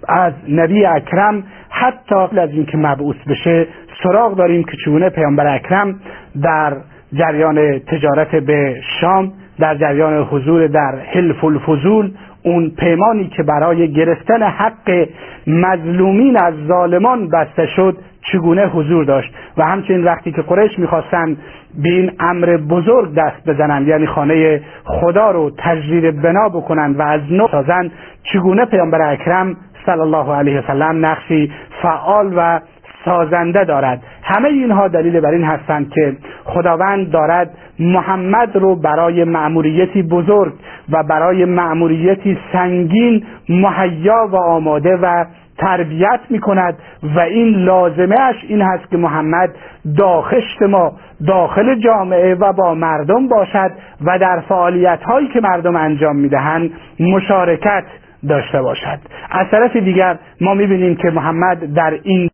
از 0.09 0.33
نبی 0.49 0.87
اکرم 0.87 1.45
حتی 1.71 2.15
قبل 2.15 2.39
از 2.39 2.51
اینکه 2.51 2.77
مبعوث 2.77 3.17
بشه 3.29 3.67
سراغ 4.03 4.37
داریم 4.37 4.65
که 4.65 4.77
چگونه 4.85 5.11
پیامبر 5.11 5.55
اکرم 5.55 6.01
در 6.43 6.77
جریان 7.13 7.79
تجارت 7.79 8.37
به 8.37 8.77
شام 9.01 9.33
در 9.59 9.75
جریان 9.75 10.23
حضور 10.31 10.67
در 10.67 10.95
حلف 11.13 11.45
الفضول 11.45 12.11
اون 12.43 12.73
پیمانی 12.79 13.29
که 13.29 13.43
برای 13.43 13.93
گرفتن 13.93 14.43
حق 14.43 15.09
مظلومین 15.47 16.37
از 16.37 16.55
ظالمان 16.69 17.29
بسته 17.29 17.67
شد 17.67 17.97
چگونه 18.33 18.67
حضور 18.67 19.05
داشت؟ 19.05 19.35
و 19.57 19.65
همچنین 19.65 20.05
وقتی 20.05 20.33
که 20.33 20.43
قریش 20.43 20.79
می‌خواستند 20.79 21.37
به 21.83 21.89
این 21.89 22.13
امر 22.21 22.57
بزرگ 22.57 23.15
دست 23.15 23.49
بزنند 23.49 23.89
یعنی 23.89 24.07
خانه 24.07 24.61
خدا 24.85 25.31
رو 25.31 25.51
تجدید 25.59 26.23
بنا 26.23 26.49
بکنند 26.49 26.99
و 26.99 27.03
از 27.03 27.21
نو 27.31 27.49
سازند 27.49 27.93
چگونه 28.33 28.65
پیامبر 28.65 29.13
اکرم 29.13 29.57
صلی 29.87 30.01
الله 30.01 30.35
علیه 30.35 30.59
وسلم 30.59 31.07
نقشی 31.07 31.53
فعال 31.83 32.33
و 32.37 32.61
سازنده 33.05 33.65
دارد. 33.65 34.03
همه 34.23 34.49
اینها 34.49 34.89
دلیل 34.89 35.21
بر 35.21 35.31
این 35.31 35.45
هستند 35.45 35.91
که 35.91 36.17
خداوند 36.45 37.11
دارد 37.11 37.51
محمد 37.79 38.57
رو 38.57 38.77
برای 38.77 39.25
مأموریتی 39.25 40.03
بزرگ 40.03 40.53
و 40.93 41.03
برای 41.03 41.45
مأموریتی 41.45 42.39
سنگین 42.53 43.25
مهیا 43.49 44.29
و 44.33 44.37
آماده 44.37 44.97
و 44.97 45.25
تربیت 45.59 46.21
می 46.31 46.39
کند 46.39 46.79
و 47.17 47.21
این 47.21 47.49
لازمه 47.49 48.21
اش 48.21 48.37
این 48.49 48.63
هست 48.63 48.91
که 48.91 48.97
محمد 48.97 49.51
داخشت 49.99 50.63
ما 50.63 50.93
داخل 51.27 51.75
جامعه 51.75 52.35
و 52.35 52.53
با 52.53 52.75
مردم 52.75 53.29
باشد 53.29 53.71
و 54.05 54.19
در 54.19 54.41
فعالیت 54.49 55.03
هایی 55.03 55.29
که 55.29 55.41
مردم 55.41 55.77
انجام 55.77 56.17
می 56.17 56.29
دهند 56.29 56.71
مشارکت 57.01 57.85
داشته 58.29 58.63
باشد. 58.63 58.99
از 59.31 59.47
طرف 59.51 59.77
دیگر 59.77 60.19
ما 60.41 60.55
می 60.55 60.67
بینیم 60.67 60.97
که 60.97 61.11
محمد 61.11 61.75
در 61.75 61.99
این 62.03 62.31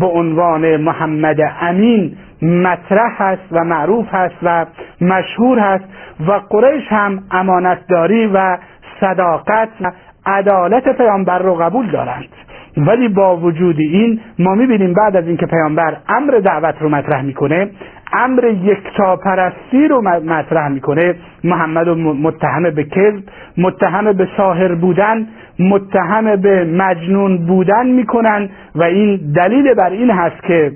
به 0.00 0.06
عنوان 0.06 0.76
محمد 0.76 1.36
امین 1.60 2.16
مطرح 2.42 3.22
هست 3.22 3.42
و 3.52 3.64
معروف 3.64 4.06
هست 4.12 4.34
و 4.42 4.66
مشهور 5.00 5.58
هست 5.58 5.84
و 6.28 6.32
قریش 6.32 6.84
هم 6.88 7.22
امانتداری 7.30 8.26
و 8.26 8.58
صداقت 9.00 9.68
و 9.80 9.92
عدالت 10.26 10.96
پیامبر 10.96 11.38
رو 11.38 11.54
قبول 11.54 11.90
دارند. 11.90 12.28
ولی 12.76 13.08
با 13.08 13.36
وجود 13.36 13.76
این 13.78 14.20
ما 14.38 14.54
می‌بینیم 14.54 14.94
بعد 14.94 15.16
از 15.16 15.26
اینکه 15.26 15.46
پیامبر 15.46 15.96
امر 16.08 16.32
دعوت 16.44 16.74
رو 16.80 16.88
مطرح 16.88 17.22
می‌کنه 17.22 17.70
امر 18.12 18.44
یکتاپرستی 18.44 19.88
رو 19.88 20.02
مطرح 20.20 20.68
می‌کنه. 20.68 21.14
محمد 21.44 21.88
متهم 21.98 22.70
به 22.70 22.84
کذب 22.84 23.22
متهم 23.58 24.12
به 24.12 24.28
ساهر 24.36 24.74
بودن 24.74 25.26
متهم 25.58 26.36
به 26.36 26.64
مجنون 26.64 27.46
بودن 27.46 27.86
می‌کنن 27.86 28.48
و 28.74 28.82
این 28.82 29.32
دلیل 29.36 29.74
بر 29.74 29.90
این 29.90 30.10
هست 30.10 30.42
که 30.42 30.72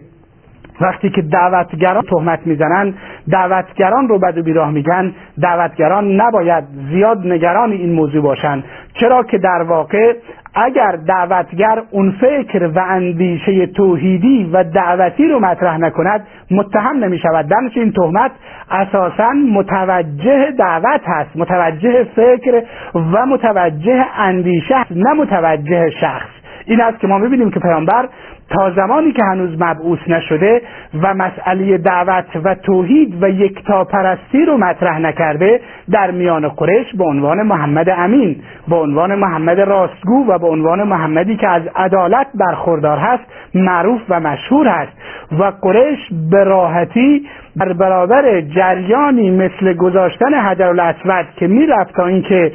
وقتی 0.81 1.11
که 1.11 1.23
دعوتگران 1.23 2.03
تهمت 2.03 2.47
می‌زنن 2.47 2.95
دعوتگران 3.31 4.09
رو 4.09 4.19
بد 4.19 4.39
و 4.39 4.43
بیراه 4.43 4.71
میگن 4.71 5.13
دعوتگران 5.43 6.21
نباید 6.21 6.65
زیاد 6.91 7.27
نگران 7.27 7.73
این 7.73 7.93
موضوع 7.93 8.23
باشند 8.23 8.65
چرا 9.01 9.23
که 9.23 9.39
در 9.39 9.63
واقع 9.63 10.15
اگر 10.55 10.97
دعوتگر 11.07 11.83
اون 11.91 12.11
فکر 12.11 12.71
و 12.75 12.79
اندیشه 12.89 13.67
توحیدی 13.67 14.51
و 14.53 14.65
دعوتی 14.65 15.29
رو 15.29 15.41
مطرح 15.41 15.79
نکند 15.79 16.27
متهم 16.51 17.05
نمی 17.05 17.19
شود 17.19 17.49
در 17.49 17.57
این 17.75 17.93
تهمت 17.93 18.31
اساسا 18.71 19.33
متوجه 19.33 20.51
دعوت 20.59 21.01
هست 21.07 21.37
متوجه 21.37 22.05
فکر 22.05 22.63
و 22.95 23.27
متوجه 23.27 24.05
اندیشه 24.19 24.77
نه 24.91 25.13
متوجه 25.13 25.91
شخص. 25.91 26.29
این 26.69 26.81
است 26.81 27.01
که 27.01 27.07
ما 27.07 27.19
می‌بینیم 27.19 27.51
که 27.51 27.61
پیامبر 27.61 28.09
تا 28.51 28.71
زمانی 28.71 29.13
که 29.13 29.25
هنوز 29.25 29.51
مبعوث 29.63 29.99
نشده 30.09 30.63
و 31.03 31.15
مسئله 31.15 31.79
دعوت 31.79 32.25
و 32.45 32.55
توحید 32.55 33.23
و 33.23 33.29
یکتاپرستی 33.29 34.45
رو 34.47 34.57
مطرح 34.57 34.99
نکرده 34.99 35.61
در 35.91 36.11
میان 36.11 36.49
قریش 36.49 36.87
به 36.99 37.05
عنوان 37.05 37.43
محمد 37.43 37.89
امین 37.91 38.37
به 38.69 38.77
عنوان 38.77 39.15
محمد 39.15 39.61
راستگو 39.61 40.27
و 40.29 40.39
به 40.39 40.47
عنوان 40.47 40.83
محمدی 40.83 41.37
که 41.37 41.49
از 41.49 41.63
عدالت 41.77 42.27
برخوردار 42.35 42.99
هست 42.99 43.23
معروف 43.55 44.01
و 44.09 44.21
مشهور 44.21 44.69
هست. 44.69 44.93
و 45.39 45.53
قریش 45.63 45.99
به 46.31 46.45
راحتی 46.45 47.27
در 47.59 47.73
برابر 47.73 48.41
جریانی 48.41 49.31
مثل 49.31 49.73
گذاشتن 49.73 50.35
حجر 50.35 50.67
الاسود 50.67 51.27
که 51.37 51.47
می‌رفت 51.47 51.95
تا 51.95 52.07
اینکه 52.07 52.53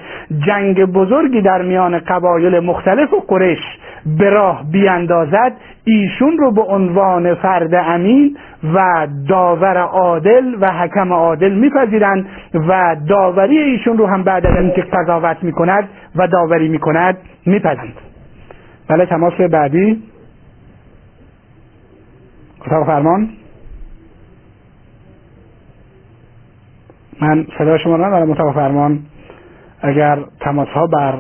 جنگ 0.47 0.85
بزرگی 0.85 1.41
در 1.41 1.61
میان 1.61 1.99
قبایل 1.99 2.59
مختلف 2.59 3.13
و 3.13 3.19
قریش 3.27 3.59
به 4.05 4.29
راه 4.29 4.63
بیاندازد 4.71 5.53
ایشون 5.83 6.37
رو 6.37 6.51
به 6.51 6.61
عنوان 6.61 7.35
فرد 7.35 7.73
امین 7.75 8.37
و 8.73 9.07
داور 9.27 9.77
عادل 9.77 10.55
و 10.61 10.71
حکم 10.71 11.13
عادل 11.13 11.53
میپذیرند 11.53 12.25
و 12.53 12.95
داوری 13.07 13.57
ایشون 13.57 13.97
رو 13.97 14.05
هم 14.05 14.23
بعد 14.23 14.47
از 14.47 14.57
اینکه 14.57 14.81
قضاوت 14.81 15.43
می‌کند 15.43 15.89
و 16.15 16.27
داوری 16.27 16.67
می‌کند 16.67 17.17
میپذیرند. 17.45 17.93
بله 18.87 19.05
تماس 19.05 19.33
بعدی. 19.33 20.03
اتاق 22.67 22.85
فرمان. 22.85 23.29
من 27.21 27.47
صدا 27.57 27.77
شما 27.77 27.97
ندارم 27.97 28.31
اتاق 28.31 28.53
فرمان. 28.55 28.99
اگر 29.81 30.19
تماس 30.39 30.67
ها 30.67 30.87
بر 30.87 31.15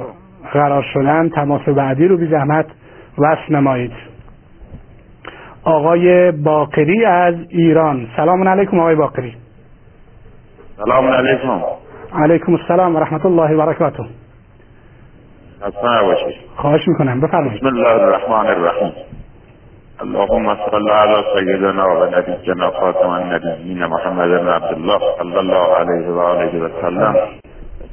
قرار 0.53 0.85
شدن 0.93 1.29
تماس 1.29 1.61
بعدی 1.61 2.07
رو 2.07 2.17
بی 2.17 2.27
زحمت 2.27 2.65
وصل 3.17 3.55
نمایید. 3.55 3.91
آقای 5.63 6.31
باقری 6.31 7.05
از 7.05 7.35
ایران. 7.49 8.07
سلام 8.17 8.47
علیکم 8.47 8.79
آقای 8.79 8.95
باقری. 8.95 9.35
سلام 10.85 11.07
علیکم. 11.07 11.61
علیکم 12.13 12.53
السلام 12.53 12.95
و 12.95 12.99
رحمت 12.99 13.25
الله 13.25 13.55
و 13.55 13.65
برکاته. 13.65 14.03
خواهش 16.55 16.87
می‌کنم 16.87 17.21
بفرمایید. 17.21 17.61
بسم 17.61 17.67
الله 17.67 17.93
الرحمن 17.93 18.47
الرحیم. 18.47 18.91
اللهم 20.01 20.55
صل 20.71 20.89
على 20.89 21.23
سيدنا 21.33 21.87
و 21.99 22.05
نبینا 22.05 22.71
خاتم 22.71 23.09
النبیین 23.09 23.85
محمد 23.85 24.29
بن 24.41 24.47
عبد 24.47 24.73
الله 24.73 24.99
صلی 25.19 25.37
الله 25.37 25.75
علیه 25.75 26.07
و 26.07 26.19
آله 26.19 26.49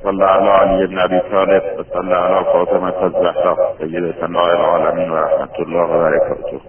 صلی 0.03 0.23
علی 0.23 0.49
علی 0.49 0.87
بن 0.87 0.99
ابی 0.99 1.21
طالب 1.31 1.63
و 1.79 1.83
صلی 1.83 2.13
علی 2.13 2.45
فاطمه 2.45 3.03
الزهرا 3.03 3.57
سیدتنا 3.79 4.47
العالمین 4.47 5.11
و 5.11 5.17
رحمت 5.17 5.61
الله 5.61 5.83
و 5.83 5.99
برکاته. 5.99 6.61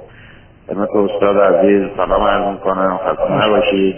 خدمت 0.68 0.90
استاد 0.96 1.38
عزیز 1.38 1.90
سلام 1.98 2.24
عرض 2.24 2.54
می‌کنم. 2.54 2.98
خسته 2.98 3.46
نباشید. 3.46 3.96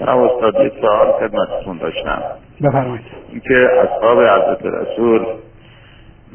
جناب 0.00 0.18
استاد 0.20 0.54
یک 0.60 0.72
سوال 0.80 1.12
خدمتتون 1.12 1.78
داشتم. 1.78 2.22
بفرمایید. 2.62 3.04
اینکه 3.30 3.70
اصحاب 3.78 4.18
حضرت 4.18 4.64
رسول 4.64 5.26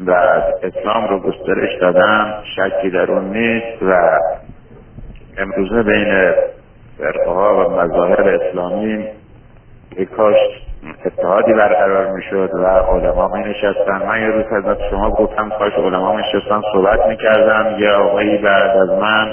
و 0.06 0.12
اسلام 0.64 1.08
رو 1.08 1.20
گسترش 1.20 1.82
دادن 1.82 2.34
شکی 2.56 2.90
در 2.90 3.12
اون 3.12 3.26
نیست 3.26 3.84
و 3.84 4.20
امروزه 5.38 5.84
بین 5.84 6.34
فرقه 6.98 7.32
ها 7.32 7.68
و 7.68 7.72
مظاهر 7.72 8.30
اسلامی 8.30 9.06
یک 9.98 10.10
کاش 10.10 10.38
اتحادی 11.06 11.54
برقرار 11.54 12.08
می‌شد 12.08 12.50
و 12.54 12.66
علما 12.66 13.28
می 13.28 13.44
نشستن 13.44 14.02
من 14.08 14.22
یه 14.22 14.28
روز 14.28 14.46
خدمت 14.46 14.78
شما 14.90 15.10
گفتم 15.10 15.50
کاش 15.50 15.74
علما 15.74 16.16
می 16.16 16.22
نشستن 16.22 16.62
صحبت 16.74 17.08
می‌کردن. 17.08 17.76
یه 17.80 17.90
آقایی 17.90 18.38
بعد 18.38 18.78
از 18.78 18.90
من 18.90 19.32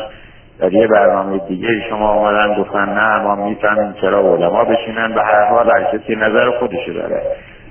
در 0.61 0.73
یه 0.73 0.87
برنامه 0.87 1.39
دیگه 1.39 1.69
شما 1.91 2.09
آمدن 2.09 2.63
گفتن 2.63 2.89
نه 2.89 3.23
ما 3.23 3.35
می‌فهمیم 3.35 3.93
چرا 4.01 4.19
علما 4.19 4.65
بشینن. 4.65 5.15
به 5.15 5.23
هر 5.23 5.45
حال 5.45 5.71
هر 5.71 5.85
کسی 5.85 6.17
نظر 6.17 6.51
خودشو 6.51 6.93
داره. 6.93 7.23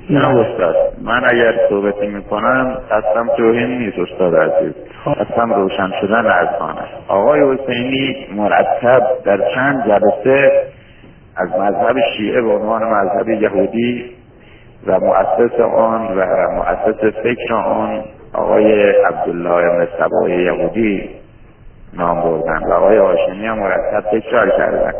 نه 0.09 0.39
استاد 0.39 0.75
من 1.01 1.21
اگر 1.29 1.53
صحبتی 1.69 2.07
می‌کنم 2.07 2.77
قسم 2.91 3.27
توهین 3.37 3.77
نیست 3.77 3.99
استاد 3.99 4.35
عزیز. 4.35 4.73
قسم 5.05 5.53
روشن 5.53 5.91
شدن 6.01 6.25
از 6.25 6.47
آقای 7.07 7.41
حسینی 7.41 8.27
مرتب 8.35 9.01
در 9.25 9.37
چند 9.55 9.85
جلسه 9.87 10.51
از 11.35 11.49
مذهب 11.49 11.95
شیعه 12.17 12.41
به 12.41 12.49
عنوان 12.49 12.83
مذهب 12.83 13.29
یهودی 13.29 14.15
و 14.87 14.99
مؤسس 14.99 15.59
آن 15.59 16.17
و 16.17 16.25
مؤسس 16.51 17.03
فکر 17.23 17.53
آن 17.53 18.03
آقای 18.33 18.91
عبدالله 18.91 19.87
ابن 19.99 20.29
یهودی 20.29 21.09
نام 21.93 22.21
بردن 22.21 22.63
و 22.63 22.73
آقای 22.73 22.97
هاشمی 22.97 23.45
هم 23.47 23.59
مرتب 23.59 24.19
تکرار 24.19 24.49
کردن. 24.49 24.93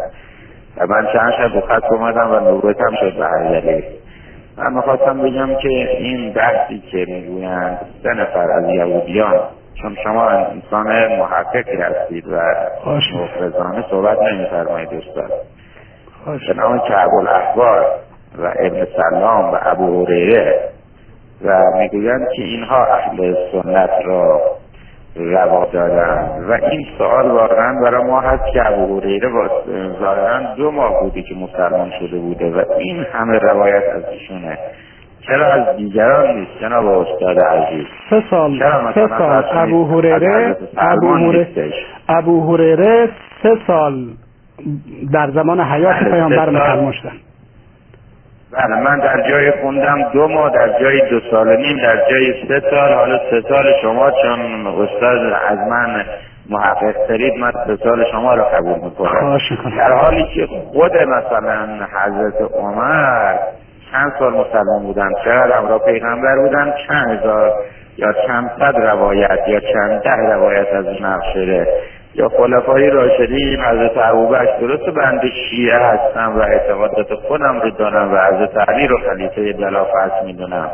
و 0.78 0.88
من 0.88 1.08
چند 1.14 1.32
شب 1.32 1.60
خط 1.60 1.92
اومدم 1.92 2.32
و 2.32 2.40
نوبتم 2.40 2.96
شد 3.00 3.18
به 3.18 3.26
هر 3.26 3.82
من 4.58 4.74
می‌خواستم 4.74 5.22
بگم 5.22 5.56
که 5.56 5.70
این 5.98 6.34
بحثی 6.34 6.80
که 6.92 7.06
می‌گویند 7.08 7.80
سه 8.04 8.10
نفر 8.10 8.52
از 8.52 8.70
یهودیان 8.70 9.40
چون 9.82 9.96
شما 10.04 10.30
انسان 10.30 11.18
محققی 11.18 11.78
هستید 11.78 12.28
و 12.28 12.40
مفرزانه 13.16 13.86
صحبت 13.90 14.18
نمیفرمایید 14.22 14.90
استاد 14.94 15.32
کعب 16.88 17.10
الاحبار 17.20 17.86
و 18.38 18.54
ابن 18.60 18.88
سلام 18.98 19.54
و 19.54 19.58
ابو 19.62 20.06
هریره 20.06 20.60
و 21.46 21.64
می‌گویند 21.78 22.28
که 22.36 22.42
اینها 22.42 22.86
اهل 22.86 23.36
سنت 23.52 23.90
را 24.06 24.42
روا 25.16 25.66
دارن 25.66 26.46
و 26.50 26.52
این 26.72 26.86
سوال 26.98 27.32
واقعا 27.32 27.82
برای 27.84 28.04
ما 28.04 28.22
هست 28.22 28.54
که 28.54 28.68
ابو 28.68 29.00
هریره 29.00 29.30
ظاهرا 30.00 30.56
دو 30.56 30.72
ماه 30.72 31.00
بودی 31.02 31.24
که 31.24 31.36
مسلمان 31.36 31.92
شده 32.00 32.18
بوده 32.18 32.52
و 32.52 32.64
این 32.78 33.06
همه 33.14 33.38
روایت 33.38 33.84
از 33.96 34.04
ایشونه. 34.12 34.58
چرا 35.28 35.54
از 35.54 35.78
دیگران 35.78 36.36
نیست؟ 36.36 36.52
جناب 36.62 36.86
استاد 36.86 37.40
عزیز. 37.40 37.86
سه 38.10 38.24
سال 38.30 38.60
سه 38.94 39.08
سال. 39.18 39.44
ابو 39.54 39.86
هریره 39.86 40.58
ابو 42.08 42.54
هریره 42.54 43.10
سه 43.44 43.58
سال 43.68 43.94
در 45.14 45.32
زمان 45.32 45.62
حیات 45.62 45.96
بله، 45.96 46.12
پیامبر 46.12 46.50
مسلمان 46.50 46.94
شدن 46.94 47.12
بله 48.52 48.76
من 48.76 49.00
در 49.00 49.30
جای 49.30 49.52
خوندم 49.52 50.04
دو 50.14 50.28
ماه 50.28 50.52
در 50.52 50.80
جای 50.80 51.10
دو 51.10 51.20
سال 51.32 51.58
نیم 51.58 51.78
در 51.78 52.10
جای 52.10 52.34
سه 52.48 52.70
سال 52.70 52.94
حالا 52.94 53.20
سه 53.32 53.42
سال 53.50 53.66
شما 53.82 54.12
چون 54.12 54.68
استاد 54.68 55.34
از 55.50 55.58
من 55.58 56.06
محقق 56.50 56.96
ترید 57.08 57.34
من 57.34 57.48
اتصال 57.48 58.06
شما 58.12 58.36
رو 58.36 58.44
قبول 58.44 58.80
می‌کنم. 58.84 59.40
در 59.78 59.92
حالی 59.92 60.26
که 60.36 60.48
خود 60.48 60.92
مثلا 60.98 61.68
حضرت 61.86 62.52
عمر 62.54 63.36
چند 63.92 64.14
سال 64.20 64.34
مسلمان 64.34 64.84
بودن 64.84 65.10
چقدر 65.26 65.58
همراه 65.58 65.86
پیغمبر 65.86 66.36
بودن 66.36 66.74
چند 66.88 67.20
هزار 67.20 67.52
یا 67.98 68.14
چند 68.28 68.52
صد 68.60 68.76
روایت 68.76 69.40
یا 69.48 69.60
چند 69.60 70.02
ده 70.02 70.16
روایت 70.16 70.68
از 70.74 70.86
نقل 70.86 71.34
شده 71.34 71.68
یا 72.16 72.30
خلفای 72.30 72.90
راشدین 72.90 73.60
حضرت 73.60 73.98
ابوبکر. 73.98 74.60
درست 74.60 74.90
بند 74.90 75.22
شیعه 75.50 75.78
هستم 75.78 76.40
و 76.40 76.42
اعتقادات 76.42 77.14
خودم 77.14 77.60
رو 77.62 77.70
دانم 77.70 78.14
و 78.14 78.18
حضرت 78.18 78.70
علی 78.70 78.88
رو 78.88 78.98
خلیفه 78.98 79.54
بلافصل 79.54 80.26
می‌دونم. 80.26 80.70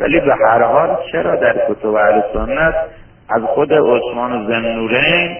ولی 0.00 0.20
به 0.20 0.34
هر 0.34 0.62
حال 0.62 0.96
چرا 1.12 1.36
در 1.36 1.52
کتب 1.68 1.94
اهل 1.94 2.20
سنت 2.32 2.74
از 3.30 3.42
خود 3.42 3.72
عثمان 3.72 4.46
زنورین 4.46 5.36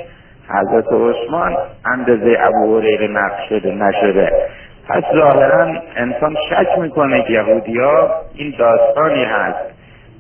حضرت 0.49 0.87
عثمان 0.93 1.57
اندازه 1.85 2.37
ابو 2.41 2.79
هریره 2.79 3.09
نقل 3.09 3.49
شده 3.49 3.71
نشده؟ 3.71 4.33
پس 4.89 5.03
ظاهرا 5.13 5.67
انسان 5.97 6.37
شک 6.51 6.79
می‌کنه 6.79 7.23
که 7.23 7.33
یهودیا 7.33 8.11
این 8.35 8.55
داستانی 8.59 9.25
هست. 9.25 9.78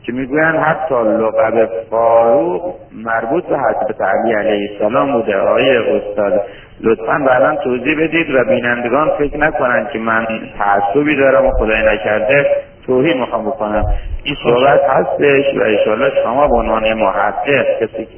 که 0.08 0.14
می‌گویند 0.14 0.56
حتی 0.56 0.94
لقب 0.94 1.68
فاروق 1.90 2.74
مربوط 3.04 3.44
به 3.44 3.58
حضرت 3.58 4.00
علی 4.00 4.32
علیه 4.32 4.70
السلام 4.72 5.12
بوده. 5.12 5.36
آقای 5.36 5.76
استاد 5.76 6.42
لطفا 6.80 7.18
بعدا 7.26 7.56
توضیح 7.64 7.96
بدید 8.00 8.34
و 8.34 8.44
بینندگان 8.44 9.10
فکر 9.18 9.36
نکنند 9.36 9.88
که 9.88 9.98
من 9.98 10.26
تعصبی 10.58 11.16
دارم 11.16 11.46
و 11.46 11.50
خدای 11.50 11.82
نکرده 11.94 12.46
توهین 12.86 13.20
می‌خوام 13.20 13.46
بکنم. 13.46 13.84
این 14.24 14.36
صحبت 14.44 14.80
هستش 14.88 15.56
و 15.56 15.62
انشاءالله 15.62 16.10
شما 16.24 16.48
به 16.48 16.54
عنوان 16.56 16.94
محقق 16.94 17.64
کسی؟ 17.80 18.08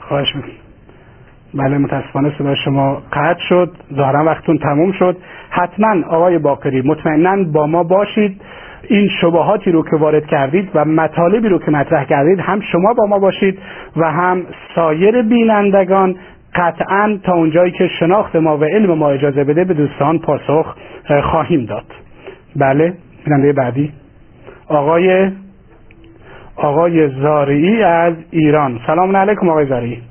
خواهش 0.00 0.36
می‌کنم. 0.36 0.52
بله 1.54 1.78
متاسفانه 1.78 2.32
صدا 2.38 2.54
شما 2.54 3.02
قطع 3.12 3.40
شد. 3.48 3.70
ظاهرا 3.94 4.24
وقتون 4.24 4.58
تموم 4.58 4.92
شد. 4.92 5.16
حتما 5.50 6.08
آقای 6.08 6.38
باقری 6.38 6.82
مطمئنا 6.82 7.44
با 7.52 7.66
ما 7.66 7.82
باشید. 7.82 8.40
این 8.88 9.08
شبهاتی 9.20 9.72
رو 9.72 9.84
که 9.90 9.96
وارد 9.96 10.26
کردید 10.26 10.70
و 10.74 10.84
مطالبی 10.84 11.48
رو 11.48 11.58
که 11.58 11.70
مطرح 11.70 12.04
کردید 12.04 12.40
هم 12.40 12.60
شما 12.60 12.94
با 12.94 13.06
ما 13.06 13.18
باشید 13.18 13.58
و 13.96 14.12
هم 14.12 14.46
سایر 14.74 15.22
بینندگان 15.22 16.16
قطعا 16.54 17.18
تا 17.22 17.32
اونجایی 17.32 17.72
که 17.72 17.88
شناخت 17.88 18.36
ما 18.36 18.58
و 18.58 18.64
علم 18.64 18.94
ما 18.94 19.10
اجازه 19.10 19.44
بده 19.44 19.64
به 19.64 19.74
دوستان 19.74 20.18
پاسخ 20.18 20.76
خواهیم 21.22 21.64
داد. 21.64 21.84
بله 22.56 22.94
بیننده 23.24 23.52
بعدی. 23.52 23.92
آقای 24.68 25.30
آقای 26.56 27.08
زاری 27.08 27.82
از 27.82 28.14
ایران. 28.30 28.80
سلام 28.86 29.16
علیکم 29.16 29.48
آقای 29.48 29.66
زاری 29.66 30.02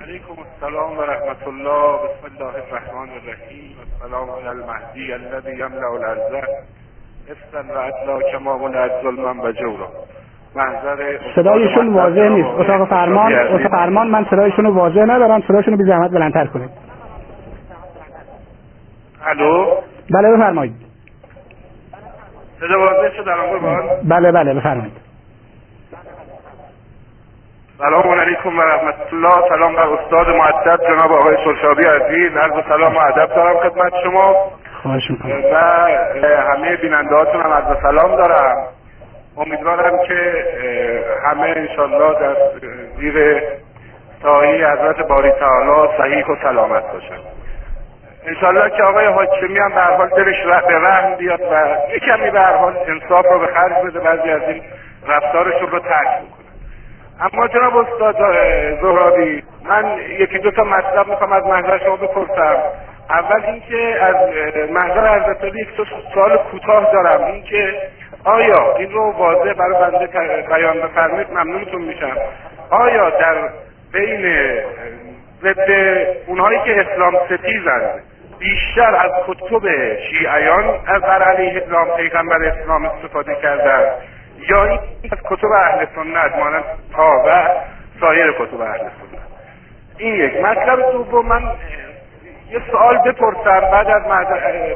علیکم 0.00 0.34
السلام 0.38 0.98
و 0.98 1.02
رحمت 1.02 1.48
الله. 1.48 1.98
بسم 2.04 2.34
الله 2.34 2.54
الرحمن 2.54 3.08
الرحیم. 3.10 3.77
السلام 4.02 4.30
علی 4.30 4.48
المهدی 4.48 5.12
الذي 5.12 5.52
یملأ 5.52 5.90
الارض. 5.92 6.44
افتن 7.30 7.68
و 7.74 7.78
ادلا 7.78 8.30
کما 8.32 8.58
ظلما 9.02 9.42
و 9.44 9.52
جورا. 9.52 9.88
صدایشون 11.34 11.94
واضح 11.94 12.28
نیست. 12.28 12.48
اتاق 12.48 12.88
فرمان 12.88 13.34
اتاق 13.34 13.70
فرمان 13.70 14.06
من 14.06 14.24
صدایشون 14.30 14.64
رو 14.64 14.74
واضح 14.74 15.00
ندارم. 15.00 15.40
صدایشون 15.40 15.72
رو 15.72 15.78
بی 15.78 15.84
زحمت 15.84 16.10
بلندتر 16.10 16.46
کنید. 16.46 16.70
الو؟ 19.26 19.66
بله 20.10 20.36
بفرمایید. 20.36 20.74
صدا 22.60 22.78
واضح 22.78 23.16
شد 23.16 23.24
بله 24.08 24.32
بله 24.32 24.54
بفرمایید. 24.54 25.07
سلام 27.78 28.20
علیکم 28.20 28.58
و 28.58 28.62
رحمت 28.62 29.12
الله 29.12 29.48
سلام 29.48 29.74
بر 29.74 29.82
استاد 29.82 30.28
معدد 30.28 30.80
جناب 30.88 31.12
آقای 31.12 31.36
سرشابی 31.44 31.84
عزیز. 31.84 32.36
عرض 32.36 32.52
و 32.52 32.62
سلام 32.68 32.96
و 32.96 32.98
ادب 32.98 33.34
دارم 33.34 33.56
خدمت 33.56 33.92
شما. 34.04 34.34
خواهش 34.82 35.10
می‌کنم. 35.10 35.44
و 35.52 35.56
همه 36.26 36.76
بیننده 36.76 37.14
هاتون 37.14 37.40
هم 37.40 37.52
عرض 37.52 37.82
سلام 37.82 38.16
دارم. 38.16 38.56
امیدوارم 39.36 39.98
که 40.08 40.44
همه 41.24 41.54
انشالله 41.56 42.20
در 42.20 42.36
زیر 42.96 43.42
سایه 44.22 44.68
حضرت 44.68 45.08
باری 45.08 45.30
تعالی 45.30 45.88
صحیح 45.98 46.26
و 46.26 46.36
سلامت 46.42 46.92
باشن. 46.92 47.18
انشالله 48.26 48.70
که 48.76 48.82
آقای 48.82 49.06
حاکمی 49.06 49.58
هم 49.58 49.68
به 49.68 49.80
حال 49.80 50.08
دلش 50.08 50.44
به 50.44 50.78
رحم 50.78 51.14
بیاد 51.14 51.40
و 51.40 51.76
یکمی 51.96 52.30
به 52.30 52.40
حال 52.40 52.76
انصاف 52.86 53.26
رو 53.26 53.38
به 53.38 53.46
خرج 53.46 53.86
بده. 53.86 54.00
بعضی 54.00 54.30
از 54.30 54.42
این 54.42 54.62
رفتارشون 55.08 55.70
رو 55.70 55.78
ترک 55.78 56.08
اما 57.20 57.48
جناب 57.48 57.76
استاد 57.76 58.16
زهرابی 58.80 59.42
من 59.64 59.98
یکی 60.18 60.38
دو 60.38 60.50
تا 60.50 60.64
مطلب 60.64 61.08
می‌خوام 61.08 61.32
از 61.32 61.44
محضر 61.44 61.78
شما 61.78 61.96
بپرسم. 61.96 62.56
اول 63.10 63.44
اینکه 63.44 64.02
از 64.02 64.16
محضر 64.70 65.18
حضرت 65.18 65.44
یک 65.44 65.76
تو 65.76 65.84
سوال 66.14 66.36
کوتاه 66.36 66.92
دارم. 66.92 67.24
اینکه 67.24 67.74
آیا 68.24 68.76
این 68.76 68.92
رو 68.92 69.10
واضح 69.10 69.52
برای 69.52 69.90
بنده 69.90 70.06
بیان 70.48 70.80
بفرمایید 70.80 71.30
ممنونتون 71.30 71.82
میشم. 71.82 72.16
آیا 72.70 73.10
در 73.10 73.36
بین 73.92 74.34
ضد 75.42 75.70
اونهایی 76.26 76.58
که 76.64 76.80
اسلام 76.80 77.16
ستیزند 77.26 78.02
بیشتر 78.38 78.94
از 78.96 79.10
کتب 79.26 79.62
شیعیان 80.10 80.64
از 80.86 81.02
بر 81.02 81.22
علیه 81.22 81.62
اسلام 81.62 81.88
پیغمبر 81.96 82.44
اسلام 82.44 82.84
استفاده 82.84 83.34
کردن؟ 83.42 83.82
یا 84.50 84.64
این 84.64 84.78
از 85.12 85.18
کتب 85.30 85.48
اهل 85.52 85.86
سنت 85.94 86.38
مانند 86.38 86.64
تا 86.96 87.22
و 87.26 87.48
سایر 88.00 88.32
کتب 88.32 88.60
اهل 88.60 88.78
سنت. 88.78 89.18
این 89.98 90.14
یک. 90.14 90.44
مطلب 90.44 90.92
دوم 90.92 91.26
من 91.26 91.42
یه 92.50 92.60
سوال 92.70 92.98
بپرسم 92.98 93.60
بعد 93.60 93.86
از 93.90 94.02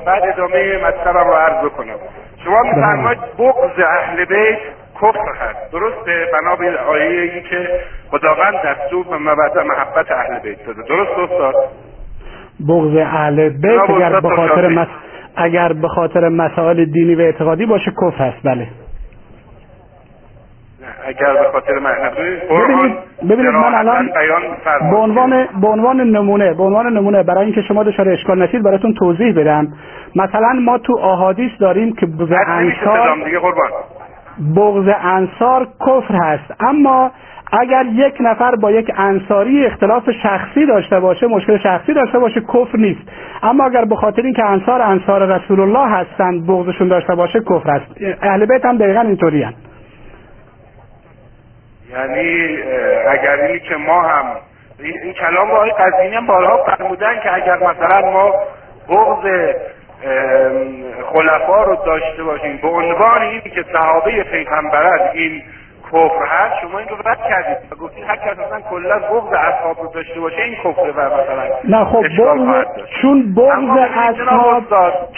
بعد 0.06 0.22
ادامه 0.22 0.78
مطلبم 0.86 1.28
رو 1.28 1.32
عرض 1.32 1.70
کنم 1.70 1.96
شما 2.44 2.62
میفرمایید 2.62 3.20
بغض 3.38 3.78
اهل 3.78 4.24
بیت 4.24 4.58
کفر 5.02 5.32
هست. 5.40 5.72
درسته؟ 5.72 6.26
بنا 6.32 6.56
به 6.56 6.78
آیه 6.78 7.20
ای 7.20 7.42
که 7.42 7.80
خداوند 8.10 8.54
دستور 8.54 9.04
به 9.06 9.16
مبدا 9.16 9.64
محبت 9.64 10.10
اهل 10.10 10.38
بیت 10.38 10.66
داده. 10.66 10.82
درست 10.82 11.18
استاد؟ 11.18 11.54
بغض 12.68 12.96
اهل 12.96 13.48
بیت 13.48 13.90
اگر 13.90 14.20
به 14.20 14.36
خاطر 14.36 14.68
مس... 14.68 14.88
اگر 15.36 15.72
به 15.72 15.88
خاطر 15.88 16.28
مسائل 16.28 16.84
دینی 16.84 17.14
و 17.14 17.20
اعتقادی 17.20 17.66
باشه 17.66 17.90
کفر 17.90 18.24
هست. 18.24 18.46
بله. 18.46 18.66
اگر 21.18 21.32
به 21.32 21.50
خاطر 21.52 21.72
ببینید 22.50 22.96
ببینید 23.30 23.54
من 23.54 23.74
الان 23.74 24.10
به 24.90 24.96
عنوان 24.96 25.46
به 25.60 25.68
عنوان 25.68 26.00
نمونه 26.00 26.54
به 26.54 26.62
عنوان 26.62 26.92
نمونه 26.92 27.22
برای 27.22 27.44
اینکه 27.44 27.62
شما 27.62 27.82
دچار 27.82 28.08
اشکال 28.08 28.42
نشید 28.42 28.62
براتون 28.62 28.94
توضیح 28.94 29.34
بدم. 29.36 29.68
مثلا 30.16 30.52
ما 30.52 30.78
تو 30.78 30.92
احادیث 30.92 31.50
داریم 31.60 31.92
که 31.92 32.06
بغض 32.06 32.32
انصار 32.46 33.16
بغض 34.56 34.88
انصار 35.02 35.68
کفر 35.80 36.14
هست. 36.14 36.54
اما 36.60 37.10
اگر 37.60 37.86
یک 37.86 38.14
نفر 38.20 38.56
با 38.56 38.70
یک 38.70 38.92
انصاری 38.96 39.66
اختلاف 39.66 40.10
شخصی 40.22 40.66
داشته 40.66 41.00
باشه 41.00 41.26
مشکل 41.26 41.58
شخصی 41.58 41.94
داشته 41.94 42.18
باشه 42.18 42.40
کفر 42.40 42.78
نیست. 42.78 43.02
اما 43.42 43.64
اگر 43.64 43.84
به 43.84 43.96
خاطر 43.96 44.22
اینکه 44.22 44.44
انصار 44.44 44.82
انصار 44.82 45.26
رسول 45.26 45.60
الله 45.60 45.88
هستند 45.88 46.46
بغضشون 46.46 46.88
داشته 46.88 47.14
باشه 47.14 47.40
کفر 47.40 47.70
است. 47.70 47.86
اهل 48.22 48.46
بیت 48.46 48.64
هم 48.64 48.76
دقیقا 48.76 49.00
اینطوری 49.00 49.46
یعنی 51.92 52.58
اگر 53.08 53.58
که 53.58 53.76
ما 53.76 54.02
هم 54.02 54.36
این 54.78 55.12
کلام 55.12 55.48
با 55.48 55.56
آقای 55.56 55.70
قزینی 55.70 56.16
هم 56.16 56.26
بارها 56.26 56.64
فرمودن 56.64 57.20
که 57.22 57.34
اگر 57.34 57.56
مثلا 57.56 58.10
ما 58.10 58.34
بغض 58.88 59.54
خلفا 61.12 61.62
رو 61.62 61.76
داشته 61.86 62.22
باشیم 62.22 62.56
به 62.56 62.68
عنوان 62.68 63.22
اینی 63.22 63.40
که 63.40 63.64
صحابه 63.72 64.22
پیغمبرن 64.22 65.10
این 65.12 65.42
کفر 65.92 66.24
هست 66.26 66.60
شما 66.62 66.78
این 66.78 66.88
رو 66.88 66.96
رد 66.96 67.18
کردید. 67.28 67.72
و 67.72 67.76
گفتید 67.76 68.04
هر 68.04 68.16
کس 68.16 68.38
اصلا 68.38 68.60
کلا 68.70 68.98
بغض 68.98 69.32
اصحاب 69.32 69.76
رو 69.82 69.90
داشته 69.94 70.20
باشه 70.20 70.42
این 70.42 70.54
کفره 70.54 70.92
و 70.92 71.00
مثلا 71.06 71.78
نه 71.78 71.84
خب 71.84 72.02
بغض 72.18 72.64
چون 73.02 73.34
بغض 73.34 73.88
اصحاب 73.96 74.62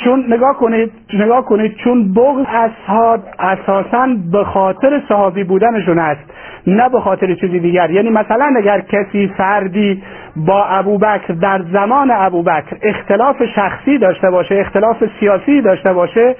چون 0.04 0.24
نگاه 0.28 0.56
کنید 0.56 0.92
نگاه 1.14 1.44
کنید 1.44 1.76
چون 1.76 2.14
بغض 2.14 2.46
اصحاب 2.48 3.20
اساسا 3.38 4.08
به 4.32 4.44
خاطر 4.44 5.02
صحابی 5.08 5.44
بودنشون 5.44 5.98
است 5.98 6.30
نه 6.66 6.88
به 6.88 7.00
خاطر 7.00 7.34
چیزی 7.34 7.60
دیگر. 7.60 7.90
یعنی 7.90 8.10
مثلا 8.10 8.54
اگر 8.56 8.80
کسی 8.80 9.32
فردی 9.36 10.02
با 10.36 10.64
ابوبکر 10.64 11.32
در 11.32 11.60
زمان 11.72 12.10
ابوبکر 12.10 12.76
اختلاف 12.82 13.36
شخصی 13.54 13.98
داشته 13.98 14.30
باشه 14.30 14.54
اختلاف 14.54 14.96
سیاسی 15.20 15.60
داشته 15.60 15.92
باشه 15.92 16.36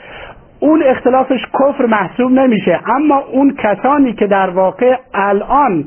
اون 0.65 0.83
اختلافش 0.87 1.41
کفر 1.61 1.87
محسوب 1.87 2.33
نمیشه. 2.33 2.81
اما 2.87 3.23
اون 3.33 3.57
کسانی 3.59 4.13
که 4.13 4.27
در 4.27 4.51
واقع 4.51 4.97
الان 5.15 5.85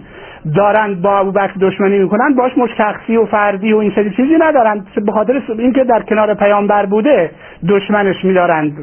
دارند 0.56 1.02
با 1.02 1.18
ابوبکر 1.20 1.54
دشمنی 1.62 2.00
می‌کنن 2.00 2.36
باش 2.36 2.58
مش 2.58 2.70
شخصی 2.78 3.18
و 3.18 3.26
فردی 3.26 3.74
و 3.74 3.78
این 3.78 3.92
سری 3.96 4.10
چیزی 4.10 4.36
ندارند 4.40 4.88
به 5.06 5.12
خاطر 5.12 5.42
اینکه 5.58 5.84
در 5.84 6.02
کنار 6.02 6.34
پیامبر 6.34 6.86
بوده 6.86 7.32
دشمنش 7.70 8.26
میدارند 8.26 8.74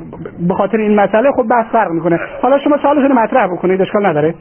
به 0.49 0.55
خاطر 0.55 0.79
این 0.79 1.01
مسئله 1.01 1.31
خب 1.33 1.49
بحث 1.51 1.67
فرق 1.73 1.91
می‌کنه. 1.91 2.21
حالا 2.43 2.59
شما 2.59 2.77
سوالتون 2.77 3.13
مطرح 3.13 3.47
بکنید 3.47 3.83
اشکال 3.83 4.07
نداره. 4.07 4.35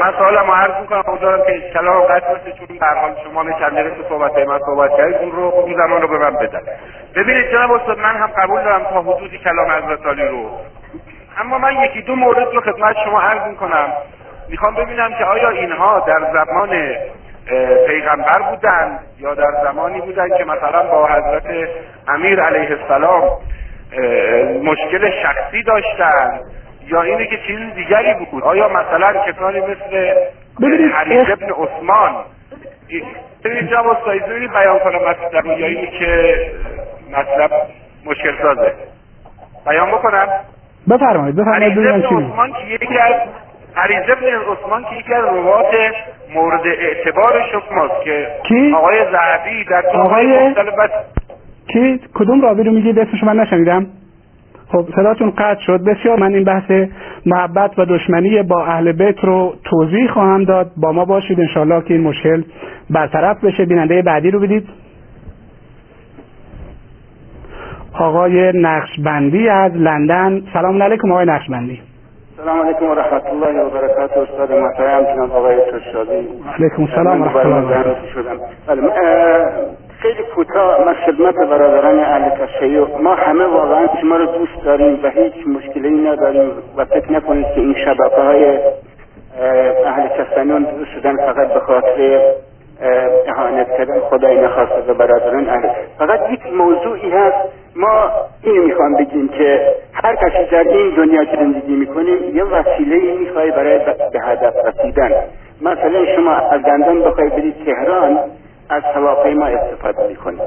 من 0.00 0.12
سوالم 0.18 0.50
عرض 0.50 0.80
می‌کنم 0.80 1.02
امیدوارم 1.06 1.44
که 1.46 1.70
کلام 1.74 2.02
قطع 2.02 2.32
نشه 2.32 2.52
چون 2.52 2.76
در 2.76 2.94
حال 2.94 3.14
شما 3.24 3.44
چند 3.44 3.72
دقیقه 3.72 4.08
صحبت 4.08 4.38
من 4.38 4.58
صحبت 4.58 4.96
کردید 4.96 5.16
اون 5.16 5.32
رو 5.32 5.42
اون 5.42 5.74
زمان 5.74 6.02
رو 6.02 6.08
به 6.08 6.18
من 6.18 6.34
بدن. 6.34 6.60
ببینید 7.16 7.50
جناب 7.52 7.72
استاد 7.72 7.98
من 7.98 8.16
هم 8.16 8.26
قبول 8.26 8.62
دارم 8.62 8.84
تا 8.84 9.02
حدودی 9.02 9.38
کلام 9.38 9.70
حضرت 9.70 10.06
علی 10.06 10.28
رو. 10.28 10.50
اما 11.38 11.58
من 11.58 11.72
یکی 11.72 12.02
دو 12.02 12.16
مورد 12.16 12.54
رو 12.54 12.60
خدمت 12.60 12.96
شما 13.04 13.20
عرض 13.20 13.48
می‌کنم. 13.48 13.92
می‌خوام 14.48 14.74
ببینم 14.74 15.14
که 15.18 15.24
آیا 15.24 15.48
اینها 15.48 16.00
در 16.00 16.20
زمان 16.32 16.68
پیغمبر 17.86 18.42
بودن 18.50 18.98
یا 19.18 19.34
در 19.34 19.52
زمانی 19.64 20.00
بودن 20.00 20.28
که 20.38 20.44
مثلا 20.44 20.82
با 20.82 21.06
حضرت 21.06 21.68
امیر 22.08 22.42
علیه 22.42 22.78
السلام 22.82 23.22
مشکل 24.62 25.10
شخصی 25.22 25.62
داشتن 25.62 26.40
یا 26.90 27.02
اینه 27.02 27.26
که 27.26 27.38
چیز 27.46 27.58
دیگری 27.74 28.14
بود. 28.30 28.42
آیا 28.42 28.68
مثلا 28.68 29.12
کسانی 29.12 29.60
مثل 29.60 30.14
حریف 30.92 31.30
ابن 31.30 31.46
عثمان 31.52 32.12
ببینید 33.44 33.70
جناب 33.70 33.86
استاد 33.86 34.28
بیان 34.28 34.78
کنم 34.78 34.98
مطلب 35.08 35.46
یا 35.46 35.66
اینی 35.66 35.86
که 35.86 36.34
مطلب 37.12 37.50
مشکل 38.06 38.32
سازه. 38.42 38.72
بیان 39.66 39.90
بکنم؟ 39.90 40.28
بفرمایید 40.90 41.36
بفرمایید 41.36 41.74
ببینم 41.74 42.02
چی 42.02 42.14
عثمان 42.14 42.52
که 42.52 42.74
یکی 42.74 42.98
از 42.98 43.14
عریض 43.76 44.10
ابن 44.10 44.52
عثمان 44.52 44.84
که 44.84 44.96
یکی 44.96 45.14
از 45.14 45.24
روات 45.24 45.74
مورد 46.34 46.66
اعتبار 46.66 47.42
شماست 47.52 48.04
که 48.04 48.28
کی؟ 48.48 48.72
آقای 48.74 49.04
زهبی 49.12 49.64
در 49.64 49.86
آقای 49.86 50.48
مختلف 50.48 50.90
کی؟ 51.72 52.00
کدوم 52.14 52.42
راوی 52.42 52.64
رو 52.64 52.72
میگید؟ 52.72 52.98
اسمش 52.98 53.24
من 53.24 53.36
نشنیدم. 53.40 53.86
خب 54.72 54.84
صداتون 54.96 55.30
قطع 55.30 55.60
شد. 55.60 55.84
بسیار 55.84 56.18
من 56.18 56.34
این 56.34 56.44
بحث 56.44 56.72
محبت 57.26 57.78
و 57.78 57.84
دشمنی 57.84 58.42
با 58.42 58.64
اهل 58.64 58.92
بیت 58.92 59.24
رو 59.24 59.54
توضیح 59.64 60.08
خواهم 60.12 60.44
داد. 60.44 60.70
با 60.76 60.92
ما 60.92 61.04
باشید. 61.04 61.40
انشالله 61.40 61.82
که 61.82 61.94
این 61.94 62.02
مشکل 62.02 62.42
برطرف 62.90 63.44
بشه. 63.44 63.64
بیننده 63.64 64.02
بعدی 64.02 64.30
رو 64.30 64.40
بدید. 64.40 64.68
آقای 67.92 68.52
نقشبندی 68.54 69.48
از 69.48 69.72
لندن. 69.74 70.42
سلام 70.52 70.82
علیکم 70.82 71.12
آقای 71.12 71.26
نقشبندی. 71.26 71.80
سلام 72.36 72.62
علیکم 72.62 72.84
و 72.84 72.94
رحمت 72.94 73.26
الله 73.26 73.62
و 73.62 73.70
برکاته. 73.70 74.20
استاد 74.20 74.52
محترم 74.52 75.04
جناب 75.04 75.32
آقای 75.32 75.56
ترشادی. 75.70 76.28
علیکم 76.58 76.82
السلام 76.82 77.22
و 77.22 77.24
رحمت 77.24 77.46
الله 77.46 77.94
بله 78.66 78.82
خیلی 79.98 80.22
کوتاه 80.34 80.84
من 80.84 80.94
خدمت 80.94 81.34
برادران 81.34 82.00
اهل 82.00 82.46
تشیع. 82.46 82.86
ما 83.02 83.14
همه 83.14 83.44
واقعا 83.44 83.88
شما 84.00 84.16
رو 84.16 84.26
دوست 84.26 84.64
داریم 84.64 85.00
و 85.02 85.08
هیچ 85.08 85.34
مشکلی 85.46 85.90
نداریم 85.90 86.50
و 86.76 86.84
فکر 86.84 87.12
نکنید 87.12 87.46
که 87.46 87.60
این 87.60 87.74
شبکه 87.84 88.20
های 88.20 88.58
اهل 89.86 90.08
کسانیان 90.08 90.66
شدن 90.94 91.16
فقط 91.16 91.52
به 91.52 91.60
خاطر 91.60 92.20
اهانت 93.26 93.76
کردن. 93.78 94.00
خدای 94.00 94.40
نخواسته 94.40 94.80
به 94.86 94.94
برادران 94.94 95.48
اهل. 95.48 95.68
فقط 95.98 96.20
یک 96.30 96.52
موضوعی 96.52 97.10
هست. 97.10 97.36
ما 97.76 98.10
اینو 98.42 98.62
می‌خوام 98.62 98.94
بگیم 98.94 99.28
که 99.28 99.74
هر 99.92 100.16
کسی 100.16 100.50
در 100.50 100.68
این 100.68 100.94
دنیا 100.96 101.24
زندگی 101.24 101.76
می‌کنیم 101.76 102.36
یه 102.36 102.44
وسیله 102.44 103.18
می‌خوای 103.18 103.50
برای 103.50 103.78
به 104.12 104.20
هدف 104.20 104.54
رسیدن. 104.66 105.12
مثلا 105.62 106.16
شما 106.16 106.30
از 106.32 106.60
لندن 106.60 107.02
بخوای 107.02 107.28
برید 107.28 107.54
تهران 107.64 108.18
از 108.68 108.82
هواپیما 108.94 109.46
استفاده 109.46 110.08
می‌کنید. 110.08 110.40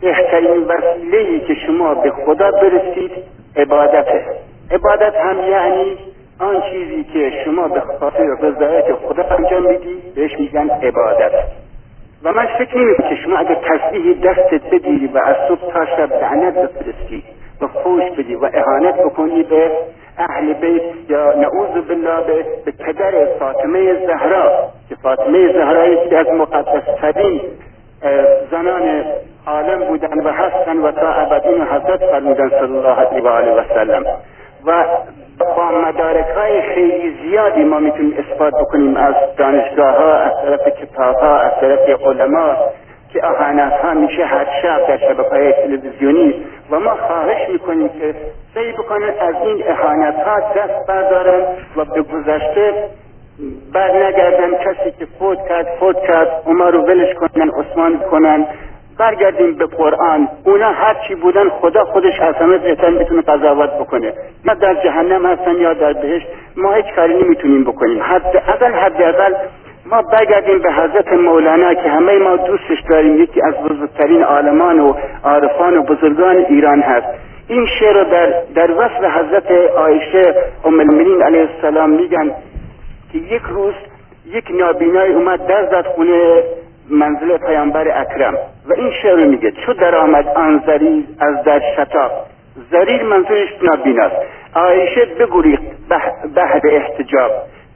بهترین 0.00 0.64
وسیله 0.64 1.40
که 1.40 1.54
شما 1.54 1.94
به 1.94 2.10
خدا 2.10 2.50
برسید 2.50 3.12
عبادته 3.56 4.24
عبادت 4.70 5.14
هم 5.14 5.38
یعنی 5.50 5.96
آن 6.38 6.62
چیزی 6.70 7.04
که 7.04 7.32
شما 7.44 7.68
به 7.68 7.80
خاطر 7.80 8.24
رضایت 8.40 8.94
خدا 8.94 9.22
انجام 9.22 9.62
میدی 9.66 10.02
بهش 10.16 10.38
میگن 10.38 10.70
عبادت. 10.70 11.32
و 12.22 12.32
من 12.32 12.46
فکر 12.58 12.78
نمی 12.78 12.96
که 12.96 13.16
شما 13.24 13.36
اگر 13.36 13.54
تسبیح 13.54 14.20
دستت 14.22 14.70
بگیری 14.70 15.06
و 15.06 15.18
از 15.24 15.36
صبح 15.48 15.72
تا 15.72 15.86
شب 15.86 16.12
لعنت 16.12 16.54
بفرستی 16.54 17.24
و 17.60 17.66
فوش 17.66 18.02
بدی 18.18 18.34
و 18.34 18.50
اهانت 18.54 18.94
بکنی 18.94 19.42
به 19.42 19.70
اهل 20.18 20.52
بیت 20.52 21.10
یا 21.10 21.34
نعوذ 21.34 21.86
بالله 21.88 22.20
به, 22.26 22.44
به 22.64 22.72
پدر 22.72 23.12
فاطمه 23.38 24.06
زهرا 24.06 24.70
که 24.88 24.94
فاطمه 25.02 25.52
زهرا 25.52 25.86
یکی 25.86 26.16
از 26.16 26.26
مقدسترین 26.26 27.40
زنان 28.50 29.04
عالم 29.46 29.84
بودن 29.84 30.20
و 30.24 30.28
هستن 30.28 30.78
و 30.78 30.92
تا 30.92 31.12
ابدین 31.12 31.62
حضرت 31.62 32.00
فرمودن 32.00 32.48
صلی 32.48 32.76
الله 32.76 32.94
علیه 32.94 33.22
و 33.22 33.28
آله 33.28 33.52
و 33.52 33.62
سلم. 33.74 34.04
و 34.66 34.84
با 35.38 35.70
مدارک 35.88 36.26
های 36.36 36.62
خیلی 36.62 37.16
زیادی 37.22 37.64
ما 37.64 37.78
می‌تونیم 37.78 38.14
اثبات 38.18 38.54
بکنیم 38.54 38.96
از 38.96 39.14
دانشگاه 39.36 39.96
ها 39.96 40.14
از 40.14 40.32
طرف 40.42 40.68
کتاب 40.68 41.16
ها 41.16 41.38
از 41.38 41.52
طرف 41.60 42.02
علما. 42.06 42.56
که 43.12 43.26
اهانت 43.26 43.72
ها 43.72 43.94
میشه 43.94 44.24
هر 44.24 44.46
شب 44.62 44.86
در 44.88 44.96
شبکه 44.96 45.30
های 45.30 45.52
تلویزیونی 45.52 46.44
و 46.70 46.80
ما 46.80 46.96
خواهش 46.96 47.48
می‌کنیم 47.48 47.88
که 47.88 48.14
سعی 48.54 48.72
بکنن 48.72 49.10
از 49.20 49.34
این 49.46 49.64
اهانت 49.68 50.14
ها 50.14 50.40
دست 50.40 50.86
بردارن 50.88 51.46
و 51.76 51.84
به 51.84 52.02
گذشته 52.02 52.74
بر 53.72 54.06
نگردن 54.06 54.54
کسی 54.54 54.90
که 54.98 55.06
فوت 55.18 55.38
کرد 55.48 55.66
فوت 55.80 55.96
کرد 56.06 56.42
اونا 56.46 56.68
رو 56.68 56.82
ولش 56.82 57.14
کنن 57.14 57.50
عثمان 57.50 57.98
کنن 57.98 58.46
برگردیم 58.98 59.54
به 59.54 59.66
قرآن. 59.66 60.28
اونا 60.44 60.72
هر 60.72 60.96
چی 61.08 61.14
بودن 61.14 61.48
خدا 61.48 61.84
خودش 61.84 62.20
از 62.20 62.34
همه 62.34 62.58
بهتر 62.58 62.90
می‌تونه 62.90 63.22
قضاوت 63.22 63.70
بکنه. 63.70 64.12
نه 64.44 64.54
در 64.54 64.74
جهنم 64.74 65.26
هستن 65.26 65.54
یا 65.54 65.74
در 65.74 65.92
بهشت 65.92 66.26
ما 66.56 66.72
هیچ 66.72 66.86
کاری 66.96 67.14
نمی‌تونیم 67.24 67.64
بکنیم. 67.64 68.02
حد 68.02 68.36
اول 68.36 68.72
حد 68.72 69.02
اول 69.02 69.34
ما 69.92 70.02
برگردیم 70.02 70.58
به 70.58 70.72
حضرت 70.72 71.12
مولانا 71.12 71.74
که 71.74 71.88
همه 71.88 72.18
ما 72.18 72.36
دوستش 72.36 72.78
داریم. 72.90 73.22
یکی 73.22 73.42
از 73.42 73.54
بزرگترین 73.54 74.22
عالمان 74.22 74.80
و 74.80 74.94
عارفان 75.24 75.76
و 75.76 75.82
بزرگان 75.82 76.36
ایران 76.36 76.80
هست. 76.80 77.06
این 77.48 77.66
شعر 77.66 77.92
رو 77.92 78.10
در, 78.10 78.42
در 78.54 78.70
وصف 78.70 79.04
حضرت 79.04 79.50
عایشه 79.76 80.34
ام 80.64 80.80
المؤمنین 80.80 81.22
علیه 81.22 81.48
السلام 81.56 81.90
میگن 81.90 82.30
که 83.12 83.18
یک 83.18 83.42
روز 83.42 83.74
یک 84.26 84.44
نابینای 84.50 85.12
اومد 85.12 85.46
در 85.46 85.64
زد 85.70 85.86
خونه 85.86 86.42
منزل 86.90 87.36
پیامبر 87.36 88.00
اکرم 88.00 88.34
و 88.68 88.72
این 88.76 88.90
شعر 89.02 89.24
میگه. 89.24 89.52
چو 89.66 89.72
در 89.72 89.94
آمد 89.94 90.28
آن 90.28 90.62
زریر 90.66 91.04
از 91.20 91.44
در 91.44 91.60
شتاب. 91.76 92.10
زریر 92.70 93.02
منظورش 93.02 93.48
نابیناست. 93.62 94.16
عایشه 94.54 95.04
بگریخت 95.04 95.62
بعد 96.34 96.66
احتجاب. 96.66 97.30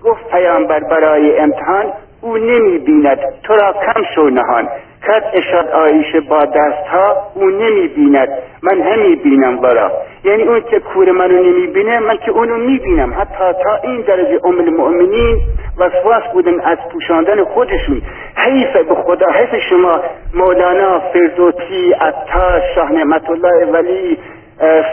گفت 0.04 0.30
پیامبر 0.30 0.80
برای 0.80 1.38
امتحان 1.38 1.92
او 2.20 2.36
نمی 2.36 2.78
بیند 2.78 3.18
تو 3.42 3.54
را 3.54 3.72
کم 3.72 4.02
شو 4.14 4.28
نهان. 4.28 4.68
کرد 5.06 5.30
اشاد 5.34 5.68
آیشه 5.68 6.20
با 6.20 6.44
دست 6.44 6.86
ها 6.92 7.16
او 7.34 7.50
نمی 7.50 7.88
بیند 7.88 8.28
من 8.62 8.82
همی 8.82 9.16
بینم 9.16 9.56
برا 9.56 9.92
یعنی 10.24 10.42
اون 10.42 10.60
که 10.60 10.80
کور 10.80 11.10
منو 11.10 11.42
نمی 11.42 11.66
بینه 11.66 11.98
من 11.98 12.16
که 12.16 12.30
اونو 12.30 12.56
می 12.56 12.78
بینم 12.78 13.14
حتی 13.14 13.62
تا 13.64 13.76
این 13.82 14.00
درجه 14.00 14.40
ام 14.44 14.58
المؤمنین 14.58 15.40
وسواس 15.78 16.22
بودن 16.32 16.60
از 16.60 16.78
پوشاندن 16.92 17.44
خودشون. 17.44 18.02
حیف 18.36 18.76
به 18.76 18.94
خدا 18.94 19.26
حیف 19.26 19.62
شما. 19.70 20.00
مولانا 20.34 21.00
فردوسی 21.00 21.92
عطار 22.00 22.62
شاه 22.74 22.92
نعمت 22.92 23.30
الله 23.30 23.66
ولی 23.72 24.18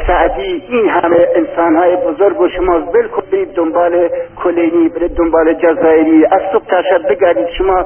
سعدی 0.07 0.63
این 0.69 0.89
همه 0.89 1.27
انسان 1.35 1.75
های 1.75 1.95
بزرگ 1.95 2.41
و 2.41 2.49
شما 2.49 2.79
ول 2.79 3.07
کنید 3.07 3.53
دنبال 3.53 4.09
کلینی 4.35 4.89
برید 4.89 5.15
دنبال 5.15 5.53
جزایری 5.53 6.25
از 6.25 6.41
صبح 6.53 6.65
تا 6.65 7.09
بگردید 7.09 7.47
شما 7.57 7.85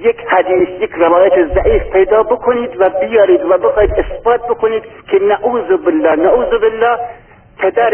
یک 0.00 0.16
حدیث 0.28 0.68
یک 0.80 0.90
روایت 0.92 1.32
ضعیف 1.54 1.82
پیدا 1.92 2.22
بکنید 2.22 2.70
و 2.78 2.90
بیارید 3.00 3.40
و 3.44 3.58
بخواید 3.58 3.90
اثبات 3.90 4.40
بکنید 4.48 4.82
که 5.10 5.18
نعوذ 5.18 5.82
بالله 5.84 6.16
نعوذ 6.16 6.50
بالله 6.50 6.98
پدر 7.58 7.92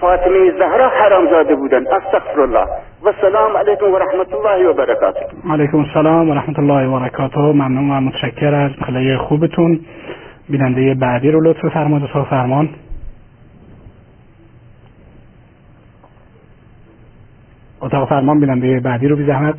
فاطمه 0.00 0.50
زهرا 0.58 0.88
حرام 0.88 1.30
زاده 1.30 1.54
بودن. 1.54 1.86
استغفر 1.86 2.40
الله 2.40 2.66
و 3.04 3.12
سلام 3.20 3.56
علیکم 3.56 3.92
و 3.92 3.98
رحمت 3.98 4.34
الله 4.34 4.68
و 4.68 4.72
برکاته. 4.72 5.20
علیکم 5.50 5.78
السلام 5.78 6.30
و 6.30 6.34
رحمت 6.34 6.58
الله 6.58 6.86
و 6.88 7.00
برکاته. 7.00 7.38
ممنون 7.38 7.90
و 7.90 8.00
متشکر 8.00 8.54
از 8.54 8.70
خلای 8.86 9.16
خوبتون. 9.16 9.80
بیننده 10.50 10.94
بعدی 10.94 11.30
رو 11.30 11.40
لطف 11.40 11.68
فرماد 11.68 12.02
و 12.02 12.24
فرمان. 12.24 12.68
اتاق 17.80 18.08
فرمان 18.08 18.40
بیننده 18.40 18.80
بعدی 18.80 19.08
رو 19.08 19.16
بی 19.16 19.26
زحمت. 19.26 19.54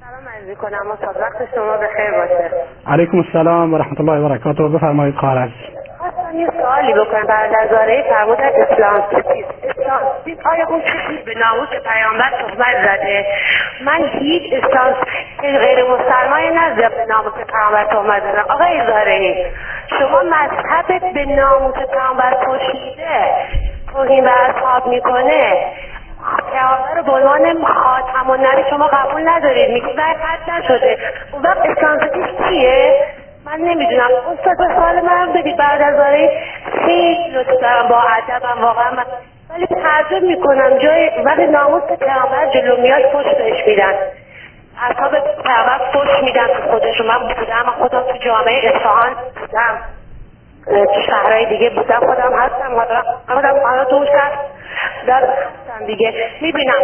سلام 0.00 0.54
کنم 0.54 0.90
وقت 1.20 1.54
شما 1.54 1.76
بخیر 1.76 2.10
باشه. 2.10 2.50
علیکم 2.86 3.18
السلام 3.18 3.74
و 3.74 3.78
رحمت 3.78 4.00
الله 4.00 4.18
و 4.18 4.28
برکاته. 4.28 4.62
بفرمایید 4.68 5.14
خواهر 5.14 5.38
عزیز. 5.38 5.75
یه 6.34 6.50
سوالی 6.60 6.92
بکنم. 6.92 7.26
برادر 7.26 7.66
زاره 7.70 8.02
فرمودن 8.02 8.50
اسلام. 8.56 9.04
اسلام. 9.62 10.00
آیا 10.44 10.66
اون 10.68 10.80
کسی 10.80 11.22
به 11.26 11.34
ناموس 11.34 11.68
پیامبر 11.68 12.30
تهمت 12.30 12.76
زده. 12.84 13.26
من 13.80 14.04
هیچ 14.12 14.52
اسلام 14.52 14.94
غیر 15.42 15.84
مسلمانی 15.84 16.50
نزده 16.50 16.88
به 16.88 17.04
ناموس 17.08 17.32
پیامبر 17.32 17.84
تهمت 17.84 18.22
زدن 18.22 18.40
آقای 18.40 18.86
زاره 18.86 19.52
شما 19.98 20.22
مذهبت 20.22 21.14
به 21.14 21.24
ناموس 21.24 21.74
پیامبر 21.74 22.34
پوشیده. 22.44 23.34
توهین 23.92 24.24
به 24.24 24.30
اصحاب 24.30 24.86
می‌کنه. 24.86 25.66
پیامبر 26.52 26.94
رو 26.96 27.02
به 27.02 27.12
عنوان 27.12 27.64
خاتم 27.64 28.30
و 28.30 28.36
نبی 28.36 28.70
شما 28.70 28.86
قبول 28.86 29.28
ندارید. 29.28 29.84
نه 29.84 30.14
قد 30.14 30.50
نشده. 30.50 30.98
اون 31.32 31.42
وقت 31.42 31.58
اسلامستیش 31.58 32.48
چیه؟ 32.48 33.06
من 33.46 33.58
نمی‌دونم. 33.58 34.10
استاد 34.32 34.56
به 34.58 34.74
سوال 34.74 35.00
من 35.00 35.32
بگید 35.32 35.56
بعد 35.56 35.82
از 35.82 35.94
خیلی 36.84 37.30
لطف 37.30 37.88
با 37.90 38.02
ادبم 38.02 38.62
واقعا 38.62 38.90
من 38.90 39.04
ولی 39.50 39.66
تعجب 39.66 40.22
می‌کنم. 40.22 40.78
جای 40.78 41.10
وقتی 41.24 41.46
ناموس 41.46 41.82
پیامبر 41.82 42.46
جلو 42.54 42.80
میاد 42.80 43.02
پشت 43.02 43.38
بهش 43.38 43.66
میدن. 43.66 43.94
اصحاب 44.90 45.10
پیامبر 45.44 45.78
پشت 45.94 46.22
میدن 46.22 46.46
خودشون. 46.70 47.06
من 47.06 47.18
بودم 47.18 47.74
خودم 47.78 48.02
تو 48.02 48.18
جامعه 48.18 48.70
اصفهان 48.74 49.14
بودم. 49.40 49.95
شهرهای 51.06 51.46
دیگه 51.46 51.70
بودم 51.70 52.00
خودم 52.00 52.32
هستم 52.38 52.86
خودم 53.28 53.54
حالا 53.64 53.84
تو 53.84 54.06
شهر 54.06 54.32
در 55.06 55.22
هستم 55.22 55.86
دیگه. 55.86 56.14
می‌بینم. 56.40 56.74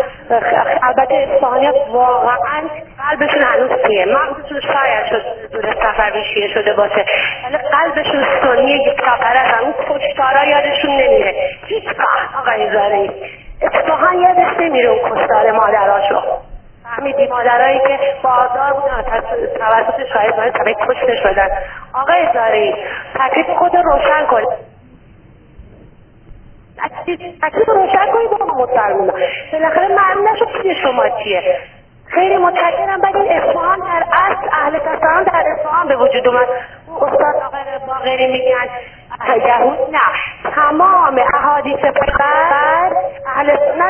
البته 0.83 1.15
اصفهانی 1.15 1.69
واقعا 1.93 2.63
قلبشون 3.09 3.43
هنوز 3.43 3.71
سیه 3.87 4.05
مغزشون 4.05 4.61
شاید 4.61 5.07
شد 5.11 5.51
دور 5.53 5.73
سفر 5.73 6.23
شیعه 6.35 6.49
شده 6.49 6.73
باشه. 6.73 7.05
ولی 7.45 7.59
قلبشون 7.59 8.25
سنی 8.43 8.73
یک 8.73 9.01
سفر 9.01 9.37
هستن 9.37 9.65
اون 9.65 9.75
کشتارا 9.89 10.45
یادشون 10.45 10.91
نمیره. 10.91 11.35
هیچگاه 11.67 12.41
آقای 12.41 12.73
زاره 12.73 13.11
اصفهان 13.63 14.21
یادش 14.21 14.61
نمیره 14.61 14.89
اون 14.89 15.11
کشتار 15.11 15.53
مادراشو. 15.53 16.23
فهمیدی 16.97 17.27
مادرایی 17.27 17.79
که 17.79 17.99
بازار 18.23 18.73
بودن 18.73 19.03
توسط 19.59 20.05
شاید 20.13 20.37
باید 20.37 20.53
طبعی 20.53 20.75
کشته 20.75 21.17
شدن. 21.17 21.49
آقای 21.95 22.29
زاری 22.35 22.75
تکلیف 23.15 23.47
خود 23.59 23.77
روشن 23.77 24.27
کن 24.27 24.43
تکلیف 27.43 27.69
روشن 27.69 28.13
کنید 28.13 28.31
با 28.31 28.47
مسلمان 28.47 29.13
بالاخره 29.53 29.89
معلوم 29.89 30.29
نشد 30.29 30.63
چیه 30.63 30.75
شما 30.83 31.09
چیه. 31.09 31.59
خیلی 32.07 32.37
متشکرم. 32.37 33.01
بعد 33.01 33.17
این 33.17 33.33
اصفهان 33.33 33.79
در 33.79 34.05
اصل 34.13 34.49
اهل 34.53 34.79
تسان 34.79 35.25
در 35.25 35.45
اصفهان 35.47 35.89
به 35.89 35.97
وجود 35.97 36.29
اومد. 36.29 36.49
استاد 37.01 37.43
آقای 37.43 37.79
باقری 37.87 38.27
میگن 38.27 38.69
یهود 39.47 39.79
نه 39.91 40.01
تمام 40.55 41.21
احادیث 41.35 41.79
پیغمبر 41.79 42.93
اهل 43.27 43.57
سنت 43.57 43.83